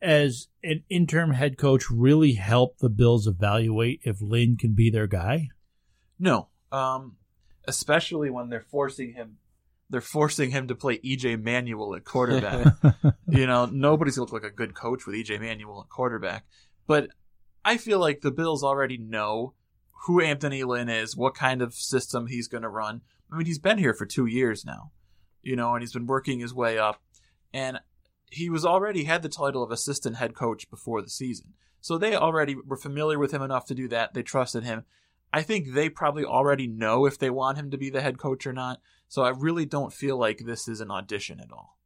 as 0.01 0.49
an 0.65 0.83
interim 0.89 1.33
head 1.33 1.57
coach 1.57 1.91
really 1.91 2.35
help 2.35 2.79
the 2.79 2.91
Bills 2.91 3.27
evaluate 3.27 4.01
if 4.03 4.21
Lynn 4.21 4.57
can 4.57 4.73
be 4.73 4.91
their 4.91 5.07
guy? 5.07 5.49
No. 6.19 6.49
Um, 6.71 7.17
especially 7.67 8.31
when 8.31 8.49
they're 8.49 8.61
forcing 8.61 9.13
him 9.15 9.39
they're 9.93 10.01
forcing 10.01 10.51
him 10.51 10.69
to 10.69 10.75
play 10.75 10.97
EJ 10.99 11.41
Manuel 11.43 11.95
at 11.95 12.05
quarterback. 12.05 12.75
you 13.29 13.47
know, 13.47 13.67
nobody's 13.67 14.17
looked 14.17 14.33
like 14.33 14.43
a 14.43 14.51
good 14.51 14.75
coach 14.75 15.07
with 15.07 15.15
EJ 15.15 15.39
Manuel 15.39 15.83
at 15.83 15.91
quarterback. 15.91 16.47
But 16.87 17.11
I 17.63 17.77
feel 17.77 18.01
like 18.01 18.23
the 18.23 18.31
Bills 18.31 18.65
already 18.65 18.97
know 18.97 19.53
who 20.07 20.23
Anthony 20.23 20.65
Lynn 20.65 20.89
is, 20.89 21.15
what 21.15 21.35
kind 21.35 21.61
of 21.61 21.75
system 21.75 22.27
he's 22.27 22.49
going 22.49 22.63
to 22.63 22.71
run. 22.71 23.03
I 23.31 23.37
mean, 23.37 23.47
he's 23.47 23.59
been 23.59 23.77
here 23.77 23.93
for 23.93 24.07
two 24.07 24.25
years 24.25 24.65
now, 24.65 24.93
you 25.43 25.57
know, 25.57 25.75
and 25.75 25.83
he's 25.83 25.93
been 25.93 26.07
working 26.07 26.41
his 26.41 26.55
way 26.55 26.79
up 26.79 27.03
and 27.53 27.81
he 28.31 28.49
was 28.49 28.65
already 28.65 29.05
had 29.05 29.23
the 29.23 29.29
title 29.29 29.63
of 29.63 29.71
assistant 29.71 30.17
head 30.17 30.35
coach 30.35 30.71
before 30.71 31.03
the 31.03 31.11
season. 31.11 31.55
So 31.81 31.99
they 31.99 32.15
already 32.15 32.55
were 32.55 32.77
familiar 32.77 33.19
with 33.19 33.33
him 33.33 33.43
enough 33.43 33.67
to 33.67 33.75
do 33.75 33.89
that. 33.89 34.15
They 34.15 34.23
trusted 34.23 34.65
him. 34.65 34.85
I 35.33 35.43
think 35.43 35.73
they 35.73 35.89
probably 35.89 36.25
already 36.25 36.67
know 36.67 37.07
if 37.07 37.19
they 37.19 37.31
want 37.31 37.59
him 37.59 37.71
to 37.71 37.79
be 37.79 37.91
the 37.91 38.03
head 38.03 38.19
coach 38.19 38.47
or 38.47 38.53
not. 38.53 38.81
So 39.09 39.23
I 39.23 39.31
really 39.31 39.67
don't 39.67 39.93
feel 39.93 40.17
like 40.17 40.39
this 40.39 40.69
is 40.69 40.81
an 40.81 40.91
audition 40.91 41.41
at 41.41 41.51
all. 41.53 41.79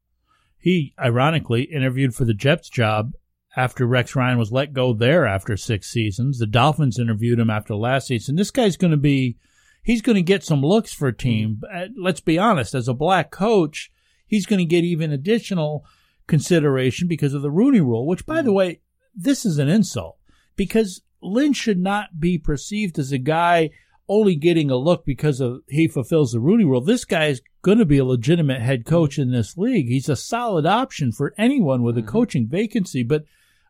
He 0.59 0.95
ironically 0.99 1.63
interviewed 1.63 2.15
for 2.15 2.25
the 2.25 2.35
Jets 2.35 2.69
job 2.69 3.13
after 3.57 3.87
Rex 3.87 4.15
Ryan 4.15 4.39
was 4.39 4.53
let 4.53 4.73
go 4.73 4.93
there 4.93 5.27
after 5.27 5.57
six 5.57 5.91
seasons. 5.91 6.39
The 6.39 6.47
Dolphins 6.47 6.99
interviewed 6.99 7.39
him 7.39 7.51
after 7.51 7.75
last 7.75 8.09
season. 8.09 8.37
This 8.37 8.51
guy's 8.51 8.77
going 8.77 8.91
to 8.91 8.97
be, 8.97 9.39
he's 9.83 10.03
going 10.03 10.17
to 10.17 10.23
get 10.23 10.45
some 10.45 10.61
looks 10.61 10.93
for 10.93 11.09
a 11.09 11.17
team. 11.17 11.63
Uh, 11.73 11.87
let's 11.97 12.21
be 12.21 12.39
honest, 12.39 12.75
as 12.75 12.89
a 12.89 12.95
black 12.95 13.31
coach, 13.31 13.91
he's 14.27 14.47
going 14.47 14.59
to 14.59 14.65
get 14.65 14.85
even 14.85 15.13
additional 15.13 15.85
consideration 16.27 17.09
because 17.09 17.35
of 17.35 17.43
the 17.43 17.51
Rooney 17.51 17.81
rule, 17.81 18.07
which, 18.07 18.27
by 18.27 18.43
the 18.43 18.49
mm-hmm. 18.49 18.57
way, 18.57 18.81
this 19.15 19.45
is 19.45 19.59
an 19.59 19.69
insult 19.69 20.19
because 20.57 21.03
Lynn 21.23 21.53
should 21.53 21.79
not 21.79 22.21
be 22.21 22.39
perceived 22.39 22.99
as 22.99 23.13
a 23.13 23.19
guy 23.19 23.71
only 24.09 24.37
getting 24.37 24.71
a 24.71 24.77
look 24.77 25.05
because 25.05 25.41
of 25.41 25.63
he 25.69 25.89
fulfills 25.89 26.33
the 26.33 26.41
Rooney 26.41 26.65
rule. 26.65 26.81
This 26.81 27.05
guy 27.05 27.27
is 27.27 27.43
going 27.63 27.79
to 27.79 27.85
be 27.85 27.99
a 27.99 28.05
legitimate 28.05 28.63
head 28.63 28.85
coach 28.85 29.19
in 29.19 29.33
this 29.33 29.57
league. 29.57 29.89
He's 29.89 30.09
a 30.09 30.17
solid 30.17 30.67
option 30.67 31.11
for 31.11 31.35
anyone 31.37 31.83
with 31.83 31.99
a 31.99 32.03
mm-hmm. 32.03 32.11
coaching 32.11 32.47
vacancy, 32.47 33.03
but 33.03 33.25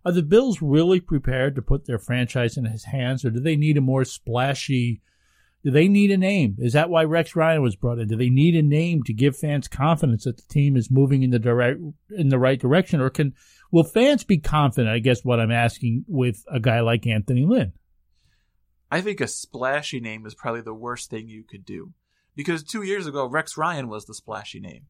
are 0.04 0.12
the 0.12 0.22
Bills 0.22 0.62
really 0.62 1.00
prepared 1.00 1.56
to 1.56 1.62
put 1.62 1.86
their 1.86 1.98
franchise 1.98 2.56
in 2.56 2.64
his 2.66 2.84
hands 2.84 3.24
or 3.24 3.30
do 3.30 3.40
they 3.40 3.56
need 3.56 3.76
a 3.76 3.80
more 3.80 4.04
splashy 4.04 5.00
do 5.66 5.72
they 5.72 5.88
need 5.88 6.12
a 6.12 6.16
name? 6.16 6.54
Is 6.60 6.74
that 6.74 6.90
why 6.90 7.02
Rex 7.02 7.34
Ryan 7.34 7.60
was 7.60 7.74
brought 7.74 7.98
in? 7.98 8.06
Do 8.06 8.14
they 8.14 8.30
need 8.30 8.54
a 8.54 8.62
name 8.62 9.02
to 9.02 9.12
give 9.12 9.36
fans 9.36 9.66
confidence 9.66 10.22
that 10.22 10.36
the 10.36 10.44
team 10.48 10.76
is 10.76 10.92
moving 10.92 11.24
in 11.24 11.30
the 11.30 11.40
direct 11.40 11.80
in 12.16 12.28
the 12.28 12.38
right 12.38 12.60
direction, 12.60 13.00
or 13.00 13.10
can 13.10 13.34
will 13.72 13.82
fans 13.82 14.22
be 14.22 14.38
confident? 14.38 14.94
I 14.94 15.00
guess 15.00 15.24
what 15.24 15.40
I'm 15.40 15.50
asking 15.50 16.04
with 16.06 16.44
a 16.48 16.60
guy 16.60 16.82
like 16.82 17.04
Anthony 17.04 17.44
Lynn. 17.44 17.72
I 18.92 19.00
think 19.00 19.20
a 19.20 19.26
splashy 19.26 19.98
name 19.98 20.24
is 20.24 20.36
probably 20.36 20.60
the 20.60 20.72
worst 20.72 21.10
thing 21.10 21.28
you 21.28 21.42
could 21.42 21.64
do, 21.64 21.94
because 22.36 22.62
two 22.62 22.84
years 22.84 23.08
ago 23.08 23.26
Rex 23.26 23.56
Ryan 23.56 23.88
was 23.88 24.04
the 24.04 24.14
splashy 24.14 24.60
name, 24.60 24.86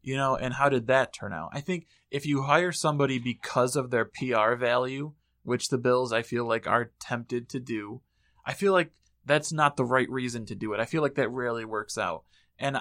you 0.00 0.16
know. 0.16 0.36
And 0.36 0.54
how 0.54 0.70
did 0.70 0.86
that 0.86 1.12
turn 1.12 1.34
out? 1.34 1.50
I 1.52 1.60
think 1.60 1.86
if 2.10 2.24
you 2.24 2.44
hire 2.44 2.72
somebody 2.72 3.18
because 3.18 3.76
of 3.76 3.90
their 3.90 4.06
PR 4.06 4.54
value, 4.54 5.12
which 5.42 5.68
the 5.68 5.76
Bills 5.76 6.14
I 6.14 6.22
feel 6.22 6.48
like 6.48 6.66
are 6.66 6.92
tempted 6.98 7.50
to 7.50 7.60
do, 7.60 8.00
I 8.46 8.54
feel 8.54 8.72
like 8.72 8.90
that's 9.26 9.52
not 9.52 9.76
the 9.76 9.84
right 9.84 10.08
reason 10.10 10.46
to 10.46 10.54
do 10.54 10.72
it. 10.72 10.80
I 10.80 10.84
feel 10.84 11.02
like 11.02 11.14
that 11.14 11.30
rarely 11.30 11.64
works 11.64 11.96
out. 11.98 12.24
And 12.58 12.78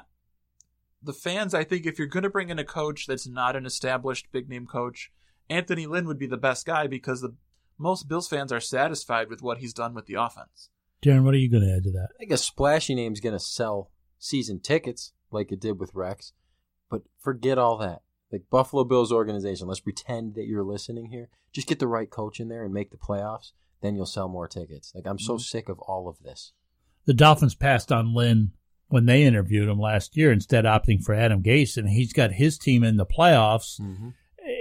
the 1.02 1.14
fans, 1.14 1.54
I 1.54 1.64
think 1.64 1.86
if 1.86 1.98
you're 1.98 2.08
going 2.08 2.24
to 2.24 2.30
bring 2.30 2.50
in 2.50 2.60
a 2.60 2.64
coach 2.64 3.08
that's 3.08 3.28
not 3.28 3.56
an 3.56 3.66
established 3.66 4.32
big 4.32 4.50
name 4.50 4.66
coach, 4.66 5.12
Anthony 5.50 5.86
Lynn 5.86 6.08
would 6.08 6.20
be 6.20 6.28
the 6.28 6.38
best 6.38 6.66
guy 6.66 6.88
because 6.88 7.22
the 7.22 7.36
most 7.78 8.08
Bills 8.08 8.28
fans 8.28 8.52
are 8.52 8.60
satisfied 8.60 9.30
with 9.30 9.42
what 9.42 9.58
he's 9.58 9.74
done 9.74 9.94
with 9.94 10.06
the 10.06 10.14
offense. 10.16 10.70
Darren, 11.04 11.24
what 11.24 11.34
are 11.34 11.38
you 11.38 11.50
going 11.50 11.64
to 11.64 11.76
add 11.76 11.84
to 11.84 11.92
that? 11.92 12.10
I 12.16 12.18
think 12.20 12.32
a 12.32 12.38
splashy 12.38 12.96
name 12.96 13.14
is 13.14 13.20
going 13.20 13.34
to 13.34 13.40
sell 13.40 13.92
season 14.20 14.60
tickets 14.60 15.12
like 15.32 15.52
it 15.52 15.60
did 15.60 15.80
with 15.80 15.94
Rex, 15.94 16.32
but 16.90 17.02
forget 17.20 17.58
all 17.58 17.78
that. 17.80 18.02
Like 18.32 18.44
Buffalo 18.50 18.84
Bills 18.84 19.12
organization, 19.12 19.68
let's 19.68 19.82
pretend 19.82 20.36
that 20.36 20.46
you're 20.46 20.64
listening 20.64 21.08
here. 21.08 21.30
Just 21.52 21.68
get 21.68 21.80
the 21.80 21.88
right 21.88 22.10
coach 22.10 22.40
in 22.40 22.48
there 22.48 22.64
and 22.64 22.74
make 22.74 22.90
the 22.90 22.98
playoffs 22.98 23.52
then 23.84 23.96
you'll 23.96 24.08
sell 24.08 24.28
more 24.28 24.48
tickets. 24.48 24.92
Like 24.96 25.06
I'm 25.06 25.20
so 25.20 25.34
mm-hmm. 25.34 25.42
sick 25.42 25.70
of 25.70 25.80
all 25.82 26.10
of 26.10 26.18
this. 26.24 26.54
The 27.06 27.14
Dolphins 27.14 27.54
passed 27.54 27.92
on 27.92 28.16
Lynn 28.16 28.54
when 28.88 29.06
they 29.06 29.24
interviewed 29.24 29.70
him 29.70 29.80
last 29.80 30.16
year 30.16 30.32
instead 30.32 30.66
opting 30.66 31.04
for 31.04 31.14
Adam 31.14 31.44
Gase, 31.44 31.78
and 31.78 31.90
he's 31.90 32.14
got 32.14 32.32
his 32.32 32.58
team 32.58 32.84
in 32.84 32.98
the 32.98 33.06
playoffs 33.06 33.80
Mm-hmm. 33.80 34.10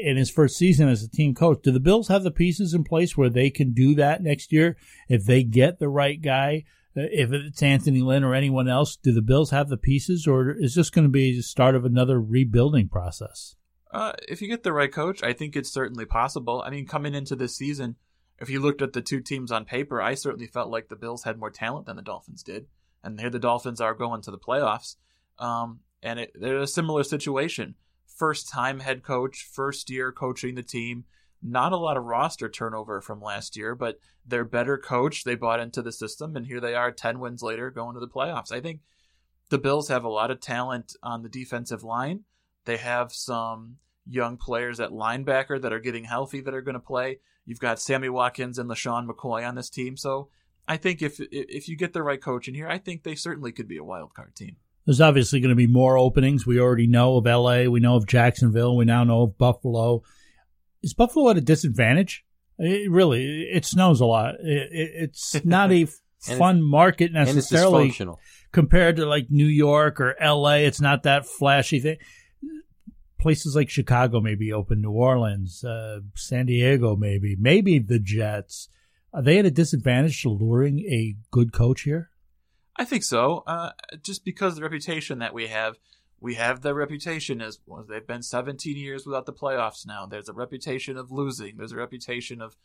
in 0.02 0.16
his 0.16 0.30
first 0.30 0.56
season 0.56 0.88
as 0.88 1.02
a 1.02 1.08
team 1.08 1.34
coach. 1.34 1.60
Do 1.62 1.70
the 1.70 1.80
Bills 1.80 2.08
have 2.08 2.22
the 2.22 2.30
pieces 2.30 2.74
in 2.74 2.84
place 2.84 3.16
where 3.16 3.30
they 3.30 3.50
can 3.50 3.72
do 3.72 3.94
that 3.94 4.22
next 4.22 4.52
year 4.52 4.76
if 5.08 5.24
they 5.24 5.42
get 5.44 5.78
the 5.78 5.88
right 5.88 6.20
guy? 6.20 6.64
Uh, 6.96 7.02
If 7.10 7.32
it's 7.32 7.62
Anthony 7.62 8.00
Lynn 8.00 8.24
or 8.24 8.34
anyone 8.34 8.68
else, 8.68 8.96
do 8.96 9.12
the 9.12 9.22
Bills 9.22 9.50
have 9.50 9.68
the 9.68 9.76
pieces, 9.76 10.26
or 10.26 10.50
is 10.50 10.74
this 10.74 10.90
going 10.90 11.06
to 11.06 11.10
be 11.10 11.36
the 11.36 11.42
start 11.42 11.74
of 11.74 11.84
another 11.84 12.20
rebuilding 12.20 12.88
process? 12.88 13.56
Uh, 13.92 14.12
if 14.28 14.40
you 14.40 14.48
get 14.48 14.62
the 14.62 14.72
right 14.72 14.92
coach, 14.92 15.22
I 15.22 15.32
think 15.32 15.54
it's 15.54 15.70
certainly 15.72 16.06
possible. 16.06 16.62
I 16.64 16.70
mean, 16.70 16.86
coming 16.86 17.14
into 17.14 17.36
this 17.36 17.54
season, 17.54 17.96
if 18.42 18.50
you 18.50 18.60
looked 18.60 18.82
at 18.82 18.92
the 18.92 19.00
two 19.00 19.20
teams 19.20 19.52
on 19.52 19.64
paper, 19.64 20.02
I 20.02 20.14
certainly 20.14 20.48
felt 20.48 20.68
like 20.68 20.88
the 20.88 20.96
Bills 20.96 21.22
had 21.22 21.38
more 21.38 21.50
talent 21.50 21.86
than 21.86 21.94
the 21.94 22.02
Dolphins 22.02 22.42
did, 22.42 22.66
and 23.02 23.18
here 23.18 23.30
the 23.30 23.38
Dolphins 23.38 23.80
are 23.80 23.94
going 23.94 24.20
to 24.22 24.32
the 24.32 24.38
playoffs. 24.38 24.96
Um, 25.38 25.80
and 26.02 26.18
it, 26.18 26.32
they're 26.34 26.58
a 26.58 26.66
similar 26.66 27.04
situation. 27.04 27.76
First 28.04 28.50
time 28.50 28.80
head 28.80 29.04
coach, 29.04 29.48
first 29.50 29.88
year 29.88 30.10
coaching 30.10 30.56
the 30.56 30.62
team. 30.64 31.04
Not 31.40 31.72
a 31.72 31.76
lot 31.76 31.96
of 31.96 32.04
roster 32.04 32.48
turnover 32.48 33.00
from 33.00 33.20
last 33.20 33.56
year, 33.56 33.74
but 33.76 33.98
they're 34.26 34.44
better 34.44 34.76
coached. 34.76 35.24
They 35.24 35.36
bought 35.36 35.60
into 35.60 35.80
the 35.80 35.92
system, 35.92 36.36
and 36.36 36.46
here 36.46 36.60
they 36.60 36.74
are, 36.74 36.90
ten 36.90 37.20
wins 37.20 37.42
later, 37.42 37.70
going 37.70 37.94
to 37.94 38.00
the 38.00 38.08
playoffs. 38.08 38.52
I 38.52 38.60
think 38.60 38.80
the 39.50 39.58
Bills 39.58 39.88
have 39.88 40.04
a 40.04 40.08
lot 40.08 40.32
of 40.32 40.40
talent 40.40 40.96
on 41.00 41.22
the 41.22 41.28
defensive 41.28 41.84
line. 41.84 42.24
They 42.64 42.76
have 42.78 43.12
some 43.12 43.76
young 44.06 44.36
players 44.36 44.80
at 44.80 44.90
linebacker 44.90 45.60
that 45.60 45.72
are 45.72 45.80
getting 45.80 46.04
healthy 46.04 46.40
that 46.40 46.54
are 46.54 46.62
going 46.62 46.74
to 46.74 46.80
play. 46.80 47.18
You've 47.44 47.60
got 47.60 47.80
Sammy 47.80 48.08
Watkins 48.08 48.58
and 48.58 48.68
LeSean 48.70 49.06
McCoy 49.08 49.46
on 49.46 49.54
this 49.54 49.70
team. 49.70 49.96
So 49.96 50.28
I 50.68 50.76
think 50.76 51.02
if 51.02 51.20
if 51.20 51.68
you 51.68 51.76
get 51.76 51.92
the 51.92 52.02
right 52.02 52.20
coach 52.22 52.48
in 52.48 52.54
here, 52.54 52.68
I 52.68 52.78
think 52.78 53.02
they 53.02 53.14
certainly 53.14 53.52
could 53.52 53.68
be 53.68 53.76
a 53.78 53.84
wild 53.84 54.14
card 54.14 54.34
team. 54.36 54.56
There's 54.86 55.00
obviously 55.00 55.40
going 55.40 55.50
to 55.50 55.56
be 55.56 55.66
more 55.68 55.96
openings. 55.96 56.46
We 56.46 56.58
already 56.58 56.88
know 56.88 57.16
of 57.16 57.24
LA. 57.24 57.64
We 57.70 57.78
know 57.80 57.96
of 57.96 58.06
Jacksonville. 58.06 58.76
We 58.76 58.84
now 58.84 59.04
know 59.04 59.22
of 59.22 59.38
Buffalo. 59.38 60.02
Is 60.82 60.94
Buffalo 60.94 61.30
at 61.30 61.36
a 61.36 61.40
disadvantage? 61.40 62.24
It 62.58 62.90
really, 62.90 63.42
it 63.42 63.64
snows 63.64 64.00
a 64.00 64.04
lot. 64.06 64.34
It, 64.40 64.68
it, 64.72 64.90
it's 64.94 65.36
not 65.44 65.70
a 65.72 65.86
fun 66.20 66.56
it's- 66.56 66.60
market 66.60 67.10
and 67.14 67.18
it's 67.28 67.34
necessarily 67.34 67.90
dysfunctional. 67.90 68.16
compared 68.50 68.96
to 68.96 69.06
like 69.06 69.26
New 69.30 69.46
York 69.46 70.00
or 70.00 70.16
LA. 70.20 70.54
It's 70.56 70.80
not 70.80 71.04
that 71.04 71.26
flashy 71.26 71.80
thing. 71.80 71.98
Places 73.22 73.54
like 73.54 73.70
Chicago 73.70 74.20
maybe 74.20 74.52
open, 74.52 74.82
New 74.82 74.90
Orleans, 74.90 75.62
uh, 75.64 76.00
San 76.16 76.46
Diego, 76.46 76.96
maybe, 76.96 77.36
maybe 77.38 77.78
the 77.78 78.00
Jets. 78.00 78.68
Are 79.14 79.22
they 79.22 79.38
at 79.38 79.46
a 79.46 79.50
disadvantage 79.50 80.20
to 80.22 80.28
luring 80.28 80.80
a 80.80 81.14
good 81.30 81.52
coach 81.52 81.82
here? 81.82 82.10
I 82.76 82.84
think 82.84 83.04
so. 83.04 83.44
Uh, 83.46 83.70
just 84.02 84.24
because 84.24 84.54
of 84.54 84.56
the 84.56 84.62
reputation 84.62 85.20
that 85.20 85.32
we 85.34 85.46
have, 85.46 85.76
we 86.18 86.34
have 86.34 86.62
the 86.62 86.74
reputation 86.74 87.40
as 87.40 87.60
well, 87.66 87.84
they've 87.88 88.06
been 88.06 88.22
17 88.22 88.76
years 88.76 89.06
without 89.06 89.26
the 89.26 89.32
playoffs 89.32 89.86
now. 89.86 90.04
There's 90.06 90.28
a 90.28 90.32
reputation 90.32 90.96
of 90.96 91.10
losing. 91.12 91.56
There's 91.58 91.72
a 91.72 91.76
reputation 91.76 92.40
of 92.40 92.56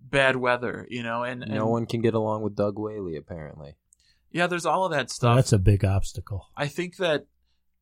bad 0.00 0.36
weather, 0.36 0.86
you 0.90 1.02
know, 1.02 1.22
and, 1.22 1.42
and 1.42 1.54
No 1.54 1.68
one 1.68 1.86
can 1.86 2.02
get 2.02 2.12
along 2.14 2.42
with 2.42 2.54
Doug 2.56 2.78
Whaley, 2.78 3.16
apparently. 3.16 3.76
yeah, 4.30 4.46
there's 4.46 4.66
all 4.66 4.84
of 4.84 4.92
that 4.92 5.08
So 5.10 5.14
stuff. 5.14 5.36
that's 5.36 5.52
a 5.52 5.58
big 5.58 5.84
obstacle. 5.86 6.48
I 6.56 6.66
think 6.68 6.96
that 6.96 7.26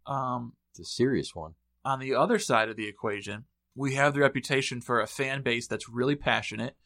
um, 0.06 0.52
It's 0.70 0.80
a 0.80 0.84
serious 0.84 1.34
one. 1.34 1.54
On 1.84 1.98
the 1.98 2.14
other 2.14 2.38
side 2.38 2.68
of 2.68 2.76
the 2.76 2.86
equation, 2.86 3.44
we 3.74 3.94
have 3.94 4.14
the 4.14 4.20
reputation 4.20 4.80
for 4.80 5.00
a 5.00 5.06
fan 5.06 5.42
base 5.42 5.66
that's 5.66 5.88
really 5.88 6.16
passionate. 6.16 6.76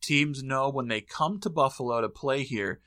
Teams 0.00 0.42
know 0.42 0.68
when 0.68 0.88
they 0.88 1.00
come 1.00 1.38
to 1.40 1.50
Buffalo 1.50 2.00
to 2.00 2.08
play 2.08 2.42
here, 2.42 2.80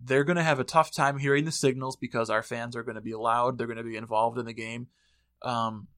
they're 0.00 0.24
going 0.24 0.36
to 0.36 0.42
have 0.42 0.58
a 0.58 0.64
tough 0.64 0.90
time 0.92 1.18
hearing 1.18 1.44
the 1.44 1.52
signals 1.52 1.96
because 1.96 2.28
our 2.28 2.42
fans 2.42 2.76
are 2.76 2.82
going 2.82 2.96
to 2.96 3.00
be 3.00 3.14
loud. 3.14 3.56
They're 3.56 3.66
going 3.66 3.76
to 3.76 3.82
be 3.82 3.96
involved 3.96 4.38
in 4.38 4.46
the 4.46 4.52
game. 4.52 4.88
Um, 5.42 5.88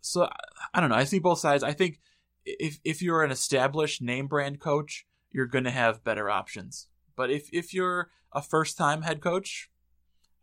so 0.00 0.28
I- 0.72 0.80
don't 0.80 0.90
know. 0.90 0.96
I 0.96 1.04
see 1.04 1.18
both 1.18 1.38
sides. 1.38 1.62
I 1.62 1.72
think 1.72 2.00
if 2.44 2.78
if 2.84 3.02
you're 3.02 3.22
an 3.22 3.30
established 3.30 4.02
name 4.02 4.26
brand 4.26 4.60
coach, 4.60 5.06
you're 5.30 5.46
going 5.46 5.64
to 5.64 5.70
have 5.70 6.04
better 6.04 6.30
options. 6.30 6.88
But 7.16 7.30
if 7.30 7.48
if 7.52 7.74
you're 7.74 8.10
a 8.32 8.42
first 8.42 8.76
time 8.76 9.02
head 9.02 9.20
coach, 9.20 9.70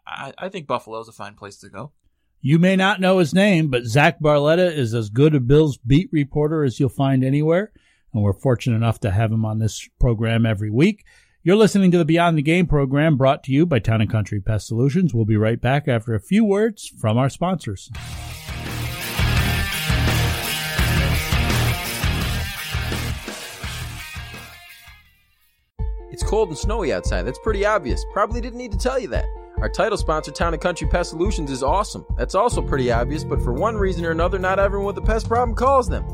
I, 0.05 0.33
I 0.37 0.49
think 0.49 0.67
Buffalo's 0.67 1.07
a 1.07 1.13
fine 1.13 1.35
place 1.35 1.57
to 1.57 1.69
go. 1.69 1.91
You 2.41 2.57
may 2.57 2.77
not 2.77 3.01
know 3.01 3.17
his 3.17 3.33
name, 3.33 3.67
but 3.67 3.83
Zach 3.83 4.21
Barletta 4.21 4.71
is 4.73 4.93
as 4.93 5.09
good 5.09 5.35
a 5.35 5.41
Bills 5.41 5.77
beat 5.77 6.07
reporter 6.13 6.63
as 6.63 6.79
you'll 6.79 6.87
find 6.87 7.21
anywhere. 7.21 7.73
And 8.13 8.23
we're 8.23 8.31
fortunate 8.31 8.77
enough 8.77 9.01
to 9.01 9.11
have 9.11 9.29
him 9.29 9.43
on 9.43 9.59
this 9.59 9.89
program 9.99 10.45
every 10.45 10.69
week. 10.69 11.03
You're 11.43 11.57
listening 11.57 11.91
to 11.91 11.97
the 11.97 12.05
Beyond 12.05 12.37
the 12.37 12.41
Game 12.41 12.65
program 12.65 13.17
brought 13.17 13.43
to 13.43 13.51
you 13.51 13.65
by 13.65 13.79
Town 13.79 13.99
and 13.99 14.09
Country 14.09 14.39
Pest 14.39 14.67
Solutions. 14.67 15.13
We'll 15.13 15.25
be 15.25 15.35
right 15.35 15.59
back 15.59 15.89
after 15.89 16.15
a 16.15 16.19
few 16.21 16.45
words 16.45 16.87
from 16.87 17.17
our 17.17 17.29
sponsors. 17.29 17.91
It's 26.09 26.23
cold 26.23 26.47
and 26.47 26.57
snowy 26.57 26.93
outside. 26.93 27.23
That's 27.23 27.39
pretty 27.39 27.65
obvious. 27.65 28.05
Probably 28.13 28.39
didn't 28.39 28.59
need 28.59 28.71
to 28.71 28.77
tell 28.77 28.97
you 28.97 29.09
that. 29.09 29.25
Our 29.61 29.67
title 29.67 29.97
sponsor, 29.97 30.31
Town 30.31 30.53
and 30.53 30.61
Country 30.61 30.87
Pest 30.87 31.09
Solutions, 31.09 31.51
is 31.51 31.63
awesome. 31.63 32.05
That's 32.15 32.33
also 32.33 32.61
pretty 32.61 32.91
obvious, 32.91 33.25
but 33.25 33.41
for 33.41 33.51
one 33.51 33.75
reason 33.75 34.05
or 34.05 34.11
another, 34.11 34.39
not 34.39 34.57
everyone 34.57 34.87
with 34.87 34.97
a 34.97 35.05
pest 35.05 35.27
problem 35.27 35.53
calls 35.53 35.89
them. 35.89 36.05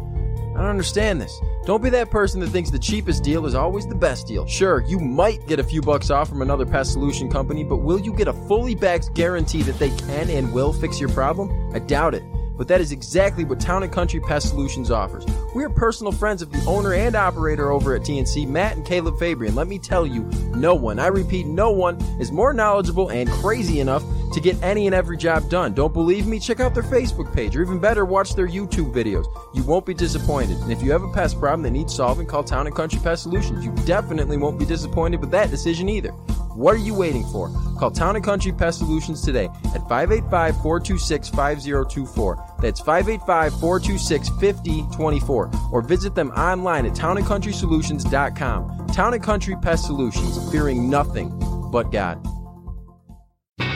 I 0.56 0.60
don't 0.60 0.70
understand 0.70 1.22
this. 1.22 1.40
Don't 1.66 1.84
be 1.84 1.92
that 1.92 2.10
person 2.10 2.40
that 2.40 2.50
thinks 2.50 2.72
the 2.72 2.80
cheapest 2.80 3.24
deal 3.24 3.46
is 3.46 3.54
always 3.54 3.86
the 3.86 3.94
best 3.94 4.26
deal. 4.26 4.48
Sure, 4.48 4.82
you 4.88 5.00
might 5.00 5.46
get 5.46 5.60
a 5.60 5.64
few 5.64 5.82
bucks 5.82 6.10
off 6.10 6.28
from 6.28 6.42
another 6.42 6.66
pest 6.66 6.94
solution 6.94 7.30
company, 7.30 7.64
but 7.64 7.78
will 7.78 8.00
you 8.00 8.14
get 8.14 8.28
a 8.28 8.34
fully 8.34 8.74
backed 8.74 9.14
guarantee 9.14 9.62
that 9.62 9.78
they 9.78 9.90
can 9.92 10.28
and 10.32 10.52
will 10.52 10.74
fix 10.74 11.00
your 11.00 11.10
problem? 11.10 11.72
I 11.72 11.80
doubt 11.80 12.16
it. 12.16 12.24
But 12.58 12.68
that 12.70 12.82
is 12.82 12.92
exactly 12.92 13.44
what 13.44 13.60
Town 13.60 13.84
and 13.84 13.92
Country 13.92 14.20
Pest 14.20 14.50
Solutions 14.50 14.92
offers. 14.92 15.26
We 15.54 15.64
are 15.64 15.70
personal 15.70 16.12
friends 16.12 16.42
of 16.42 16.52
the 16.52 16.64
owner 16.66 16.94
and 16.94 17.16
operator 17.16 17.72
over 17.72 17.96
at 17.96 18.02
TNC, 18.02 18.48
Matt 18.48 18.78
and 18.78 18.86
Caleb 18.86 19.20
Fabian. 19.20 19.56
Let 19.56 19.68
me 19.68 19.80
tell 19.80 20.06
you, 20.06 20.24
no 20.56 20.76
one, 20.76 21.00
I 21.00 21.08
repeat, 21.08 21.46
no 21.46 21.72
one 21.72 22.02
is 22.20 22.32
more 22.32 22.54
knowledgeable 22.54 23.10
and 23.10 23.30
crazy 23.30 23.80
enough 23.80 24.04
to 24.36 24.42
get 24.42 24.62
any 24.62 24.86
and 24.86 24.94
every 24.94 25.18
job 25.18 25.50
done. 25.50 25.74
Don't 25.74 25.94
believe 25.94 26.28
me? 26.28 26.40
Check 26.40 26.60
out 26.60 26.74
their 26.74 26.84
Facebook 26.84 27.34
page, 27.34 27.56
or 27.56 27.62
even 27.62 27.80
better, 27.80 28.04
watch 28.04 28.36
their 28.36 28.48
YouTube 28.48 28.94
videos. 28.94 29.26
You 29.56 29.64
won't 29.64 29.86
be 29.86 29.94
disappointed. 29.94 30.58
And 30.58 30.74
if 30.74 30.84
you 30.84 30.92
have 30.92 31.04
a 31.04 31.14
pest 31.14 31.40
problem 31.40 31.62
that 31.64 31.72
needs 31.72 31.96
solving, 31.96 32.28
call 32.28 32.44
Town 32.44 32.68
and 32.68 32.76
Country 32.76 33.00
Pest 33.02 33.24
Solutions. 33.24 33.64
You 33.66 33.72
definitely 33.86 34.36
won't 34.36 34.60
be 34.60 34.66
disappointed 34.66 35.22
with 35.22 35.32
that 35.32 35.50
decision 35.50 35.88
either. 35.88 36.12
What 36.12 36.76
are 36.76 36.80
you 36.80 36.94
waiting 36.94 37.24
for? 37.28 37.50
Call 37.80 37.92
Town 37.92 38.18
and 38.18 38.26
Country 38.26 38.52
Pest 38.52 38.80
Solutions 38.80 39.22
today 39.22 39.46
at 39.74 39.80
585-426-5024. 39.88 42.62
That's 42.62 42.82
585-426-5024. 42.82 45.72
Or 45.72 45.82
visit 45.82 46.14
them 46.14 46.32
online 46.32 46.86
at 46.86 46.92
townandcountrysolutions.com. 46.92 48.88
Town 48.88 49.14
and 49.14 49.24
Country 49.24 49.56
Pest 49.62 49.86
Solutions, 49.86 50.52
fearing 50.52 50.90
nothing 50.90 51.32
but 51.72 51.90
God. 51.92 52.20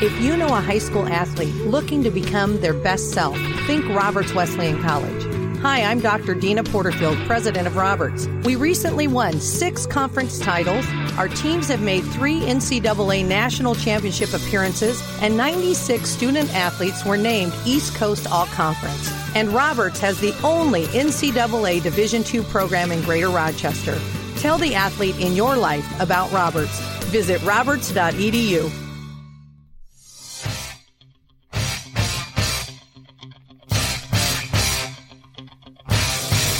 If 0.02 0.22
you 0.22 0.38
know 0.38 0.48
a 0.48 0.62
high 0.62 0.78
school 0.78 1.06
athlete 1.08 1.54
looking 1.56 2.04
to 2.04 2.10
become 2.10 2.62
their 2.62 2.74
best 2.74 3.12
self, 3.12 3.38
think 3.68 3.86
Roberts 3.90 4.34
Wesleyan 4.34 4.82
College. 4.82 5.58
Hi, 5.58 5.84
I'm 5.84 6.00
Dr. 6.00 6.36
Deana 6.36 6.64
Porterfield, 6.64 7.18
president 7.28 7.68
of 7.68 7.76
Roberts. 7.76 8.26
We 8.46 8.56
recently 8.56 9.08
won 9.08 9.42
six 9.42 9.86
conference 9.86 10.40
titles. 10.40 10.86
Our 11.18 11.28
teams 11.28 11.68
have 11.68 11.82
made 11.82 12.06
three 12.06 12.40
NCAA 12.40 13.26
national 13.26 13.76
championship 13.76 14.34
appearances, 14.34 15.04
and 15.22 15.36
96 15.36 16.10
student 16.10 16.56
athletes 16.56 17.04
were 17.04 17.18
named 17.18 17.54
East 17.66 17.94
Coast 17.96 18.26
All 18.32 18.46
Conference. 18.46 19.12
And 19.36 19.50
Roberts 19.50 20.00
has 20.00 20.18
the 20.22 20.34
only 20.46 20.86
NCAA 20.86 21.84
Division 21.84 22.24
II 22.34 22.46
program 22.46 22.94
in 22.94 23.02
Greater 23.02 23.30
Rochester. 23.30 24.00
Tell 24.38 24.58
the 24.58 24.76
athlete 24.76 25.20
in 25.20 25.36
your 25.36 25.58
life 25.58 25.86
about 26.00 26.32
Roberts. 26.32 26.80
Visit 27.08 27.42
roberts.edu. 27.44 28.89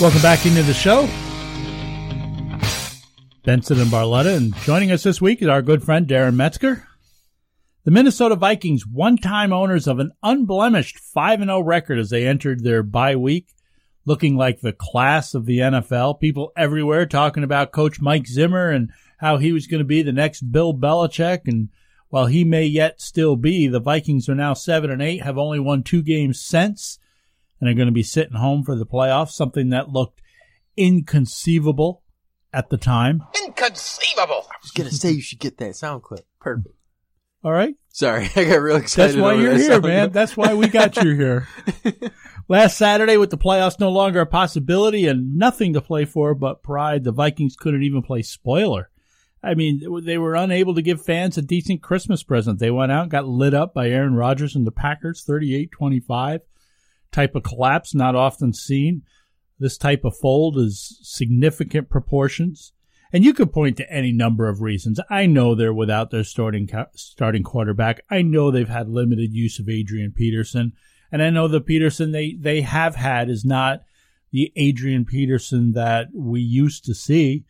Welcome 0.00 0.22
back 0.22 0.46
into 0.46 0.62
the 0.62 0.72
show. 0.72 1.06
Benson 3.44 3.80
and 3.80 3.90
Barletta, 3.90 4.34
and 4.34 4.56
joining 4.62 4.92
us 4.92 5.02
this 5.02 5.20
week 5.20 5.42
is 5.42 5.48
our 5.48 5.60
good 5.60 5.84
friend 5.84 6.06
Darren 6.06 6.36
Metzger. 6.36 6.88
The 7.84 7.90
Minnesota 7.90 8.34
Vikings, 8.34 8.86
one-time 8.86 9.52
owners 9.52 9.86
of 9.86 9.98
an 9.98 10.12
unblemished 10.22 10.98
5-0 11.14 11.66
record 11.66 11.98
as 11.98 12.08
they 12.08 12.26
entered 12.26 12.64
their 12.64 12.82
bye 12.82 13.14
week, 13.14 13.48
looking 14.06 14.38
like 14.38 14.62
the 14.62 14.72
class 14.72 15.34
of 15.34 15.44
the 15.44 15.58
NFL. 15.58 16.18
People 16.18 16.50
everywhere 16.56 17.04
talking 17.04 17.44
about 17.44 17.70
Coach 17.70 18.00
Mike 18.00 18.26
Zimmer 18.26 18.70
and 18.70 18.90
how 19.18 19.36
he 19.36 19.52
was 19.52 19.66
going 19.66 19.80
to 19.80 19.84
be 19.84 20.00
the 20.00 20.12
next 20.12 20.50
Bill 20.50 20.72
Belichick. 20.72 21.40
And 21.44 21.68
while 22.08 22.24
he 22.24 22.42
may 22.42 22.64
yet 22.64 23.02
still 23.02 23.36
be, 23.36 23.68
the 23.68 23.80
Vikings 23.80 24.30
are 24.30 24.34
now 24.34 24.54
7 24.54 24.90
and 24.90 25.02
8, 25.02 25.24
have 25.24 25.36
only 25.36 25.60
won 25.60 25.82
two 25.82 26.02
games 26.02 26.40
since, 26.40 26.98
and 27.60 27.68
are 27.68 27.74
going 27.74 27.86
to 27.86 27.92
be 27.92 28.02
sitting 28.02 28.36
home 28.36 28.62
for 28.64 28.74
the 28.76 28.86
playoffs, 28.86 29.30
something 29.30 29.70
that 29.70 29.90
looked 29.90 30.20
inconceivable 30.76 32.02
at 32.52 32.70
the 32.70 32.76
time. 32.76 33.22
Inconceivable! 33.44 34.46
I 34.50 34.56
was 34.62 34.70
gonna 34.72 34.90
say 34.90 35.12
you 35.12 35.20
should 35.20 35.38
get 35.38 35.58
that 35.58 35.76
sound 35.76 36.02
clip. 36.02 36.26
Perfect. 36.40 36.74
All 37.44 37.52
right. 37.52 37.74
Sorry, 37.90 38.28
I 38.36 38.44
got 38.44 38.56
real 38.56 38.76
excited. 38.76 39.16
That's 39.16 39.22
why 39.22 39.34
you're 39.34 39.52
that 39.52 39.60
here, 39.60 39.72
song. 39.72 39.82
man. 39.82 40.10
That's 40.12 40.36
why 40.36 40.54
we 40.54 40.68
got 40.68 40.96
you 41.02 41.14
here. 41.14 41.48
Last 42.48 42.76
Saturday, 42.76 43.16
with 43.16 43.30
the 43.30 43.38
playoffs 43.38 43.78
no 43.78 43.90
longer 43.90 44.20
a 44.20 44.26
possibility 44.26 45.06
and 45.06 45.36
nothing 45.36 45.72
to 45.74 45.80
play 45.80 46.04
for 46.04 46.34
but 46.34 46.62
pride, 46.62 47.04
the 47.04 47.12
Vikings 47.12 47.56
couldn't 47.56 47.84
even 47.84 48.02
play 48.02 48.22
spoiler. 48.22 48.90
I 49.42 49.54
mean, 49.54 49.80
they 50.04 50.18
were 50.18 50.34
unable 50.34 50.74
to 50.74 50.82
give 50.82 51.02
fans 51.02 51.38
a 51.38 51.42
decent 51.42 51.80
Christmas 51.80 52.22
present. 52.22 52.58
They 52.58 52.70
went 52.70 52.92
out 52.92 53.02
and 53.02 53.10
got 53.10 53.26
lit 53.26 53.54
up 53.54 53.72
by 53.72 53.88
Aaron 53.88 54.14
Rodgers 54.14 54.54
and 54.54 54.66
the 54.66 54.72
Packers, 54.72 55.24
38-25. 55.26 56.40
Type 57.12 57.34
of 57.34 57.42
collapse 57.42 57.94
not 57.94 58.14
often 58.14 58.52
seen. 58.52 59.02
This 59.58 59.76
type 59.76 60.04
of 60.04 60.16
fold 60.16 60.56
is 60.58 60.98
significant 61.02 61.90
proportions. 61.90 62.72
And 63.12 63.24
you 63.24 63.34
could 63.34 63.52
point 63.52 63.76
to 63.78 63.92
any 63.92 64.12
number 64.12 64.48
of 64.48 64.62
reasons. 64.62 65.00
I 65.10 65.26
know 65.26 65.54
they're 65.54 65.74
without 65.74 66.10
their 66.10 66.24
starting 66.24 66.70
starting 66.94 67.42
quarterback. 67.42 68.00
I 68.08 68.22
know 68.22 68.50
they've 68.50 68.68
had 68.68 68.88
limited 68.88 69.32
use 69.32 69.58
of 69.58 69.68
Adrian 69.68 70.12
Peterson, 70.12 70.72
and 71.10 71.22
I 71.22 71.30
know 71.30 71.48
the 71.48 71.60
Peterson 71.60 72.12
they 72.12 72.36
they 72.38 72.60
have 72.60 72.94
had 72.94 73.28
is 73.28 73.44
not 73.44 73.80
the 74.30 74.52
Adrian 74.54 75.04
Peterson 75.04 75.72
that 75.72 76.08
we 76.14 76.40
used 76.40 76.84
to 76.84 76.94
see. 76.94 77.44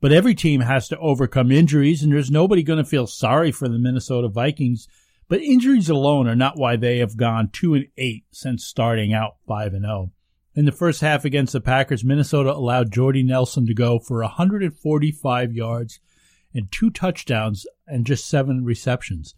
But 0.00 0.12
every 0.12 0.34
team 0.34 0.62
has 0.62 0.88
to 0.88 0.98
overcome 0.98 1.50
injuries, 1.50 2.02
and 2.02 2.12
there's 2.12 2.30
nobody 2.30 2.62
going 2.62 2.82
to 2.82 2.88
feel 2.88 3.06
sorry 3.06 3.52
for 3.52 3.68
the 3.68 3.78
Minnesota 3.78 4.28
Vikings. 4.28 4.88
But 5.30 5.42
injuries 5.42 5.88
alone 5.88 6.26
are 6.26 6.34
not 6.34 6.58
why 6.58 6.74
they 6.74 6.98
have 6.98 7.16
gone 7.16 7.50
two 7.52 7.74
and 7.74 7.86
eight 7.96 8.24
since 8.32 8.64
starting 8.64 9.14
out 9.14 9.36
five 9.46 9.72
and 9.74 9.84
zero. 9.84 10.10
In 10.56 10.64
the 10.64 10.72
first 10.72 11.02
half 11.02 11.24
against 11.24 11.52
the 11.52 11.60
Packers, 11.60 12.02
Minnesota 12.02 12.52
allowed 12.52 12.90
Jordy 12.90 13.22
Nelson 13.22 13.64
to 13.66 13.72
go 13.72 14.00
for 14.00 14.22
145 14.22 15.52
yards 15.52 16.00
and 16.52 16.70
two 16.72 16.90
touchdowns 16.90 17.64
and 17.86 18.04
just 18.04 18.28
seven 18.28 18.64
receptions. 18.64 19.36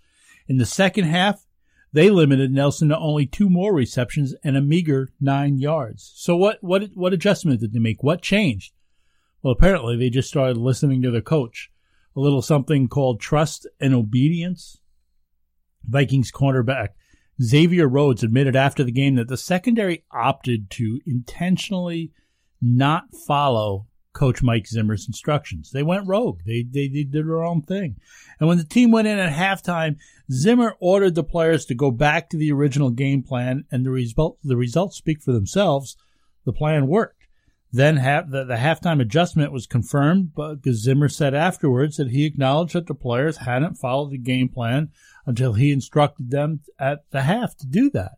In 0.49 0.57
the 0.57 0.65
second 0.65 1.05
half, 1.05 1.47
they 1.93 2.09
limited 2.09 2.51
Nelson 2.51 2.89
to 2.89 2.97
only 2.97 3.27
two 3.27 3.51
more 3.51 3.75
receptions 3.75 4.35
and 4.43 4.57
a 4.57 4.63
meager 4.63 5.11
nine 5.21 5.59
yards. 5.59 6.11
So 6.17 6.35
what 6.35 6.57
what 6.63 6.85
what 6.95 7.13
adjustment 7.13 7.61
did 7.61 7.75
they 7.75 7.79
make? 7.79 8.03
What 8.03 8.23
changed? 8.23 8.73
Well, 9.43 9.53
apparently 9.53 9.99
they 9.99 10.09
just 10.09 10.31
started 10.31 10.57
listening 10.57 11.03
to 11.03 11.11
their 11.11 11.21
coach. 11.21 11.71
A 12.17 12.21
little 12.21 12.41
something 12.41 12.89
called 12.89 13.21
trust 13.21 13.67
and 13.79 13.93
obedience. 13.93 14.79
Vikings 15.89 16.33
cornerback 16.33 16.91
Xavier 17.43 17.89
Rhodes 17.89 18.23
admitted 18.23 18.55
after 18.55 18.85
the 18.85 18.93
game 18.93 19.17
that 19.17 19.29
the 19.29 19.37
secondary 19.37 20.05
opted 20.13 20.71
to 20.71 21.01
intentionally 21.07 22.13
not 22.61 23.05
follow 23.27 23.87
Coach 24.13 24.43
Mike 24.43 24.67
Zimmer's 24.67 25.07
instructions. 25.07 25.71
They 25.71 25.83
went 25.83 26.07
rogue. 26.07 26.41
They, 26.47 26.63
they, 26.63 26.89
they 26.89 27.03
did 27.05 27.27
their 27.27 27.43
own 27.43 27.63
thing. 27.63 27.97
And 28.39 28.49
when 28.49 28.59
the 28.59 28.65
team 28.65 28.91
went 28.91 29.09
in 29.09 29.19
at 29.19 29.33
halftime, 29.33 29.97
Zimmer 30.31 30.77
ordered 30.81 31.15
the 31.15 31.25
players 31.25 31.65
to 31.67 31.75
go 31.75 31.91
back 31.91 32.29
to 32.31 32.37
the 32.37 32.53
original 32.53 32.91
game 32.91 33.23
plan, 33.23 33.65
and 33.71 33.87
the 33.87 33.91
result 33.91 34.39
the 34.45 34.57
results 34.57 34.97
speak 34.97 35.23
for 35.23 35.33
themselves. 35.33 35.97
The 36.45 36.53
plan 36.53 36.89
worked. 36.89 37.27
Then 37.73 37.97
half, 37.97 38.29
the, 38.29 38.45
the 38.45 38.57
halftime 38.57 39.01
adjustment 39.01 39.51
was 39.51 39.67
confirmed, 39.67 40.35
but 40.35 40.59
Zimmer 40.71 41.09
said 41.09 41.35
afterwards 41.35 41.97
that 41.97 42.11
he 42.11 42.27
acknowledged 42.27 42.75
that 42.75 42.87
the 42.87 42.95
players 42.95 43.39
hadn't 43.39 43.77
followed 43.77 44.11
the 44.11 44.19
game 44.19 44.51
plan 44.51 44.91
until 45.27 45.55
he 45.55 45.73
instructed 45.73 46.31
them 46.31 46.61
at 46.79 47.05
the 47.11 47.23
half 47.23 47.57
to 47.59 47.67
do 47.67 47.91
that. 47.91 48.13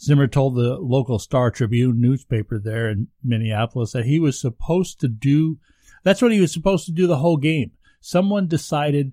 Zimmer 0.00 0.26
told 0.26 0.54
the 0.54 0.76
local 0.78 1.18
Star 1.18 1.50
Tribune 1.50 2.00
newspaper 2.00 2.58
there 2.58 2.88
in 2.88 3.08
Minneapolis 3.22 3.92
that 3.92 4.06
he 4.06 4.18
was 4.18 4.40
supposed 4.40 5.00
to 5.00 5.08
do 5.08 5.58
that's 6.02 6.22
what 6.22 6.32
he 6.32 6.40
was 6.40 6.52
supposed 6.52 6.86
to 6.86 6.92
do 6.92 7.06
the 7.06 7.18
whole 7.18 7.36
game. 7.36 7.72
Someone 8.00 8.46
decided 8.46 9.12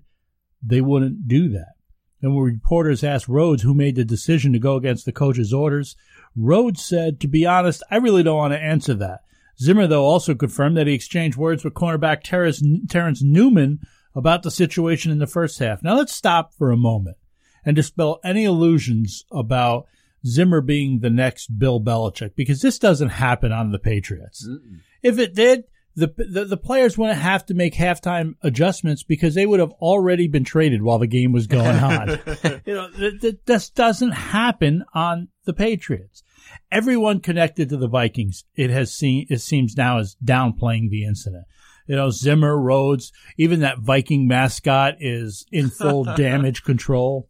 they 0.62 0.80
wouldn't 0.80 1.28
do 1.28 1.48
that. 1.50 1.74
And 2.20 2.34
when 2.34 2.44
reporters 2.44 3.04
asked 3.04 3.28
Rhodes 3.28 3.62
who 3.62 3.74
made 3.74 3.94
the 3.94 4.04
decision 4.04 4.52
to 4.52 4.58
go 4.58 4.76
against 4.76 5.04
the 5.04 5.12
coach's 5.12 5.52
orders, 5.52 5.94
Rhodes 6.36 6.84
said, 6.84 7.20
To 7.20 7.28
be 7.28 7.46
honest, 7.46 7.82
I 7.90 7.96
really 7.96 8.22
don't 8.22 8.36
want 8.36 8.54
to 8.54 8.60
answer 8.60 8.94
that. 8.94 9.20
Zimmer, 9.60 9.86
though, 9.86 10.04
also 10.04 10.34
confirmed 10.34 10.76
that 10.76 10.86
he 10.86 10.94
exchanged 10.94 11.36
words 11.36 11.64
with 11.64 11.74
cornerback 11.74 12.22
Terrence, 12.22 13.22
Newman 13.22 13.80
about 14.14 14.42
the 14.42 14.50
situation 14.50 15.12
in 15.12 15.18
the 15.18 15.26
first 15.26 15.58
half. 15.58 15.82
Now 15.82 15.96
let's 15.96 16.14
stop 16.14 16.54
for 16.54 16.70
a 16.70 16.76
moment 16.76 17.16
and 17.64 17.76
dispel 17.76 18.20
any 18.24 18.44
illusions 18.44 19.24
about 19.30 19.86
Zimmer 20.26 20.60
being 20.60 21.00
the 21.00 21.10
next 21.10 21.58
Bill 21.58 21.80
Belichick 21.80 22.34
because 22.34 22.60
this 22.60 22.78
doesn't 22.78 23.10
happen 23.10 23.52
on 23.52 23.70
the 23.70 23.78
Patriots. 23.78 24.46
Mm-mm. 24.48 24.80
If 25.02 25.18
it 25.18 25.34
did, 25.34 25.64
the, 25.94 26.14
the, 26.16 26.44
the 26.44 26.56
players 26.56 26.96
wouldn't 26.96 27.18
have 27.18 27.44
to 27.46 27.54
make 27.54 27.74
halftime 27.74 28.34
adjustments 28.42 29.02
because 29.02 29.34
they 29.34 29.46
would 29.46 29.58
have 29.58 29.72
already 29.72 30.28
been 30.28 30.44
traded 30.44 30.80
while 30.80 30.98
the 30.98 31.08
game 31.08 31.32
was 31.32 31.48
going 31.48 31.76
on. 31.76 32.08
you 32.66 32.74
know, 32.74 32.88
th- 32.90 33.20
th- 33.20 33.38
this 33.46 33.70
doesn't 33.70 34.12
happen 34.12 34.84
on 34.94 35.28
the 35.44 35.52
Patriots. 35.52 36.22
Everyone 36.70 37.18
connected 37.18 37.68
to 37.70 37.76
the 37.76 37.88
Vikings, 37.88 38.44
it 38.54 38.70
has 38.70 38.94
seen, 38.94 39.26
it 39.28 39.40
seems 39.40 39.76
now 39.76 39.98
is 39.98 40.16
downplaying 40.24 40.88
the 40.88 41.04
incident. 41.04 41.44
You 41.88 41.96
know, 41.96 42.10
Zimmer, 42.10 42.56
Rhodes, 42.56 43.12
even 43.36 43.60
that 43.60 43.80
Viking 43.80 44.28
mascot 44.28 44.96
is 45.00 45.46
in 45.50 45.70
full 45.70 46.04
damage 46.16 46.62
control. 46.62 47.28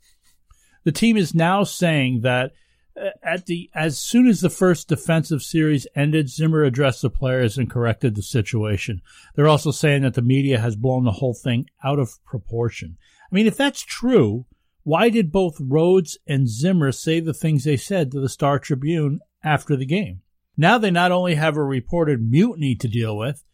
The 0.85 0.93
team 0.93 1.17
is 1.17 1.35
now 1.35 1.65
saying 1.65 2.21
that 2.23 2.53
uh, 3.01 3.11
at 3.23 3.47
the 3.47 3.71
as 3.75 3.99
soon 3.99 4.27
as 4.27 4.41
the 4.41 4.51
first 4.51 4.89
defensive 4.89 5.43
series 5.43 5.87
ended, 5.95 6.29
Zimmer 6.29 6.65
addressed 6.65 7.03
the 7.03 7.11
players 7.11 7.57
and 7.57 7.71
corrected 7.71 8.15
the 8.15 8.23
situation. 8.23 9.01
They're 9.35 9.49
also 9.49 9.71
saying 9.71 10.03
that 10.03 10.15
the 10.15 10.23
media 10.23 10.59
has 10.59 10.77
blown 10.77 11.05
the 11.05 11.13
whole 11.13 11.35
thing 11.35 11.67
out 11.85 11.99
of 11.99 12.23
proportion. 12.25 12.97
I 13.31 13.35
mean, 13.35 13.47
if 13.47 13.57
that's 13.57 13.83
true, 13.83 14.47
why 14.83 15.11
did 15.11 15.31
both 15.31 15.57
Rhodes 15.61 16.19
and 16.27 16.49
Zimmer 16.49 16.93
say 16.93 17.21
the 17.21 17.35
things 17.35 17.65
they 17.65 17.77
said 17.77 18.11
to 18.11 18.21
the 18.21 18.29
Star 18.29 18.59
Tribune 18.59 19.21
after 19.45 19.77
the 19.77 19.87
game? 19.87 20.23
Now 20.57 20.79
they 20.79 20.91
not 20.91 21.13
only 21.13 21.37
have 21.37 21.57
a 21.57 21.63
reported 21.63 22.21
mutiny 22.21 22.75
to 22.77 22.89
deal 22.89 23.17
with, 23.17 23.45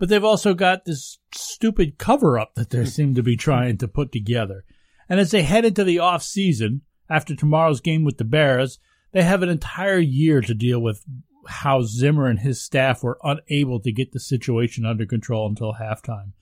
but 0.00 0.08
they've 0.08 0.24
also 0.24 0.54
got 0.54 0.86
this 0.86 1.18
stupid 1.34 1.98
cover 1.98 2.38
up 2.38 2.54
that 2.54 2.70
they 2.70 2.86
seem 2.86 3.14
to 3.14 3.22
be 3.22 3.36
trying 3.36 3.76
to 3.76 3.86
put 3.86 4.10
together. 4.10 4.64
And 5.10 5.20
as 5.20 5.30
they 5.30 5.42
head 5.42 5.66
into 5.66 5.84
the 5.84 5.98
off 5.98 6.22
season 6.22 6.80
after 7.10 7.36
tomorrow's 7.36 7.82
game 7.82 8.02
with 8.02 8.16
the 8.16 8.24
Bears, 8.24 8.78
they 9.12 9.22
have 9.22 9.42
an 9.42 9.50
entire 9.50 9.98
year 9.98 10.40
to 10.40 10.54
deal 10.54 10.80
with 10.80 11.04
how 11.46 11.82
Zimmer 11.82 12.28
and 12.28 12.38
his 12.38 12.62
staff 12.62 13.02
were 13.02 13.18
unable 13.22 13.78
to 13.80 13.92
get 13.92 14.12
the 14.12 14.20
situation 14.20 14.86
under 14.86 15.04
control 15.04 15.46
until 15.46 15.74
halftime. 15.74 16.32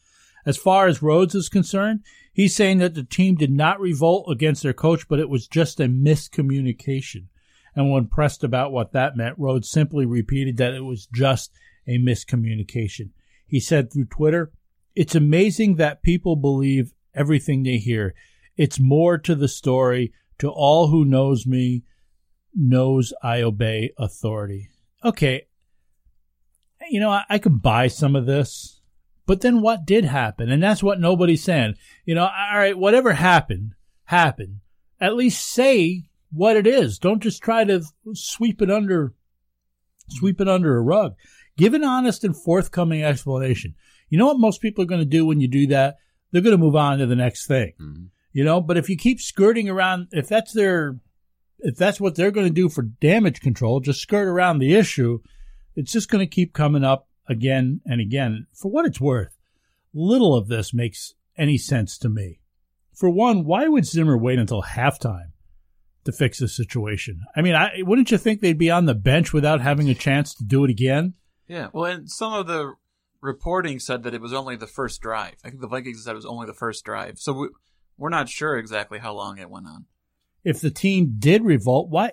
As 0.47 0.57
far 0.57 0.87
as 0.87 1.03
Rhodes 1.03 1.35
is 1.35 1.49
concerned, 1.49 2.05
he's 2.33 2.55
saying 2.55 2.79
that 2.79 2.95
the 2.95 3.03
team 3.03 3.35
did 3.35 3.51
not 3.51 3.81
revolt 3.81 4.31
against 4.31 4.63
their 4.63 4.73
coach, 4.73 5.09
but 5.09 5.19
it 5.19 5.29
was 5.29 5.49
just 5.49 5.81
a 5.81 5.89
miscommunication. 5.89 7.25
And 7.75 7.91
when 7.91 8.07
pressed 8.07 8.45
about 8.45 8.71
what 8.71 8.93
that 8.93 9.17
meant, 9.17 9.37
Rhodes 9.37 9.69
simply 9.69 10.07
repeated 10.07 10.59
that 10.59 10.75
it 10.75 10.85
was 10.85 11.07
just 11.13 11.51
a 11.89 11.99
miscommunication. 11.99 13.11
He 13.49 13.59
said 13.59 13.93
through 13.93 14.07
Twitter, 14.07 14.53
It's 14.95 15.15
amazing 15.15 15.77
that 15.77 16.03
people 16.03 16.37
believe 16.37 16.93
everything 17.15 17.63
they 17.63 17.79
hear. 17.79 18.15
It's 18.57 18.79
more 18.79 19.19
to 19.19 19.35
the 19.35 19.49
story. 19.49 20.13
To 20.39 20.49
all 20.49 20.87
who 20.87 21.05
knows 21.05 21.47
me, 21.47 21.83
knows 22.55 23.13
I 23.23 23.43
obey 23.43 23.93
authority. 23.99 24.69
Okay. 25.05 25.47
You 26.89 27.01
know, 27.01 27.11
I, 27.11 27.25
I 27.29 27.39
can 27.39 27.59
buy 27.59 27.89
some 27.89 28.15
of 28.15 28.27
this, 28.27 28.81
but 29.27 29.41
then 29.41 29.61
what 29.61 29.85
did 29.85 30.05
happen? 30.05 30.51
And 30.51 30.63
that's 30.63 30.83
what 30.83 31.01
nobody's 31.01 31.43
saying. 31.43 31.75
You 32.05 32.15
know, 32.15 32.23
all 32.25 32.59
right, 32.59 32.79
whatever 32.79 33.13
happened, 33.15 33.75
happened. 34.05 34.61
At 35.01 35.17
least 35.17 35.47
say 35.47 36.09
what 36.31 36.57
it 36.57 36.67
is. 36.67 36.99
Don't 36.99 37.23
just 37.23 37.43
try 37.43 37.65
to 37.65 37.83
sweep 38.15 38.63
it 38.63 38.71
under, 38.71 39.15
sweep 40.09 40.41
it 40.41 40.49
under 40.49 40.77
a 40.77 40.83
rug. 40.83 41.15
Give 41.59 41.75
an 41.75 41.85
honest 41.85 42.23
and 42.23 42.37
forthcoming 42.37 43.03
explanation. 43.03 43.75
You 44.09 44.17
know 44.17 44.29
what 44.29 44.39
most 44.39 44.63
people 44.63 44.85
are 44.85 44.87
going 44.87 45.01
to 45.01 45.05
do 45.05 45.27
when 45.27 45.41
you 45.41 45.49
do 45.49 45.67
that? 45.67 45.97
They're 46.31 46.41
going 46.41 46.57
to 46.57 46.65
move 46.65 46.77
on 46.77 46.99
to 46.99 47.07
the 47.07 47.17
next 47.17 47.47
thing. 47.47 47.73
Mm-hmm. 47.81 48.05
You 48.33 48.45
know, 48.45 48.61
but 48.61 48.77
if 48.77 48.89
you 48.89 48.97
keep 48.97 49.21
skirting 49.21 49.69
around, 49.69 50.09
if 50.13 50.29
that's 50.29 50.53
their, 50.53 51.01
if 51.59 51.77
that's 51.77 52.01
what 52.01 52.15
they're 52.15 52.31
going 52.31 52.47
to 52.47 52.53
do 52.53 52.69
for 52.69 52.83
damage 52.83 53.41
control, 53.41 53.81
just 53.81 54.01
skirt 54.01 54.29
around 54.29 54.61
the 54.61 54.77
issue, 54.77 55.19
it's 55.75 55.91
just 55.91 56.09
going 56.09 56.25
to 56.25 56.33
keep 56.33 56.55
coming 56.55 56.85
up 56.85 57.09
again 57.29 57.81
and 57.85 58.01
again. 58.01 58.47
For 58.55 58.71
what 58.71 58.87
it's 58.87 59.01
worth, 59.01 59.37
little 59.93 60.37
of 60.37 60.47
this 60.47 60.73
makes 60.73 61.15
any 61.37 61.59
sense 61.59 61.99
to 61.99 62.09
me. 62.09 62.39
For 62.95 63.11
one, 63.11 63.45
why 63.45 63.67
would 63.67 63.85
Zimmer 63.85 64.17
wait 64.17 64.39
until 64.39 64.63
halftime 64.63 65.33
to 66.05 66.13
fix 66.13 66.39
the 66.39 66.47
situation? 66.47 67.23
I 67.35 67.43
mean, 67.43 67.57
I, 67.57 67.79
wouldn't 67.79 68.13
you 68.13 68.19
think 68.19 68.41
they'd 68.41 68.57
be 68.59 68.71
on 68.71 68.87
the 68.87 68.95
bench 68.95 69.33
without 69.33 69.61
having 69.61 69.89
a 69.89 69.95
chance 69.95 70.35
to 70.35 70.45
do 70.45 70.65
it 70.65 70.71
again? 70.71 71.15
Yeah, 71.49 71.69
well, 71.73 71.91
and 71.91 72.11
some 72.11 72.35
of 72.35 72.47
the 72.47 72.75
reporting 73.21 73.81
said 73.81 74.03
that 74.03 74.15
it 74.15 74.21
was 74.21 74.33
only 74.33 74.57
the 74.57 74.67
first 74.67 75.01
drive. 75.01 75.37
I 75.45 75.49
think 75.49 75.61
the 75.61 75.69
Vikings 75.69 76.05
said 76.05 76.13
it 76.13 76.17
was 76.17 76.27
only 76.27 76.47
the 76.47 76.55
first 76.55 76.85
drive. 76.85 77.19
So 77.19 77.33
we, 77.33 77.49
we're 77.97 78.11
not 78.11 78.29
sure 78.29 78.57
exactly 78.57 78.99
how 78.99 79.15
long 79.15 79.39
it 79.39 79.51
went 79.51 79.67
on. 79.67 79.87
If 80.45 80.61
the 80.61 80.71
team 80.71 81.17
did 81.19 81.43
revolt, 81.43 81.91
why 81.91 82.13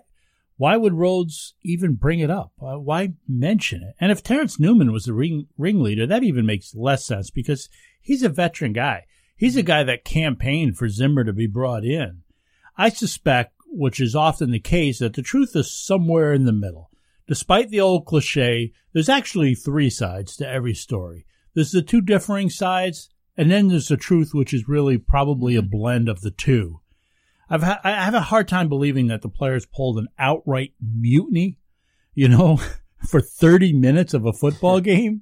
why 0.58 0.78
would 0.78 0.94
Rhodes 0.94 1.54
even 1.64 1.96
bring 1.96 2.20
it 2.20 2.32
up? 2.32 2.54
Uh, 2.62 2.80
why 2.80 3.14
mention 3.28 3.84
it? 3.84 3.96
And 4.00 4.12
if 4.12 4.24
Terrence 4.24 4.60
Newman 4.60 4.94
was 4.94 5.04
the 5.04 5.14
ring, 5.14 5.48
ringleader, 5.58 6.08
that 6.08 6.24
even 6.24 6.46
makes 6.46 6.74
less 6.74 7.06
sense 7.06 7.30
because 7.30 7.68
he's 8.02 8.24
a 8.24 8.30
veteran 8.30 8.72
guy. 8.72 9.06
He's 9.36 9.58
a 9.58 9.64
guy 9.64 9.84
that 9.84 10.06
campaigned 10.06 10.78
for 10.78 10.88
Zimmer 10.88 11.26
to 11.26 11.34
be 11.34 11.46
brought 11.48 11.84
in. 11.84 12.22
I 12.78 12.90
suspect, 12.90 13.54
which 13.68 14.00
is 14.00 14.16
often 14.16 14.52
the 14.52 14.60
case, 14.60 15.00
that 15.00 15.14
the 15.14 15.22
truth 15.22 15.56
is 15.56 15.70
somewhere 15.72 16.34
in 16.34 16.46
the 16.46 16.54
middle. 16.54 16.90
Despite 17.28 17.70
the 17.70 17.82
old 17.82 18.06
cliche, 18.06 18.72
there's 18.94 19.10
actually 19.10 19.56
three 19.56 19.90
sides 19.90 20.36
to 20.38 20.48
every 20.48 20.74
story. 20.74 21.26
There's 21.54 21.72
the 21.72 21.82
two 21.82 22.02
differing 22.02 22.50
sides, 22.50 23.10
and 23.36 23.50
then 23.50 23.68
there's 23.68 23.88
the 23.88 23.98
truth, 23.98 24.32
which 24.34 24.54
is 24.54 24.68
really 24.68 24.98
probably 24.98 25.56
a 25.56 25.62
blend 25.62 26.08
of 26.08 26.22
the 26.22 26.32
two. 26.32 26.82
I've 27.50 27.64
ha- 27.64 27.82
I 27.84 27.92
have 27.92 28.14
a 28.14 28.22
hard 28.22 28.48
time 28.48 28.70
believing 28.70 29.08
that 29.08 29.22
the 29.22 29.30
players 29.30 29.66
pulled 29.66 29.98
an 29.98 30.08
outright 30.20 30.74
mutiny, 30.80 31.58
you 32.14 32.28
know, 32.28 32.60
for 33.08 33.22
30 33.22 33.74
minutes 33.74 34.14
of 34.14 34.26
a 34.26 34.34
football 34.34 34.80
game. 34.82 35.22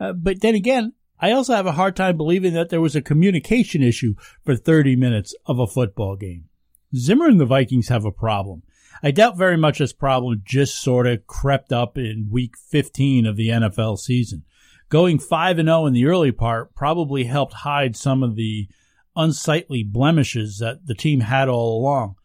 Uh, 0.00 0.12
but 0.12 0.40
then 0.40 0.54
again, 0.54 0.92
I 1.20 1.32
also 1.32 1.54
have 1.54 1.66
a 1.66 1.72
hard 1.72 1.96
time 1.96 2.16
believing 2.16 2.54
that 2.54 2.70
there 2.70 2.80
was 2.80 2.96
a 2.96 3.02
communication 3.02 3.82
issue 3.82 4.14
for 4.44 4.56
30 4.56 4.96
minutes 4.96 5.34
of 5.46 5.58
a 5.58 5.66
football 5.66 6.16
game. 6.16 6.48
Zimmer 6.96 7.26
and 7.26 7.40
the 7.40 7.46
Vikings 7.46 7.88
have 7.88 8.04
a 8.04 8.12
problem. 8.12 8.62
I 9.02 9.10
doubt 9.10 9.36
very 9.36 9.56
much 9.56 9.78
this 9.78 9.92
problem 9.92 10.42
just 10.44 10.80
sort 10.80 11.06
of 11.06 11.26
crept 11.26 11.72
up 11.72 11.98
in 11.98 12.28
week 12.30 12.56
15 12.56 13.26
of 13.26 13.36
the 13.36 13.48
NFL 13.48 13.98
season. 13.98 14.44
Going 14.88 15.18
5 15.18 15.58
and 15.58 15.68
0 15.68 15.86
in 15.86 15.92
the 15.92 16.06
early 16.06 16.32
part 16.32 16.74
probably 16.74 17.24
helped 17.24 17.54
hide 17.54 17.96
some 17.96 18.22
of 18.22 18.36
the 18.36 18.68
unsightly 19.16 19.82
blemishes 19.82 20.58
that 20.58 20.86
the 20.86 20.94
team 20.94 21.20
had 21.20 21.48
all 21.48 21.80
along. 21.80 22.16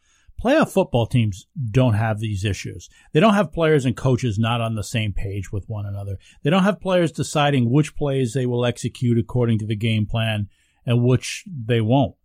Playoff 0.42 0.70
football 0.70 1.06
teams 1.06 1.48
don't 1.70 1.96
have 1.96 2.20
these 2.20 2.46
issues. 2.46 2.90
They 3.12 3.20
don't 3.20 3.34
have 3.34 3.52
players 3.52 3.86
and 3.86 3.96
coaches 3.96 4.40
not 4.40 4.62
on 4.62 4.76
the 4.76 4.84
same 4.84 5.12
page 5.12 5.52
with 5.52 5.68
one 5.68 5.86
another. 5.86 6.18
They 6.44 6.50
don't 6.50 6.64
have 6.64 6.80
players 6.80 7.12
deciding 7.12 7.70
which 7.70 7.96
plays 7.96 8.34
they 8.34 8.46
will 8.46 8.66
execute 8.66 9.18
according 9.18 9.60
to 9.60 9.66
the 9.66 9.76
game 9.76 10.06
plan 10.06 10.48
and 10.86 11.04
which 11.04 11.44
they 11.46 11.82
won't. 11.82 12.16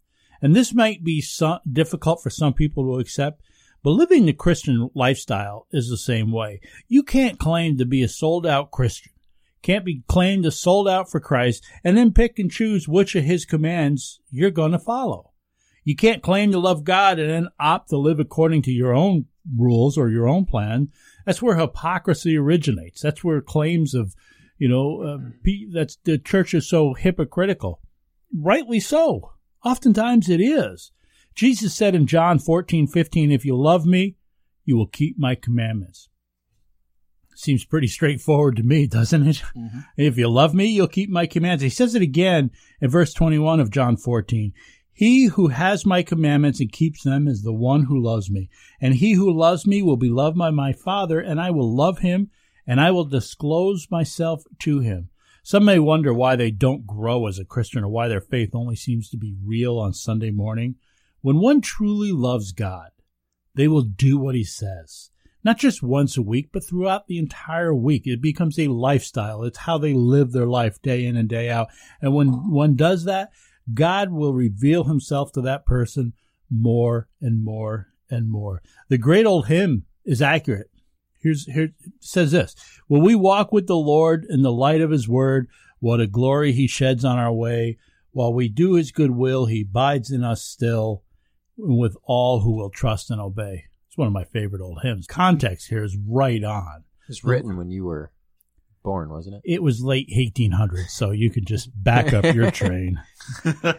And 0.40 0.54
this 0.54 0.72
might 0.72 1.02
be 1.02 1.20
some, 1.20 1.58
difficult 1.70 2.22
for 2.22 2.30
some 2.30 2.52
people 2.52 2.84
to 2.84 3.00
accept, 3.00 3.42
but 3.84 3.90
living 3.90 4.24
the 4.24 4.32
Christian 4.32 4.90
lifestyle 4.94 5.68
is 5.70 5.88
the 5.88 5.98
same 5.98 6.32
way. 6.32 6.60
You 6.88 7.02
can't 7.02 7.38
claim 7.38 7.76
to 7.76 7.84
be 7.84 8.02
a 8.02 8.08
sold 8.08 8.46
out 8.46 8.70
Christian, 8.70 9.12
can't 9.62 9.84
be 9.84 10.02
claimed 10.08 10.44
to 10.44 10.50
sold 10.50 10.88
out 10.88 11.10
for 11.10 11.20
Christ, 11.20 11.62
and 11.84 11.96
then 11.96 12.12
pick 12.12 12.38
and 12.38 12.50
choose 12.50 12.88
which 12.88 13.14
of 13.14 13.24
his 13.24 13.44
commands 13.44 14.20
you're 14.30 14.50
going 14.50 14.72
to 14.72 14.78
follow. 14.78 15.32
You 15.84 15.94
can't 15.96 16.22
claim 16.22 16.50
to 16.52 16.58
love 16.58 16.82
God 16.82 17.18
and 17.18 17.30
then 17.30 17.48
opt 17.60 17.90
to 17.90 17.98
live 17.98 18.18
according 18.18 18.62
to 18.62 18.72
your 18.72 18.94
own 18.94 19.26
rules 19.54 19.98
or 19.98 20.08
your 20.08 20.26
own 20.26 20.46
plan. 20.46 20.88
That's 21.26 21.42
where 21.42 21.58
hypocrisy 21.58 22.38
originates. 22.38 23.02
That's 23.02 23.22
where 23.22 23.42
claims 23.42 23.94
of, 23.94 24.14
you 24.56 24.66
know, 24.66 25.02
uh, 25.02 25.18
that's 25.74 25.96
the 26.04 26.16
church 26.16 26.54
is 26.54 26.66
so 26.66 26.94
hypocritical. 26.94 27.80
Rightly 28.34 28.80
so. 28.80 29.32
Oftentimes 29.62 30.30
it 30.30 30.40
is. 30.40 30.90
Jesus 31.34 31.74
said 31.74 31.94
in 31.94 32.06
John 32.06 32.38
14, 32.38 32.86
15, 32.86 33.32
if 33.32 33.44
you 33.44 33.56
love 33.56 33.86
me, 33.86 34.16
you 34.64 34.76
will 34.76 34.86
keep 34.86 35.18
my 35.18 35.34
commandments. 35.34 36.08
Seems 37.34 37.64
pretty 37.64 37.88
straightforward 37.88 38.56
to 38.56 38.62
me, 38.62 38.86
doesn't 38.88 39.26
it? 39.26 39.42
Mm-hmm. 39.56 39.80
If 39.96 40.16
you 40.16 40.28
love 40.28 40.54
me, 40.54 40.66
you'll 40.66 40.88
keep 40.88 41.10
my 41.10 41.26
commands. 41.26 41.62
He 41.62 41.68
says 41.68 41.94
it 41.94 42.02
again 42.02 42.50
in 42.80 42.90
verse 42.90 43.12
21 43.12 43.60
of 43.60 43.70
John 43.70 43.96
14. 43.96 44.52
He 44.92 45.26
who 45.26 45.48
has 45.48 45.84
my 45.84 46.04
commandments 46.04 46.60
and 46.60 46.70
keeps 46.70 47.02
them 47.02 47.26
is 47.26 47.42
the 47.42 47.52
one 47.52 47.86
who 47.86 48.00
loves 48.00 48.30
me. 48.30 48.48
And 48.80 48.94
he 48.94 49.14
who 49.14 49.36
loves 49.36 49.66
me 49.66 49.82
will 49.82 49.96
be 49.96 50.08
loved 50.08 50.38
by 50.38 50.50
my 50.50 50.72
Father, 50.72 51.18
and 51.18 51.40
I 51.40 51.50
will 51.50 51.74
love 51.74 51.98
him, 51.98 52.30
and 52.64 52.80
I 52.80 52.92
will 52.92 53.04
disclose 53.04 53.88
myself 53.90 54.44
to 54.60 54.78
him. 54.78 55.10
Some 55.42 55.64
may 55.64 55.80
wonder 55.80 56.14
why 56.14 56.36
they 56.36 56.52
don't 56.52 56.86
grow 56.86 57.26
as 57.26 57.40
a 57.40 57.44
Christian 57.44 57.82
or 57.82 57.88
why 57.88 58.06
their 58.06 58.20
faith 58.20 58.54
only 58.54 58.76
seems 58.76 59.10
to 59.10 59.16
be 59.16 59.36
real 59.44 59.78
on 59.78 59.92
Sunday 59.92 60.30
morning. 60.30 60.76
When 61.24 61.38
one 61.38 61.62
truly 61.62 62.12
loves 62.12 62.52
God, 62.52 62.90
they 63.54 63.66
will 63.66 63.80
do 63.80 64.18
what 64.18 64.34
he 64.34 64.44
says. 64.44 65.08
Not 65.42 65.56
just 65.56 65.82
once 65.82 66.18
a 66.18 66.22
week, 66.22 66.50
but 66.52 66.62
throughout 66.62 67.06
the 67.06 67.16
entire 67.16 67.74
week. 67.74 68.02
It 68.04 68.20
becomes 68.20 68.58
a 68.58 68.68
lifestyle. 68.68 69.42
It's 69.42 69.56
how 69.56 69.78
they 69.78 69.94
live 69.94 70.32
their 70.32 70.44
life 70.44 70.82
day 70.82 71.06
in 71.06 71.16
and 71.16 71.26
day 71.26 71.48
out. 71.48 71.68
And 72.02 72.14
when 72.14 72.50
one 72.50 72.76
does 72.76 73.04
that, 73.04 73.30
God 73.72 74.10
will 74.10 74.34
reveal 74.34 74.84
himself 74.84 75.32
to 75.32 75.40
that 75.40 75.64
person 75.64 76.12
more 76.50 77.08
and 77.22 77.42
more 77.42 77.88
and 78.10 78.30
more. 78.30 78.60
The 78.90 78.98
great 78.98 79.24
old 79.24 79.46
hymn 79.46 79.86
is 80.04 80.20
accurate. 80.20 80.70
Here's 81.22 81.46
here 81.46 81.70
says 82.00 82.32
this. 82.32 82.54
When 82.86 83.00
we 83.00 83.14
walk 83.14 83.50
with 83.50 83.66
the 83.66 83.76
Lord 83.76 84.26
in 84.28 84.42
the 84.42 84.52
light 84.52 84.82
of 84.82 84.90
his 84.90 85.08
word? 85.08 85.48
What 85.80 86.00
a 86.00 86.06
glory 86.06 86.52
he 86.52 86.66
sheds 86.66 87.02
on 87.02 87.16
our 87.16 87.32
way. 87.32 87.78
While 88.10 88.34
we 88.34 88.50
do 88.50 88.74
his 88.74 88.92
good 88.92 89.12
will, 89.12 89.46
he 89.46 89.62
abides 89.62 90.10
in 90.10 90.22
us 90.22 90.42
still 90.42 91.03
with 91.56 91.96
all 92.04 92.40
who 92.40 92.56
will 92.56 92.70
trust 92.70 93.10
and 93.10 93.20
obey. 93.20 93.64
It's 93.88 93.98
one 93.98 94.08
of 94.08 94.12
my 94.12 94.24
favorite 94.24 94.62
old 94.62 94.80
hymns. 94.82 95.06
Context 95.06 95.68
here 95.68 95.84
is 95.84 95.96
right 96.08 96.42
on. 96.42 96.84
It's 97.08 97.24
written 97.24 97.56
when 97.56 97.70
you 97.70 97.84
were 97.84 98.10
born, 98.84 99.08
wasn't 99.08 99.36
it? 99.36 99.42
It 99.44 99.62
was 99.62 99.82
late 99.82 100.08
1800s, 100.10 100.90
so 100.90 101.10
you 101.10 101.30
could 101.30 101.46
just 101.46 101.70
back 101.82 102.12
up 102.12 102.32
your 102.34 102.50
train. 102.52 103.00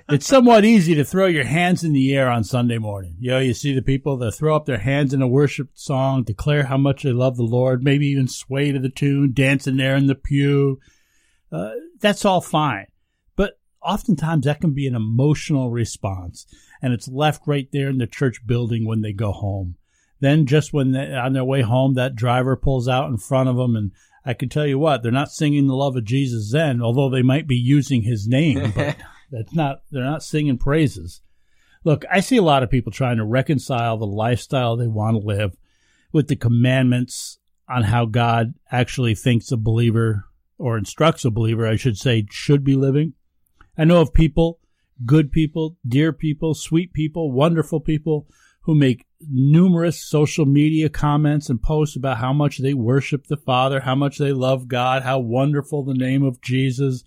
it's 0.10 0.26
somewhat 0.26 0.66
easy 0.66 0.96
to 0.96 1.06
throw 1.06 1.28
your 1.28 1.46
hands 1.46 1.84
in 1.84 1.94
the 1.94 2.14
air 2.14 2.30
on 2.30 2.44
Sunday 2.44 2.78
morning. 2.78 3.16
You 3.20 3.32
know, 3.32 3.40
you 3.40 3.54
see 3.54 3.74
the 3.74 3.82
people 3.82 4.18
that 4.18 4.34
throw 4.34 4.56
up 4.56 4.66
their 4.66 4.80
hands 4.80 5.14
in 5.14 5.22
a 5.22 5.28
worship 5.28 5.70
song, 5.76 6.24
declare 6.24 6.66
how 6.66 6.78
much 6.78 7.04
they 7.04 7.14
love 7.14 7.38
the 7.38 7.44
Lord, 7.44 7.84
maybe 7.84 8.08
even 8.08 8.28
sway 8.28 8.72
to 8.74 8.80
the 8.80 8.90
tune, 8.90 9.32
dancing 9.34 9.78
there 9.78 9.96
in 9.96 10.08
the 10.08 10.16
pew. 10.16 10.80
Uh, 11.52 11.72
that's 12.00 12.26
all 12.26 12.42
fine. 12.42 12.88
But 13.36 13.60
oftentimes 13.82 14.46
that 14.46 14.60
can 14.60 14.74
be 14.74 14.88
an 14.88 14.96
emotional 14.96 15.72
response, 15.72 16.46
and 16.82 16.94
it's 16.94 17.08
left 17.08 17.48
right 17.48 17.68
there 17.72 17.90
in 17.90 17.98
the 17.98 18.08
church 18.08 18.46
building 18.46 18.86
when 18.86 19.02
they 19.02 19.14
go 19.14 19.32
home. 19.32 19.76
Then, 20.20 20.46
just 20.46 20.74
when 20.74 20.92
they, 20.92 21.14
on 21.14 21.34
their 21.34 21.44
way 21.44 21.62
home, 21.62 21.96
that 21.96 22.16
driver 22.16 22.56
pulls 22.56 22.88
out 22.88 23.10
in 23.10 23.18
front 23.18 23.50
of 23.50 23.58
them 23.58 23.76
and 23.76 23.92
I 24.26 24.34
can 24.34 24.50
tell 24.50 24.66
you 24.66 24.80
what, 24.80 25.04
they're 25.04 25.12
not 25.12 25.32
singing 25.32 25.68
the 25.68 25.76
love 25.76 25.96
of 25.96 26.04
Jesus 26.04 26.52
then, 26.52 26.82
although 26.82 27.10
they 27.10 27.22
might 27.22 27.48
be 27.48 27.56
using 27.56 28.02
his 28.02 28.28
name, 28.28 28.72
but 28.76 28.96
that's 29.32 29.54
not, 29.54 29.82
they're 29.92 30.04
not 30.04 30.24
singing 30.24 30.58
praises. 30.58 31.22
Look, 31.84 32.04
I 32.12 32.22
see 32.22 32.38
a 32.38 32.42
lot 32.42 32.64
of 32.64 32.72
people 32.72 32.92
trying 32.92 33.18
to 33.18 33.26
reconcile 33.26 33.98
the 33.98 34.08
lifestyle 34.08 34.76
they 34.76 34.88
want 34.88 35.22
to 35.22 35.26
live 35.26 35.56
with 36.12 36.28
the 36.28 36.36
commandments 36.36 37.38
on 37.70 37.84
how 37.84 38.06
God 38.06 38.56
actually 38.72 39.14
thinks 39.14 39.52
a 39.52 39.58
believer 39.58 40.26
or 40.58 40.78
instructs 40.78 41.26
a 41.26 41.30
believer, 41.30 41.68
I 41.68 41.76
should 41.76 41.98
say, 41.98 42.26
should 42.32 42.64
be 42.64 42.76
living. 42.76 43.14
I 43.78 43.84
know 43.84 44.02
of 44.02 44.14
people, 44.14 44.60
good 45.04 45.32
people, 45.32 45.78
dear 45.88 46.14
people, 46.14 46.54
sweet 46.54 46.94
people, 46.94 47.32
wonderful 47.32 47.80
people 47.80 48.28
who 48.62 48.76
make 48.76 49.06
numerous 49.20 50.02
social 50.02 50.46
media 50.46 50.90
comments 50.90 51.50
and 51.50 51.62
posts 51.62 51.96
about 51.96 52.18
how 52.18 52.34
much 52.34 52.58
they 52.58 52.74
worship 52.74 53.28
the 53.28 53.38
Father, 53.38 53.82
how 53.82 53.96
much 53.96 54.18
they 54.18 54.32
love 54.32 54.68
God, 54.68 55.04
how 55.04 55.20
wonderful 55.20 55.84
the 55.84 55.94
name 55.94 56.24
of 56.24 56.42
Jesus. 56.42 57.04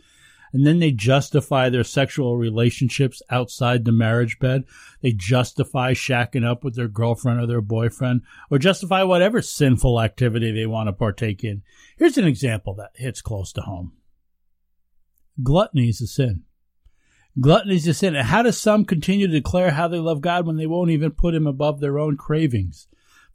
And 0.53 0.66
then 0.66 0.78
they 0.78 0.93
justify 0.93 1.68
their 1.68 1.84
sexual 1.84 2.36
relationships 2.36 3.20
outside 3.28 3.84
the 3.84 3.93
marriage 3.93 4.39
bed. 4.39 4.64
They 5.03 5.12
justify 5.12 5.93
shacking 5.93 6.47
up 6.47 6.64
with 6.64 6.74
their 6.74 6.89
girlfriend 6.89 7.41
or 7.41 7.47
their 7.47 7.61
boyfriend, 7.61 8.22
or 8.51 8.59
justify 8.59 9.03
whatever 9.03 9.43
sinful 9.43 10.01
activity 10.01 10.53
they 10.53 10.66
want 10.66 10.89
to 10.89 10.93
partake 10.93 11.45
in. 11.45 11.62
Here's 11.99 12.16
an 12.16 12.26
example 12.26 12.74
that 12.76 12.93
hits 12.95 13.20
close 13.20 13.53
to 13.55 13.62
home 13.62 13.93
gluttony 15.43 15.89
is 15.89 16.01
a 16.01 16.07
sin. 16.07 16.45
Gluttony 17.41 17.76
is 17.76 17.86
a 17.86 17.95
sin. 17.95 18.16
And 18.16 18.26
how 18.26 18.43
do 18.43 18.51
some 18.51 18.84
continue 18.84 19.26
to 19.26 19.32
declare 19.32 19.70
how 19.70 19.86
they 19.86 19.99
love 19.99 20.20
God 20.20 20.47
when 20.47 20.57
they 20.57 20.66
won't 20.66 20.91
even 20.91 21.12
put 21.12 21.34
him 21.34 21.47
above 21.47 21.80
their 21.80 21.99
own 21.99 22.16
cravings? 22.16 22.89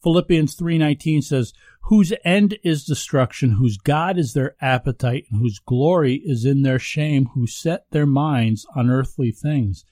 Philippians 0.03 0.55
3:19 0.55 1.21
says, 1.21 1.53
"Whose 1.83 2.11
end 2.25 2.57
is 2.63 2.83
destruction, 2.83 3.51
whose 3.51 3.77
god 3.77 4.17
is 4.17 4.33
their 4.33 4.55
appetite, 4.59 5.25
and 5.29 5.39
whose 5.39 5.59
glory 5.59 6.15
is 6.25 6.43
in 6.43 6.63
their 6.63 6.79
shame, 6.79 7.27
who 7.33 7.47
set 7.47 7.89
their 7.91 8.05
minds 8.05 8.65
on 8.75 8.89
earthly 8.89 9.31
things." 9.31 9.85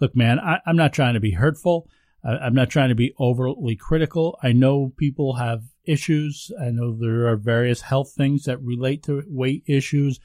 Look, 0.00 0.16
man, 0.16 0.40
I, 0.40 0.58
am 0.66 0.74
not 0.74 0.92
trying 0.92 1.14
to 1.14 1.20
be 1.20 1.32
hurtful. 1.32 1.88
I, 2.24 2.46
am 2.46 2.54
not 2.54 2.70
trying 2.70 2.88
to 2.88 2.96
be 2.96 3.14
overly 3.18 3.76
critical. 3.76 4.36
I 4.42 4.52
know 4.52 4.92
people 4.96 5.34
have 5.34 5.62
issues. 5.84 6.50
I 6.60 6.70
know 6.70 6.92
there 6.92 7.28
are 7.28 7.36
various 7.36 7.82
health 7.82 8.12
things 8.12 8.44
that 8.44 8.60
relate 8.60 9.04
to 9.04 9.22
weight 9.28 9.62
issues. 9.66 10.18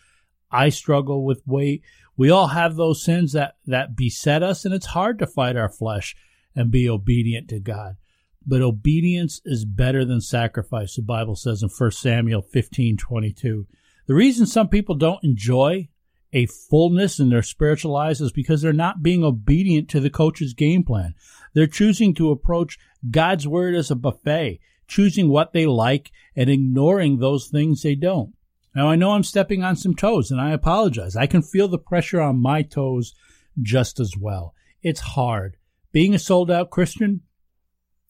I 0.49 0.69
struggle 0.69 1.23
with 1.25 1.45
weight. 1.45 1.83
We 2.17 2.31
all 2.31 2.47
have 2.47 2.75
those 2.75 3.03
sins 3.03 3.33
that, 3.33 3.57
that 3.67 3.95
beset 3.95 4.41
us, 4.41 4.65
and 4.65 4.73
it's 4.73 4.87
hard 4.87 5.19
to 5.19 5.27
fight 5.27 5.55
our 5.55 5.69
flesh 5.69 6.15
and 6.55 6.71
be 6.71 6.89
obedient 6.89 7.47
to 7.49 7.59
God. 7.59 7.97
But 8.45 8.61
obedience 8.61 9.39
is 9.45 9.65
better 9.65 10.03
than 10.03 10.21
sacrifice, 10.21 10.95
the 10.95 11.03
Bible 11.03 11.35
says 11.35 11.61
in 11.61 11.69
1 11.69 11.91
Samuel 11.91 12.41
15 12.41 12.97
22. 12.97 13.67
The 14.07 14.13
reason 14.15 14.45
some 14.45 14.69
people 14.69 14.95
don't 14.95 15.23
enjoy 15.23 15.89
a 16.33 16.45
fullness 16.45 17.19
in 17.19 17.29
their 17.29 17.43
spiritual 17.43 17.91
lives 17.91 18.21
is 18.21 18.31
because 18.31 18.61
they're 18.61 18.73
not 18.73 19.03
being 19.03 19.23
obedient 19.23 19.89
to 19.89 19.99
the 19.99 20.09
coach's 20.09 20.53
game 20.53 20.83
plan. 20.83 21.13
They're 21.53 21.67
choosing 21.67 22.13
to 22.15 22.31
approach 22.31 22.79
God's 23.09 23.47
word 23.47 23.75
as 23.75 23.91
a 23.91 23.95
buffet, 23.95 24.59
choosing 24.87 25.29
what 25.29 25.53
they 25.53 25.65
like 25.65 26.11
and 26.35 26.49
ignoring 26.49 27.17
those 27.17 27.47
things 27.47 27.81
they 27.81 27.95
don't. 27.95 28.33
Now, 28.77 28.89
I 28.91 28.95
know 28.95 29.13
I'm 29.13 29.23
stepping 29.23 29.63
on 29.63 29.75
some 29.75 29.95
toes, 29.95 30.29
and 30.29 30.39
I 30.39 30.51
apologize. 30.51 31.15
I 31.15 31.25
can 31.25 31.41
feel 31.41 31.67
the 31.67 31.79
pressure 31.79 32.21
on 32.21 32.39
my 32.39 32.61
toes 32.61 33.15
just 33.59 33.99
as 33.99 34.15
well. 34.15 34.53
It's 34.83 34.99
hard. 34.99 35.57
Being 35.91 36.13
a 36.13 36.19
sold 36.19 36.51
out 36.51 36.69
Christian, 36.69 37.21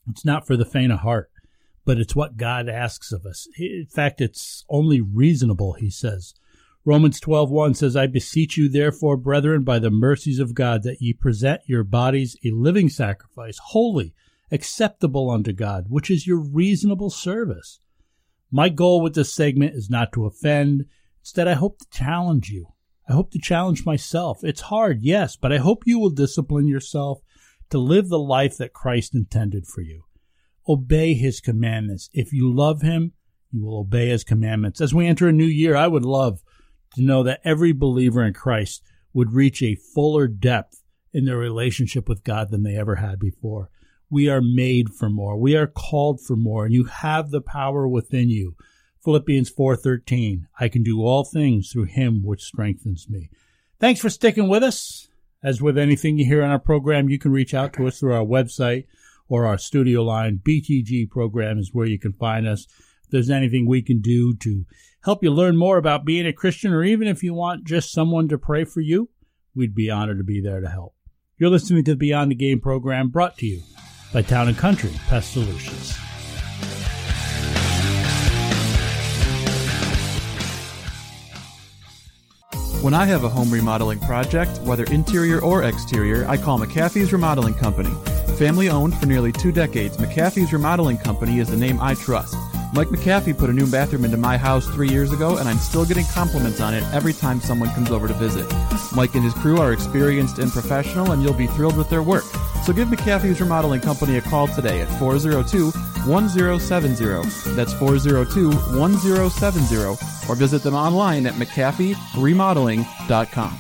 it's 0.10 0.26
not 0.26 0.46
for 0.46 0.58
the 0.58 0.66
faint 0.66 0.92
of 0.92 1.00
heart, 1.00 1.32
but 1.86 1.98
it's 1.98 2.18
what 2.18 2.36
God 2.36 2.68
asks 2.68 3.14
of 3.14 3.26
us. 3.26 3.48
In 3.58 3.88
fact, 3.90 4.20
it's 4.20 4.66
only 4.70 5.00
reasonable, 5.00 5.72
he 5.80 5.90
says. 5.90 6.34
Romans 6.84 7.22
12:1 7.22 7.74
says, 7.74 7.96
"I 7.96 8.08
beseech 8.08 8.58
you 8.58 8.68
therefore, 8.68 9.16
brethren, 9.16 9.64
by 9.64 9.80
the 9.80 9.90
mercies 9.90 10.40
of 10.40 10.54
God, 10.54 10.84
that 10.84 11.02
ye 11.02 11.14
present 11.14 11.62
your 11.66 11.86
bodies 11.86 12.36
a 12.44 12.52
living 12.52 12.90
sacrifice, 12.90 13.58
holy, 13.68 14.14
acceptable 14.52 15.30
unto 15.30 15.54
God, 15.54 15.86
which 15.88 16.12
is 16.12 16.28
your 16.28 16.42
reasonable 16.42 17.10
service." 17.10 17.80
My 18.52 18.70
goal 18.70 19.02
with 19.02 19.16
this 19.16 19.34
segment 19.34 19.76
is 19.76 19.90
not 19.90 20.12
to 20.14 20.26
offend. 20.26 20.86
Instead, 21.22 21.48
I 21.48 21.54
hope 21.54 21.80
to 21.80 21.86
challenge 21.92 22.50
you. 22.50 22.68
I 23.10 23.14
hope 23.14 23.32
to 23.32 23.40
challenge 23.40 23.86
myself. 23.86 24.44
It's 24.44 24.62
hard, 24.62 25.00
yes, 25.02 25.36
but 25.36 25.52
I 25.52 25.58
hope 25.58 25.84
you 25.86 26.00
will 26.00 26.10
discipline 26.10 26.68
yourself 26.68 27.20
to 27.70 27.78
live 27.78 28.10
the 28.10 28.20
life 28.20 28.58
that 28.58 28.74
Christ 28.74 29.16
intended 29.16 29.66
for 29.66 29.82
you. 29.82 30.04
Obey 30.68 31.14
his 31.14 31.40
commandments. 31.40 32.10
If 32.14 32.34
you 32.34 32.54
love 32.54 32.82
him, 32.82 33.14
you 33.52 33.64
will 33.64 33.80
obey 33.80 34.10
his 34.10 34.24
commandments. 34.24 34.82
As 34.82 34.94
we 34.94 35.08
enter 35.08 35.28
a 35.28 35.34
new 35.34 35.46
year, 35.46 35.76
I 35.76 35.88
would 35.88 36.06
love 36.06 36.42
to 36.96 37.02
know 37.02 37.24
that 37.24 37.42
every 37.44 37.72
believer 37.72 38.26
in 38.26 38.34
Christ 38.34 38.84
would 39.14 39.34
reach 39.34 39.62
a 39.62 39.76
fuller 39.76 40.28
depth 40.28 40.84
in 41.14 41.26
their 41.26 41.38
relationship 41.38 42.08
with 42.10 42.24
God 42.24 42.52
than 42.52 42.64
they 42.64 42.76
ever 42.76 42.96
had 42.96 43.20
before. 43.20 43.70
We 44.10 44.30
are 44.30 44.42
made 44.42 44.94
for 44.94 45.10
more. 45.10 45.38
We 45.38 45.56
are 45.56 45.68
called 45.68 46.22
for 46.22 46.36
more, 46.36 46.66
and 46.66 46.74
you 46.74 46.86
have 46.86 47.30
the 47.30 47.42
power 47.42 47.88
within 47.88 48.30
you. 48.30 48.56
Philippians 49.04 49.50
4:13. 49.50 50.48
I 50.60 50.70
can 50.70 50.84
do 50.84 51.02
all 51.02 51.24
things 51.24 51.72
through 51.72 51.86
him 51.86 52.24
which 52.24 52.44
strengthens 52.44 53.10
me. 53.10 53.30
Thanks 53.80 54.00
for 54.00 54.10
sticking 54.10 54.48
with 54.48 54.64
us. 54.64 55.08
As 55.44 55.62
with 55.62 55.78
anything 55.78 56.18
you 56.18 56.26
hear 56.26 56.44
on 56.44 56.50
our 56.50 56.60
program, 56.60 57.10
you 57.10 57.20
can 57.20 57.32
reach 57.32 57.54
out 57.54 57.74
to 57.74 57.88
us 57.88 58.00
through 58.00 58.14
our 58.14 58.26
website 58.26 58.86
or 59.30 59.46
our 59.46 59.58
studio 59.58 60.04
line. 60.04 60.42
BTG 60.44 61.06
program 61.10 61.58
is 61.58 61.74
where 61.74 61.86
you 61.86 62.00
can 62.00 62.14
find 62.14 62.48
us. 62.48 62.66
If 63.06 63.12
there's 63.12 63.30
anything 63.30 63.68
we 63.68 63.82
can 63.82 64.02
do 64.02 64.36
to 64.38 64.66
help 65.04 65.24
you 65.24 65.32
learn 65.32 65.58
more 65.58 65.78
about 65.78 66.06
being 66.06 66.26
a 66.26 66.34
Christian, 66.34 66.74
or 66.74 66.84
even 66.84 67.08
if 67.08 67.24
you 67.24 67.34
want 67.34 67.66
just 67.66 67.92
someone 67.92 68.28
to 68.30 68.38
pray 68.38 68.64
for 68.64 68.82
you, 68.82 69.10
we'd 69.56 69.76
be 69.76 69.90
honored 69.90 70.18
to 70.18 70.24
be 70.24 70.42
there 70.42 70.60
to 70.60 70.70
help. 70.70 70.96
You're 71.38 71.50
listening 71.50 71.84
to 71.86 71.92
the 71.92 71.98
Beyond 71.98 72.32
the 72.32 72.36
Game 72.36 72.60
program 72.60 73.10
brought 73.10 73.38
to 73.38 73.46
you 73.46 73.62
by 74.14 74.22
Town 74.22 74.48
and 74.48 74.58
Country 74.58 74.92
Pest 75.08 75.34
Solutions. 75.34 75.98
When 82.82 82.94
I 82.94 83.06
have 83.06 83.24
a 83.24 83.30
home 83.30 83.52
remodeling 83.52 84.00
project, 84.00 84.62
whether 84.62 84.84
interior 84.86 85.42
or 85.42 85.64
exterior, 85.64 86.28
I 86.28 86.38
call 86.38 86.60
McAfee's 86.60 87.12
Remodeling 87.12 87.56
Company. 87.56 87.90
Family 88.38 88.70
owned 88.70 88.96
for 88.98 89.08
nearly 89.08 89.32
two 89.32 89.52
decades, 89.52 89.98
McAfee's 89.98 90.54
Remodeling 90.54 90.98
Company 90.98 91.40
is 91.40 91.50
the 91.50 91.58
name 91.58 91.80
I 91.82 91.96
trust. 91.96 92.36
Mike 92.74 92.90
McAfee 92.90 93.38
put 93.38 93.50
a 93.50 93.54
new 93.54 93.66
bathroom 93.66 94.04
into 94.04 94.18
my 94.18 94.36
house 94.38 94.68
three 94.68 94.90
years 94.90 95.14
ago, 95.14 95.38
and 95.38 95.48
I'm 95.48 95.58
still 95.58 95.86
getting 95.86 96.04
compliments 96.14 96.60
on 96.60 96.74
it 96.74 96.84
every 96.94 97.14
time 97.14 97.40
someone 97.40 97.70
comes 97.70 97.92
over 97.92 98.08
to 98.08 98.14
visit. 98.16 98.46
Mike 98.94 99.16
and 99.16 99.24
his 99.24 99.34
crew 99.34 99.58
are 99.58 99.72
experienced 99.72 100.40
and 100.40 100.52
professional, 100.52 101.12
and 101.12 101.24
you'll 101.24 101.34
be 101.34 101.48
thrilled 101.48 101.78
with 101.78 101.90
their 101.90 102.04
work. 102.04 102.26
So 102.66 102.74
give 102.74 102.90
McAfee's 102.90 103.40
Remodeling 103.40 103.80
Company 103.82 104.18
a 104.18 104.22
call 104.22 104.48
today 104.48 104.82
at 104.82 104.90
402 105.00 105.72
1070. 105.72 107.06
That's 107.56 107.74
402 107.74 108.52
1070, 108.78 109.76
or 110.30 110.36
visit 110.36 110.62
them 110.62 110.76
online 110.76 111.26
at 111.26 111.36
McAfeeRemodeling.com. 111.36 113.58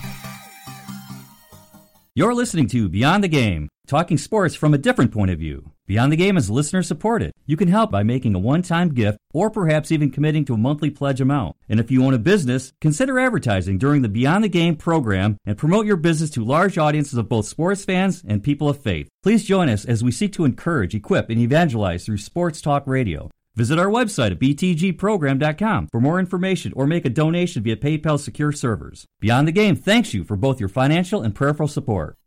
You're 2.14 2.34
listening 2.34 2.68
to 2.70 2.90
Beyond 2.90 3.24
the 3.24 3.30
Game, 3.30 3.70
talking 3.88 4.18
sports 4.18 4.56
from 4.56 4.74
a 4.74 4.78
different 4.78 5.14
point 5.14 5.32
of 5.32 5.40
view. 5.40 5.72
Beyond 5.88 6.12
the 6.12 6.18
Game 6.18 6.36
is 6.36 6.50
listener 6.50 6.84
supported. 6.84 7.32
You 7.46 7.56
can 7.56 7.70
help 7.70 7.92
by 7.92 8.04
making 8.04 8.36
a 8.36 8.40
one 8.40 8.62
time 8.62 8.94
gift 8.94 9.18
or 9.34 9.50
perhaps 9.50 9.90
even 9.90 10.12
committing 10.12 10.44
to 10.46 10.54
a 10.54 10.58
monthly 10.58 10.90
pledge 10.90 11.22
amount. 11.22 11.56
And 11.70 11.80
if 11.80 11.90
you 11.90 12.04
own 12.04 12.14
a 12.14 12.20
business, 12.20 12.74
consider 12.82 13.18
advertising 13.18 13.78
during 13.78 14.02
the 14.02 14.10
Beyond 14.10 14.44
the 14.44 14.50
Game 14.50 14.76
program 14.76 15.38
and 15.46 15.58
promote 15.58 15.86
your 15.86 15.96
business 15.96 16.30
to 16.32 16.44
large 16.44 16.78
audiences 16.78 17.18
of 17.18 17.30
both 17.30 17.48
sports 17.48 17.86
fans 17.86 18.22
and 18.28 18.44
people 18.44 18.68
of 18.68 18.82
faith. 18.82 19.08
Please 19.24 19.46
join 19.46 19.70
us 19.70 19.86
as 19.86 20.04
we 20.04 20.12
seek 20.12 20.34
to 20.34 20.44
encourage, 20.44 20.94
equip, 20.94 21.30
and 21.30 21.40
evangelize 21.40 22.06
through 22.06 22.18
sports 22.18 22.60
talk 22.60 22.86
radio. 22.86 23.32
Visit 23.56 23.80
our 23.80 23.88
website 23.88 24.32
at 24.32 24.40
btgprogram.com 24.40 25.88
for 25.90 26.02
more 26.02 26.20
information 26.20 26.74
or 26.76 26.86
make 26.86 27.06
a 27.06 27.10
donation 27.10 27.64
via 27.64 27.78
PayPal 27.78 28.20
secure 28.20 28.52
servers. 28.52 29.06
Beyond 29.22 29.48
the 29.48 29.54
Game 29.54 29.78
thanks 29.78 30.14
you 30.14 30.26
for 30.26 30.36
both 30.36 30.60
your 30.60 30.70
financial 30.70 31.22
and 31.22 31.34
prayerful 31.34 31.70
support. 31.70 32.18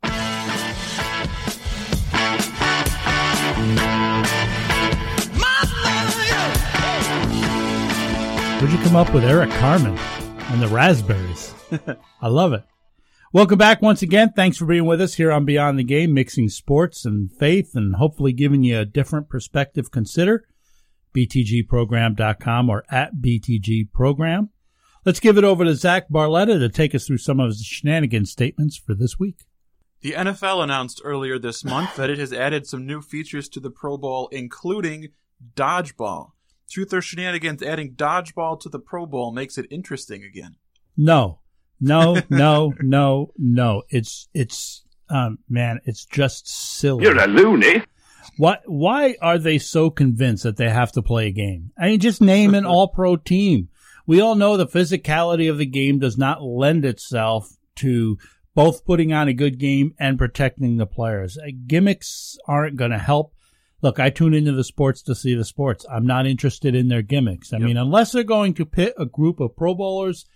Where'd 8.60 8.74
you 8.74 8.78
come 8.84 8.94
up 8.94 9.14
with 9.14 9.24
Eric 9.24 9.48
Carmen 9.52 9.96
and 9.96 10.60
the 10.60 10.68
raspberries? 10.68 11.54
I 12.20 12.28
love 12.28 12.52
it. 12.52 12.62
Welcome 13.32 13.56
back 13.56 13.80
once 13.80 14.02
again. 14.02 14.34
Thanks 14.36 14.58
for 14.58 14.66
being 14.66 14.84
with 14.84 15.00
us 15.00 15.14
here 15.14 15.32
on 15.32 15.46
Beyond 15.46 15.78
the 15.78 15.82
Game, 15.82 16.12
mixing 16.12 16.50
sports 16.50 17.06
and 17.06 17.32
faith 17.32 17.70
and 17.74 17.94
hopefully 17.94 18.34
giving 18.34 18.62
you 18.62 18.78
a 18.78 18.84
different 18.84 19.30
perspective. 19.30 19.90
Consider 19.90 20.44
btgprogram.com 21.16 22.68
or 22.68 22.84
at 22.90 23.14
btgprogram. 23.14 24.50
Let's 25.06 25.20
give 25.20 25.38
it 25.38 25.44
over 25.44 25.64
to 25.64 25.74
Zach 25.74 26.10
Barletta 26.10 26.58
to 26.58 26.68
take 26.68 26.94
us 26.94 27.06
through 27.06 27.16
some 27.16 27.40
of 27.40 27.48
his 27.48 27.62
shenanigans 27.62 28.30
statements 28.30 28.76
for 28.76 28.92
this 28.94 29.18
week. 29.18 29.46
The 30.02 30.12
NFL 30.12 30.62
announced 30.62 31.00
earlier 31.02 31.38
this 31.38 31.64
month 31.64 31.96
that 31.96 32.10
it 32.10 32.18
has 32.18 32.34
added 32.34 32.66
some 32.66 32.84
new 32.84 33.00
features 33.00 33.48
to 33.48 33.60
the 33.60 33.70
Pro 33.70 33.96
Bowl, 33.96 34.28
including 34.30 35.12
dodgeball. 35.56 36.32
Truth 36.70 36.94
or 36.94 37.02
Shenanigans 37.02 37.62
adding 37.62 37.94
dodgeball 37.94 38.60
to 38.60 38.68
the 38.68 38.78
Pro 38.78 39.04
Bowl 39.04 39.32
makes 39.32 39.58
it 39.58 39.66
interesting 39.70 40.22
again. 40.22 40.56
No, 40.96 41.40
no, 41.80 42.22
no, 42.30 42.74
no, 42.80 43.32
no. 43.36 43.82
It's 43.88 44.28
it's 44.32 44.84
um, 45.08 45.38
man, 45.48 45.80
it's 45.84 46.04
just 46.04 46.48
silly. 46.48 47.04
You're 47.04 47.18
a 47.18 47.26
loony. 47.26 47.82
What? 48.36 48.62
Why 48.66 49.16
are 49.20 49.38
they 49.38 49.58
so 49.58 49.90
convinced 49.90 50.44
that 50.44 50.56
they 50.56 50.70
have 50.70 50.92
to 50.92 51.02
play 51.02 51.26
a 51.26 51.32
game? 51.32 51.72
I 51.76 51.86
mean, 51.86 52.00
just 52.00 52.20
name 52.20 52.54
an 52.54 52.66
All-Pro 52.66 53.16
team. 53.16 53.68
We 54.06 54.20
all 54.20 54.34
know 54.34 54.56
the 54.56 54.66
physicality 54.66 55.50
of 55.50 55.58
the 55.58 55.66
game 55.66 55.98
does 55.98 56.16
not 56.16 56.42
lend 56.42 56.84
itself 56.84 57.50
to 57.76 58.18
both 58.54 58.84
putting 58.84 59.12
on 59.12 59.28
a 59.28 59.34
good 59.34 59.58
game 59.58 59.94
and 59.98 60.18
protecting 60.18 60.76
the 60.76 60.86
players. 60.86 61.38
Uh, 61.38 61.50
gimmicks 61.66 62.36
aren't 62.46 62.76
going 62.76 62.90
to 62.90 62.98
help 62.98 63.34
look, 63.82 63.98
I 63.98 64.10
tune 64.10 64.34
into 64.34 64.52
the 64.52 64.64
sports 64.64 65.02
to 65.02 65.14
see 65.14 65.34
the 65.34 65.44
sports. 65.44 65.86
I'm 65.90 66.06
not 66.06 66.26
interested 66.26 66.74
in 66.74 66.88
their 66.88 67.02
gimmicks. 67.02 67.52
I 67.52 67.58
yep. 67.58 67.66
mean, 67.66 67.76
unless 67.76 68.12
they're 68.12 68.22
going 68.22 68.54
to 68.54 68.66
pit 68.66 68.94
a 68.98 69.06
group 69.06 69.40
of 69.40 69.56
Pro 69.56 69.74
Bowlers 69.74 70.26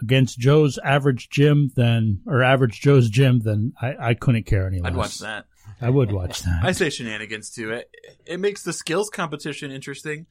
against 0.00 0.38
Joe's 0.38 0.78
average 0.78 1.28
gym, 1.30 1.70
then 1.74 2.22
or 2.26 2.42
average 2.42 2.80
Joe's 2.80 3.08
gym, 3.08 3.40
then 3.40 3.72
I, 3.80 3.94
I 4.00 4.14
couldn't 4.14 4.46
care 4.46 4.66
any 4.66 4.80
less. 4.80 4.92
I'd 4.92 4.96
watch 4.96 5.18
that. 5.18 5.46
I 5.80 5.90
would 5.90 6.12
watch 6.12 6.42
that. 6.42 6.60
I 6.64 6.72
say 6.72 6.90
shenanigans 6.90 7.50
too. 7.50 7.72
It 7.72 7.90
it 8.26 8.40
makes 8.40 8.62
the 8.62 8.72
skills 8.72 9.10
competition 9.10 9.70
interesting, 9.70 10.26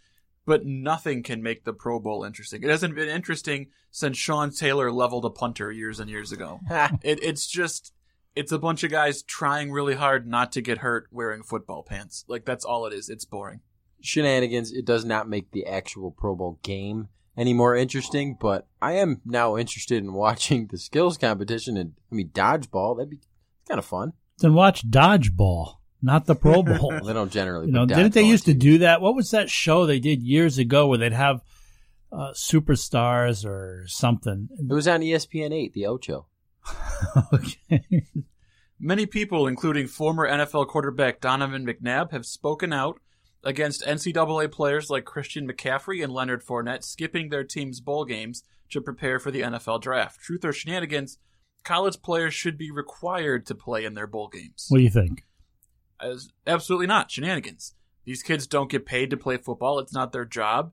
but 0.46 0.66
nothing 0.66 1.24
can 1.24 1.44
make 1.44 1.64
the 1.64 1.74
Pro 1.74 2.00
Bowl 2.00 2.24
interesting. 2.24 2.64
It 2.64 2.70
hasn't 2.70 2.96
been 2.96 3.10
interesting 3.10 3.68
since 3.92 4.18
Sean 4.18 4.52
Taylor 4.52 4.92
leveled 4.92 5.26
a 5.26 5.30
punter 5.30 5.72
years 5.72 6.00
and 6.00 6.10
years 6.10 6.32
ago. 6.32 6.60
it, 7.04 7.24
it's 7.24 7.48
just 7.48 7.94
it's 8.36 8.52
a 8.52 8.60
bunch 8.60 8.84
of 8.84 8.92
guys 8.92 9.24
trying 9.24 9.72
really 9.72 9.96
hard 9.96 10.28
not 10.28 10.52
to 10.54 10.62
get 10.62 10.80
hurt 10.80 11.08
wearing 11.12 11.44
football 11.44 11.84
pants. 11.84 12.26
Like 12.28 12.46
that's 12.46 12.66
all 12.66 12.86
it 12.86 12.94
is. 12.94 13.10
It's 13.10 13.26
boring. 13.26 13.62
Shenanigans. 14.02 14.72
It 14.72 14.86
does 14.86 15.06
not 15.06 15.30
make 15.30 15.52
the 15.52 15.66
actual 15.66 16.12
Pro 16.12 16.36
Bowl 16.36 16.60
game 16.64 17.10
any 17.38 17.54
more 17.54 17.76
interesting, 17.76 18.38
but 18.40 18.68
I 18.82 18.94
am 18.94 19.22
now 19.26 19.58
interested 19.58 20.04
in 20.04 20.14
watching 20.14 20.68
the 20.68 20.78
skills 20.78 21.18
competition 21.18 21.78
and 21.78 21.94
I 22.12 22.16
mean 22.16 22.30
dodgeball. 22.30 22.98
That'd 22.98 23.10
be 23.10 23.20
kind 23.68 23.80
of 23.80 23.86
fun. 23.86 24.14
Then 24.40 24.54
watch 24.54 24.90
dodgeball, 24.90 25.76
not 26.02 26.26
the 26.26 26.36
Pro 26.36 26.64
Bowl. 26.64 27.00
they 27.06 27.14
don't 27.14 27.32
generally. 27.32 27.68
You 27.68 27.74
know, 27.74 27.86
didn't 27.86 28.14
they 28.14 28.24
used 28.24 28.46
to 28.46 28.54
do 28.54 28.80
that? 28.80 29.02
What 29.02 29.16
was 29.16 29.32
that 29.32 29.50
show 29.50 29.86
they 29.86 30.00
did 30.00 30.24
years 30.24 30.58
ago 30.58 30.88
where 30.88 30.98
they'd 30.98 31.14
have 31.14 31.42
uh, 32.12 32.32
superstars 32.34 33.46
or 33.46 33.86
something? 33.88 34.50
It 34.58 34.74
was 34.74 34.88
on 34.88 35.02
ESPN 35.02 35.54
eight, 35.54 35.74
the 35.74 35.86
Ocho. 35.86 36.28
okay. 37.34 38.06
Many 38.80 39.06
people, 39.06 39.48
including 39.48 39.88
former 39.88 40.28
NFL 40.28 40.68
quarterback 40.68 41.22
Donovan 41.22 41.66
McNabb, 41.66 42.12
have 42.12 42.26
spoken 42.26 42.74
out 42.74 43.00
against 43.44 43.86
NCAA 43.86 44.52
players 44.52 44.90
like 44.90 45.06
Christian 45.06 45.48
McCaffrey 45.48 46.04
and 46.04 46.12
Leonard 46.12 46.44
Fournette 46.44 46.84
skipping 46.84 47.30
their 47.30 47.44
team's 47.44 47.80
bowl 47.80 48.06
games 48.06 48.44
to 48.72 48.82
prepare 48.82 49.20
for 49.20 49.32
the 49.32 49.42
NFL 49.42 49.82
draft. 49.82 50.20
Truth 50.22 50.46
or 50.46 50.54
shenanigans, 50.54 51.18
college 51.64 52.02
players 52.02 52.34
should 52.34 52.58
be 52.58 52.72
required 52.72 53.46
to 53.48 53.56
play 53.56 53.86
in 53.86 53.94
their 53.94 54.08
bowl 54.08 54.28
games. 54.28 54.66
What 54.70 54.78
do 54.78 54.84
you 54.84 54.90
think? 54.90 55.26
As, 56.00 56.30
absolutely 56.48 56.88
not. 56.88 57.12
Shenanigans. 57.12 57.76
These 58.06 58.24
kids 58.24 58.48
don't 58.48 58.72
get 58.72 58.86
paid 58.86 59.10
to 59.12 59.18
play 59.18 59.38
football. 59.38 59.80
It's 59.80 59.94
not 59.94 60.12
their 60.12 60.26
job. 60.26 60.72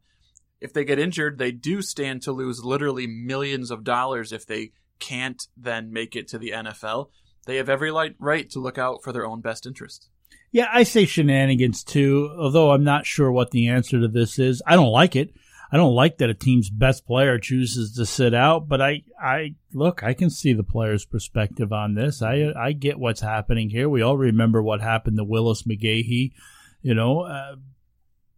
If 0.60 0.72
they 0.72 0.84
get 0.84 0.98
injured, 0.98 1.38
they 1.38 1.52
do 1.52 1.82
stand 1.82 2.22
to 2.22 2.32
lose 2.32 2.64
literally 2.64 3.06
millions 3.06 3.70
of 3.70 3.84
dollars 3.84 4.32
if 4.32 4.46
they 4.46 4.72
can't 4.98 5.42
then 5.56 5.92
make 5.92 6.16
it 6.16 6.28
to 6.28 6.38
the 6.38 6.50
NFL. 6.50 7.10
they 7.46 7.56
have 7.56 7.68
every 7.68 7.90
right 8.18 8.50
to 8.50 8.60
look 8.60 8.78
out 8.78 9.02
for 9.02 9.12
their 9.12 9.26
own 9.26 9.40
best 9.40 9.66
interest. 9.66 10.08
Yeah, 10.50 10.68
I 10.72 10.82
say 10.82 11.04
shenanigans 11.04 11.84
too, 11.84 12.34
although 12.38 12.72
I'm 12.72 12.84
not 12.84 13.06
sure 13.06 13.30
what 13.30 13.50
the 13.50 13.68
answer 13.68 14.00
to 14.00 14.08
this 14.08 14.38
is. 14.38 14.62
I 14.66 14.76
don't 14.76 14.90
like 14.92 15.14
it. 15.16 15.34
I 15.70 15.76
don't 15.76 15.94
like 15.94 16.18
that 16.18 16.30
a 16.30 16.34
team's 16.34 16.70
best 16.70 17.06
player 17.06 17.38
chooses 17.38 17.94
to 17.96 18.06
sit 18.06 18.32
out, 18.32 18.68
but 18.68 18.80
I, 18.80 19.02
I 19.22 19.54
look, 19.74 20.02
I 20.02 20.14
can 20.14 20.30
see 20.30 20.54
the 20.54 20.62
player's 20.62 21.04
perspective 21.04 21.74
on 21.74 21.94
this. 21.94 22.22
I, 22.22 22.52
I 22.56 22.72
get 22.72 22.98
what's 22.98 23.20
happening 23.20 23.68
here. 23.68 23.88
We 23.88 24.00
all 24.00 24.16
remember 24.16 24.62
what 24.62 24.80
happened 24.80 25.18
to 25.18 25.24
Willis 25.24 25.64
McGahee. 25.64 26.32
You 26.80 26.94
know, 26.94 27.20
uh, 27.20 27.56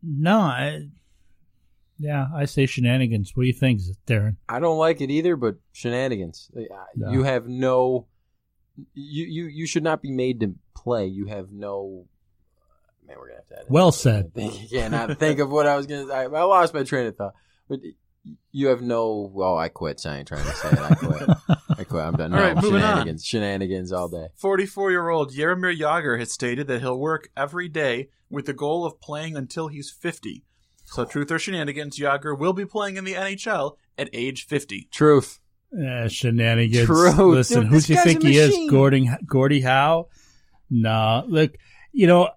no, 0.02 0.38
I, 0.38 0.88
yeah, 2.00 2.26
I 2.34 2.46
say 2.46 2.66
shenanigans. 2.66 3.32
What 3.34 3.42
do 3.42 3.46
you 3.46 3.52
think, 3.52 3.80
Darren? 4.06 4.36
I 4.48 4.58
don't 4.58 4.78
like 4.78 5.00
it 5.00 5.10
either, 5.10 5.36
but 5.36 5.56
shenanigans. 5.72 6.50
Uh, 6.56 6.62
no. 6.96 7.10
You 7.12 7.22
have 7.24 7.46
no. 7.46 8.06
You, 8.94 9.26
you 9.26 9.44
you 9.46 9.66
should 9.66 9.82
not 9.84 10.00
be 10.00 10.10
made 10.10 10.40
to 10.40 10.54
play. 10.74 11.06
You 11.06 11.26
have 11.26 11.50
no. 11.52 12.06
Man, 13.06 13.16
we're 13.18 13.28
gonna 13.28 13.38
have 13.40 13.46
to. 13.48 13.56
Edit 13.58 13.70
Well 13.70 13.90
this. 13.90 14.00
said. 14.00 14.32
I 14.34 14.40
think- 14.40 14.70
cannot 14.70 15.18
think 15.18 15.38
of 15.40 15.50
what 15.50 15.66
I 15.66 15.76
was 15.76 15.86
gonna. 15.86 16.12
I, 16.12 16.22
I 16.24 16.42
lost 16.44 16.72
my 16.74 16.82
train 16.84 17.06
of 17.06 17.16
thought. 17.16 17.34
But 17.68 17.80
you 18.52 18.68
have 18.68 18.80
no. 18.82 19.30
Well, 19.32 19.58
I 19.58 19.68
quit. 19.68 20.00
So 20.00 20.10
I 20.10 20.16
ain't 20.18 20.28
trying 20.28 20.44
to 20.44 20.52
say 20.52 20.68
it. 20.70 20.78
I 20.78 20.94
quit. 20.94 21.22
I 21.78 21.84
quit. 21.84 22.02
I'm 22.02 22.14
done. 22.16 22.32
All 22.32 22.38
No, 22.40 22.44
right, 22.46 22.56
moving 22.56 22.76
on. 22.82 22.90
shenanigans. 22.92 23.24
Shenanigans 23.24 23.92
all 23.92 24.08
day. 24.08 24.28
44 24.36 24.90
year 24.90 25.08
old 25.10 25.34
Jaromir 25.34 25.76
Jagr 25.78 26.18
has 26.18 26.32
stated 26.32 26.66
that 26.68 26.80
he'll 26.80 26.98
work 26.98 27.28
every 27.36 27.68
day 27.68 28.08
with 28.30 28.46
the 28.46 28.52
goal 28.54 28.84
of 28.86 29.00
playing 29.00 29.36
until 29.36 29.68
he's 29.68 29.90
50. 29.90 30.44
So, 30.90 31.04
truth 31.04 31.30
or 31.30 31.38
shenanigans, 31.38 31.96
Jagr 31.96 32.36
will 32.36 32.52
be 32.52 32.66
playing 32.66 32.96
in 32.96 33.04
the 33.04 33.14
NHL 33.14 33.76
at 33.96 34.10
age 34.12 34.46
50. 34.46 34.88
Truth. 34.90 35.38
Eh, 35.72 36.08
shenanigans. 36.08 36.86
Truth. 36.86 37.16
Listen, 37.16 37.62
Dude, 37.62 37.70
who 37.70 37.80
do 37.80 37.92
you 37.92 38.02
think 38.02 38.22
he 38.24 38.36
is? 38.36 38.50
machine. 38.50 38.68
Gordon, 38.68 39.16
Gordie 39.24 39.60
Howe? 39.60 40.08
No. 40.68 41.22
Look, 41.28 41.52
you 41.92 42.08
know, 42.08 42.30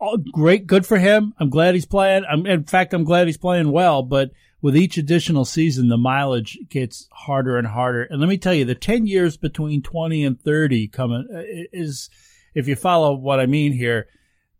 all, 0.00 0.18
great, 0.32 0.66
good 0.66 0.84
for 0.84 0.98
him. 0.98 1.32
I'm 1.38 1.48
glad 1.48 1.74
he's 1.74 1.86
playing. 1.86 2.24
I'm, 2.28 2.44
in 2.44 2.64
fact, 2.64 2.92
I'm 2.92 3.04
glad 3.04 3.28
he's 3.28 3.38
playing 3.38 3.70
well, 3.70 4.02
but 4.02 4.32
with 4.60 4.76
each 4.76 4.98
additional 4.98 5.44
season, 5.44 5.88
the 5.88 5.96
mileage 5.96 6.58
gets 6.68 7.06
harder 7.12 7.56
and 7.56 7.68
harder. 7.68 8.02
And 8.02 8.18
let 8.18 8.28
me 8.28 8.36
tell 8.36 8.52
you, 8.52 8.64
the 8.64 8.74
10 8.74 9.06
years 9.06 9.36
between 9.36 9.80
20 9.80 10.24
and 10.24 10.40
30 10.40 10.88
coming 10.88 11.28
uh, 11.32 11.42
is, 11.72 12.10
if 12.52 12.66
you 12.66 12.74
follow 12.74 13.14
what 13.14 13.38
I 13.38 13.46
mean 13.46 13.72
here, 13.72 14.08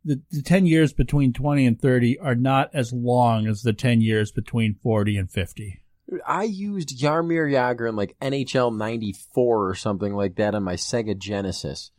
the, 0.05 0.21
the 0.31 0.43
10 0.43 0.67
years 0.67 0.93
between 0.93 1.33
20 1.33 1.67
and 1.67 1.81
30 1.81 2.19
are 2.19 2.35
not 2.35 2.71
as 2.75 2.93
long 2.93 3.47
as 3.47 3.63
the 3.63 3.73
10 3.73 4.01
years 4.01 4.33
between 4.33 4.77
40 4.83 5.17
and 5.17 5.31
50. 5.31 5.81
I 6.27 6.43
used 6.45 6.99
Jaromir 7.01 7.51
Jagr 7.51 7.89
in 7.89 7.97
like 7.97 8.17
NHL 8.21 8.77
94 8.77 9.69
or 9.69 9.75
something 9.75 10.15
like 10.15 10.35
that 10.37 10.55
on 10.55 10.63
my 10.63 10.75
Sega 10.75 11.17
Genesis. 11.17 11.91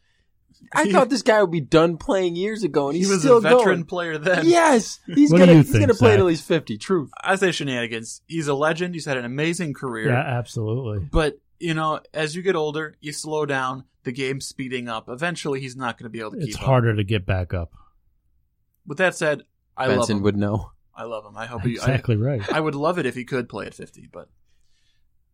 I 0.73 0.85
He- 0.85 0.91
thought 0.91 1.09
this 1.09 1.23
guy 1.23 1.41
would 1.41 1.51
be 1.51 1.61
done 1.61 1.97
playing 1.97 2.35
years 2.35 2.63
ago, 2.63 2.87
and 2.87 2.95
He 2.95 2.99
he's 3.01 3.09
was 3.09 3.19
still 3.21 3.37
a 3.37 3.41
veteran 3.41 3.63
going. 3.63 3.83
player 3.85 4.17
then. 4.17 4.45
Yes, 4.47 4.99
he's 5.07 5.31
What 5.31 5.39
gonna 5.39 5.55
he's 5.55 5.69
think, 5.71 5.81
gonna 5.81 5.93
play 5.93 6.11
Zach? 6.11 6.17
till 6.17 6.27
he's 6.27 6.41
50. 6.41 6.77
Truth. 6.77 7.09
I 7.21 7.35
say 7.35 7.51
shenanigans. 7.51 8.21
He's 8.27 8.47
a 8.47 8.53
legend. 8.53 8.93
He's 8.93 9.05
had 9.05 9.17
an 9.17 9.25
amazing 9.25 9.73
career. 9.73 10.09
Yeah, 10.09 10.19
absolutely. 10.21 11.07
But, 11.11 11.37
you 11.59 11.73
know, 11.73 11.99
as 12.13 12.35
you 12.35 12.43
get 12.43 12.55
older, 12.55 12.95
you 13.01 13.11
slow 13.13 13.45
down, 13.45 13.85
the 14.03 14.11
game's 14.11 14.45
speeding 14.45 14.87
up. 14.87 15.09
Eventually, 15.09 15.59
he's 15.59 15.75
not 15.75 15.97
going 15.97 16.05
to 16.05 16.09
be 16.09 16.19
able 16.19 16.31
to 16.31 16.37
It's 16.37 16.45
keep 16.47 16.55
up. 16.59 16.61
harder 16.61 16.95
to 16.95 17.03
get 17.03 17.25
back 17.25 17.53
up. 17.53 17.71
With 18.85 18.97
that 18.97 19.15
said, 19.15 19.43
I 19.77 19.87
love 19.87 19.97
Benson 19.97 20.17
him. 20.17 20.23
would 20.23 20.37
know. 20.37 20.71
I 20.95 21.03
love 21.03 21.25
him. 21.25 21.35
I 21.37 21.45
hope 21.45 21.63
he. 21.63 21.73
Exactly 21.73 22.15
I, 22.15 22.19
right. 22.19 22.53
I 22.53 22.59
would 22.59 22.75
love 22.75 22.99
it 22.99 23.05
if 23.05 23.15
he 23.15 23.25
could 23.25 23.49
play 23.49 23.65
at 23.65 23.73
50, 23.73 24.09
but. 24.11 24.29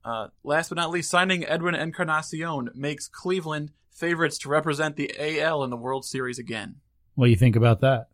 Uh, 0.06 0.30
last 0.44 0.70
but 0.70 0.78
not 0.78 0.92
least, 0.92 1.10
signing 1.10 1.46
Edwin 1.46 1.76
Encarnacion 1.76 2.70
makes 2.74 3.08
Cleveland 3.10 3.72
favorites 3.92 4.38
to 4.40 4.50
represent 4.50 4.96
the 4.96 5.14
AL 5.20 5.64
in 5.64 5.70
the 5.70 5.78
World 5.78 6.06
Series 6.06 6.40
again. 6.40 6.76
What 7.16 7.26
do 7.26 7.32
you 7.32 7.38
think 7.38 7.58
about 7.58 7.82
that? 7.82 8.08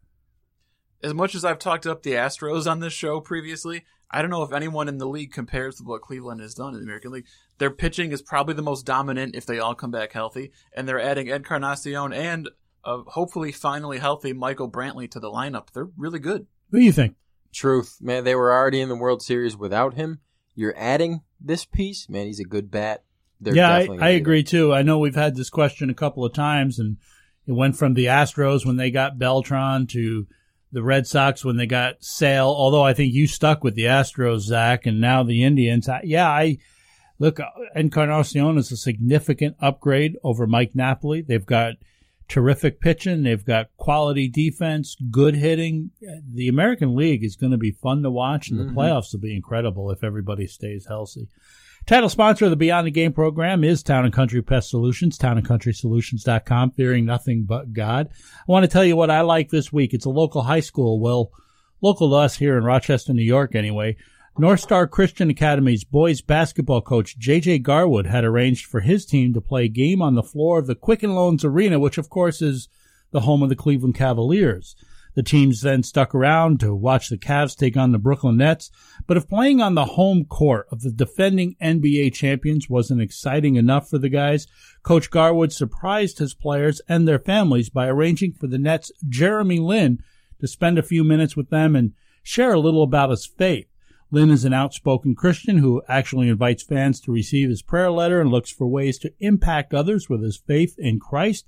As 1.04 1.14
much 1.14 1.36
as 1.36 1.46
I've 1.46 1.60
talked 1.60 1.86
up 1.86 2.02
the 2.02 2.14
Astros 2.14 2.70
on 2.70 2.80
this 2.80 2.94
show 2.94 3.20
previously, 3.20 3.86
I 4.10 4.22
don't 4.22 4.32
know 4.32 4.42
if 4.42 4.52
anyone 4.52 4.88
in 4.88 4.98
the 4.98 5.08
league 5.08 5.32
compares 5.32 5.76
to 5.76 5.84
what 5.84 6.02
Cleveland 6.02 6.42
has 6.42 6.56
done 6.56 6.74
in 6.74 6.80
the 6.80 6.86
American 6.86 7.12
League. 7.12 7.28
Their 7.60 7.70
pitching 7.70 8.12
is 8.12 8.22
probably 8.22 8.56
the 8.56 8.64
most 8.64 8.86
dominant 8.86 9.36
if 9.36 9.46
they 9.46 9.60
all 9.60 9.76
come 9.76 9.92
back 9.92 10.14
healthy, 10.14 10.52
and 10.76 10.88
they're 10.88 11.00
adding 11.00 11.28
Encarnacion 11.28 12.14
and 12.14 12.50
uh, 12.86 13.02
hopefully 13.08 13.52
finally 13.52 13.98
healthy 13.98 14.34
Michael 14.34 14.70
Brantley 14.70 15.10
to 15.12 15.20
the 15.20 15.30
lineup. 15.30 15.72
They're 15.72 15.90
really 15.98 16.20
good. 16.20 16.48
Who 16.72 16.80
do 16.80 16.84
you 16.86 16.92
think? 16.92 17.16
Truth, 17.54 17.98
man. 18.02 18.24
They 18.24 18.36
were 18.36 18.54
already 18.54 18.82
in 18.82 18.90
the 18.90 18.96
World 18.96 19.22
Series 19.22 19.58
without 19.58 19.96
him. 19.96 20.20
You're 20.56 20.76
adding 20.78 21.22
this 21.40 21.66
piece, 21.66 22.10
man. 22.10 22.28
He's 22.28 22.40
a 22.40 22.46
good 22.46 22.72
bat. 22.72 23.04
They're 23.42 23.56
yeah, 23.56 23.72
I, 23.72 23.88
I 24.00 24.12
be 24.12 24.18
agree 24.18 24.44
too. 24.44 24.74
I 24.74 24.82
know 24.82 25.00
we've 25.00 25.16
had 25.16 25.36
this 25.36 25.50
question 25.50 25.90
a 25.90 25.96
couple 25.96 26.24
of 26.24 26.34
times, 26.34 26.80
and 26.80 26.98
it 27.46 27.52
went 27.52 27.76
from 27.76 27.94
the 27.94 28.06
Astros 28.06 28.66
when 28.66 28.78
they 28.78 28.92
got 28.92 29.20
Beltran 29.20 29.88
to 29.88 30.28
the 30.72 30.84
Red 30.84 31.08
Sox 31.08 31.44
when 31.44 31.58
they 31.58 31.68
got 31.68 32.04
Sale. 32.04 32.48
Although 32.48 32.84
I 32.84 32.94
think 32.94 33.14
you 33.14 33.28
stuck 33.28 33.64
with 33.64 33.76
the 33.76 33.86
Astros, 33.86 34.42
Zach, 34.42 34.86
and 34.86 35.02
now 35.02 35.24
the 35.24 35.44
Indians. 35.44 35.90
I, 35.90 36.02
yeah, 36.04 36.30
I 36.30 36.58
look. 37.20 37.40
Encarnacion 37.76 38.58
is 38.58 38.72
a 38.72 38.78
significant 38.78 39.58
upgrade 39.60 40.18
over 40.24 40.48
Mike 40.48 40.76
Napoli. 40.76 41.22
They've 41.22 41.46
got 41.46 41.76
terrific 42.28 42.80
pitching. 42.82 43.24
They've 43.24 43.44
got 43.46 43.68
quality 43.78 44.28
defense, 44.28 44.96
good 45.12 45.36
hitting. 45.36 45.92
The 46.34 46.48
American 46.48 46.96
League 46.96 47.24
is 47.24 47.36
going 47.36 47.52
to 47.52 47.58
be 47.58 47.72
fun 47.72 48.02
to 48.04 48.10
watch, 48.12 48.50
and 48.50 48.60
the 48.60 48.64
Mhm. 48.66 48.74
playoffs 48.74 49.14
will 49.14 49.20
be 49.20 49.36
incredible 49.36 49.92
if 49.92 50.04
everybody 50.04 50.48
stays 50.48 50.88
healthy. 50.88 51.28
Title 51.86 52.10
sponsor 52.10 52.46
of 52.46 52.52
the 52.52 52.58
Beyond 52.58 52.88
the 52.88 52.92
Game 52.92 53.14
program 53.14 53.64
is 53.64 53.84
Town 53.84 54.06
and 54.06 54.14
Country 54.14 54.42
Pest 54.42 54.72
Solutions, 54.72 55.20
townandcountrysolutions.com, 55.20 56.72
fearing 56.72 57.06
nothing 57.06 57.44
but 57.44 57.74
God. 57.74 58.10
I 58.12 58.52
want 58.52 58.64
to 58.64 58.68
tell 58.72 58.84
you 58.86 58.96
what 58.96 59.12
I 59.12 59.22
like 59.22 59.50
this 59.50 59.72
week. 59.72 59.94
It's 59.94 60.06
a 60.06 60.10
local 60.10 60.42
high 60.42 60.62
school, 60.62 61.00
well, 61.00 61.32
local 61.82 62.10
to 62.10 62.16
us 62.16 62.38
here 62.38 62.58
in 62.58 62.64
Rochester, 62.64 63.14
New 63.14 63.22
York 63.24 63.54
anyway. 63.56 63.98
North 64.38 64.60
Star 64.60 64.86
Christian 64.86 65.30
Academy's 65.30 65.86
boys 65.86 66.20
basketball 66.20 66.82
coach 66.82 67.18
JJ 67.18 67.62
Garwood 67.64 68.06
had 68.06 68.26
arranged 68.26 68.66
for 68.66 68.82
his 68.82 69.06
team 69.06 69.34
to 69.34 69.40
play 69.40 69.64
a 69.64 69.70
game 69.70 70.02
on 70.02 70.16
the 70.16 70.24
floor 70.24 70.60
of 70.60 70.68
the 70.68 70.76
Quicken 70.76 71.16
Loans 71.16 71.46
Arena, 71.46 71.80
which 71.80 71.98
of 71.98 72.10
course 72.10 72.42
is 72.42 72.68
the 73.12 73.22
home 73.22 73.42
of 73.42 73.48
the 73.48 73.56
Cleveland 73.56 73.96
Cavaliers. 73.96 74.76
The 75.14 75.24
teams 75.24 75.62
then 75.62 75.84
stuck 75.84 76.14
around 76.14 76.60
to 76.60 76.76
watch 76.76 77.08
the 77.08 77.18
Cavs 77.18 77.56
take 77.56 77.78
on 77.78 77.94
the 77.94 77.98
Brooklyn 77.98 78.36
Nets, 78.36 78.72
but 79.08 79.16
if 79.16 79.30
playing 79.30 79.62
on 79.62 79.76
the 79.76 79.86
home 79.86 80.26
court 80.26 80.68
of 80.70 80.82
the 80.82 80.92
defending 80.92 81.56
NBA 81.62 82.14
champions 82.14 82.70
wasn't 82.70 83.02
exciting 83.02 83.56
enough 83.56 83.90
for 83.90 84.00
the 84.00 84.10
guys, 84.10 84.48
Coach 84.84 85.10
Garwood 85.10 85.54
surprised 85.54 86.20
his 86.20 86.34
players 86.34 86.82
and 86.90 87.08
their 87.08 87.20
families 87.20 87.70
by 87.70 87.88
arranging 87.88 88.34
for 88.34 88.48
the 88.48 88.60
Nets' 88.60 88.92
Jeremy 89.08 89.60
Lin 89.60 90.04
to 90.42 90.48
spend 90.48 90.78
a 90.78 90.84
few 90.84 91.06
minutes 91.06 91.38
with 91.38 91.50
them 91.50 91.74
and 91.74 91.94
share 92.22 92.52
a 92.52 92.60
little 92.60 92.84
about 92.84 93.12
his 93.12 93.26
faith. 93.26 93.68
Lin 94.16 94.32
is 94.32 94.46
an 94.46 94.54
outspoken 94.54 95.14
Christian 95.14 95.58
who 95.58 95.82
actually 95.90 96.30
invites 96.30 96.64
fans 96.64 97.02
to 97.02 97.12
receive 97.12 97.50
his 97.50 97.62
prayer 97.62 97.92
letter 97.92 98.22
and 98.22 98.32
looks 98.32 98.50
for 98.50 98.66
ways 98.66 98.98
to 99.00 99.12
impact 99.20 99.74
others 99.74 100.10
with 100.10 100.24
his 100.24 100.38
faith 100.38 100.74
in 100.78 101.02
Christ. 101.02 101.46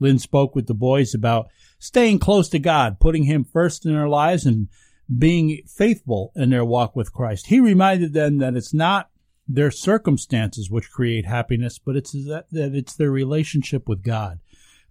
Lin 0.00 0.18
spoke 0.18 0.54
with 0.54 0.66
the 0.66 0.72
boys 0.72 1.12
about 1.12 1.48
staying 1.78 2.18
close 2.18 2.48
to 2.48 2.58
God, 2.58 3.00
putting 3.00 3.24
Him 3.24 3.44
first 3.44 3.84
in 3.84 3.92
their 3.92 4.08
lives, 4.08 4.46
and 4.46 4.68
being 5.14 5.60
faithful 5.66 6.32
in 6.34 6.48
their 6.48 6.64
walk 6.64 6.96
with 6.96 7.12
Christ. 7.12 7.48
He 7.48 7.60
reminded 7.60 8.14
them 8.14 8.38
that 8.38 8.56
it's 8.56 8.72
not 8.72 9.10
their 9.46 9.70
circumstances 9.70 10.70
which 10.70 10.90
create 10.90 11.26
happiness, 11.26 11.78
but 11.78 11.96
it's 11.96 12.12
that, 12.12 12.46
that 12.50 12.74
it's 12.74 12.96
their 12.96 13.10
relationship 13.10 13.90
with 13.90 14.02
God. 14.02 14.40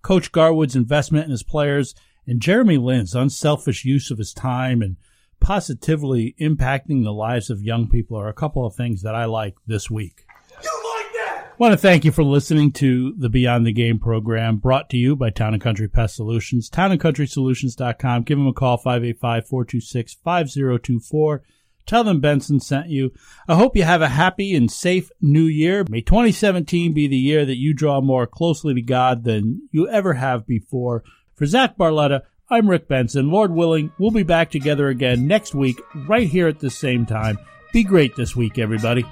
Coach 0.03 0.31
Garwood's 0.31 0.75
investment 0.75 1.25
in 1.25 1.31
his 1.31 1.41
players 1.41 1.95
and 2.27 2.39
Jeremy 2.39 2.77
Lin's 2.77 3.15
unselfish 3.15 3.83
use 3.83 4.11
of 4.11 4.19
his 4.19 4.31
time 4.31 4.83
and 4.83 4.97
positively 5.45 6.35
impacting 6.41 7.03
the 7.03 7.13
lives 7.13 7.51
of 7.51 7.61
young 7.61 7.87
people 7.87 8.17
are 8.17 8.27
a 8.27 8.33
couple 8.33 8.65
of 8.65 8.73
things 8.73 9.03
that 9.03 9.13
I 9.13 9.25
like 9.25 9.53
this 9.67 9.91
week. 9.91 10.25
I 10.59 11.51
want 11.59 11.71
to 11.71 11.77
thank 11.77 12.03
you 12.03 12.11
for 12.11 12.23
listening 12.23 12.71
to 12.73 13.13
the 13.15 13.29
Beyond 13.29 13.63
the 13.63 13.71
Game 13.71 13.99
program 13.99 14.57
brought 14.57 14.89
to 14.89 14.97
you 14.97 15.15
by 15.15 15.29
Town 15.29 15.53
and 15.53 15.61
Country 15.61 15.87
Pest 15.87 16.15
Solutions. 16.15 16.67
TownandCountrySolutions.com. 16.71 18.23
Give 18.23 18.39
them 18.39 18.47
a 18.47 18.53
call, 18.53 18.79
585-426-5024. 18.79 21.41
Tell 21.85 22.03
them 22.03 22.21
Benson 22.21 22.59
sent 22.59 22.89
you. 22.89 23.11
I 23.47 23.53
hope 23.53 23.75
you 23.75 23.83
have 23.83 24.01
a 24.01 24.09
happy 24.09 24.55
and 24.55 24.71
safe 24.71 25.11
new 25.21 25.45
year. 25.45 25.85
May 25.87 26.01
2017 26.01 26.91
be 26.91 27.07
the 27.07 27.15
year 27.15 27.45
that 27.45 27.59
you 27.59 27.75
draw 27.75 28.01
more 28.01 28.25
closely 28.25 28.73
to 28.73 28.81
God 28.81 29.23
than 29.23 29.69
you 29.71 29.87
ever 29.87 30.15
have 30.15 30.47
before. 30.47 31.03
For 31.35 31.45
Zach 31.45 31.77
Barletta, 31.77 32.21
I'm 32.47 32.69
Rick 32.69 32.87
Benson. 32.87 33.31
Lord 33.31 33.51
willing, 33.51 33.91
we'll 33.97 34.11
be 34.11 34.21
back 34.21 34.51
together 34.51 34.89
again 34.89 35.27
next 35.27 35.55
week, 35.55 35.81
right 36.07 36.27
here 36.27 36.47
at 36.47 36.59
the 36.59 36.69
same 36.69 37.07
time. 37.07 37.39
Be 37.73 37.83
great 37.83 38.15
this 38.15 38.35
week, 38.35 38.59
everybody. 38.59 39.03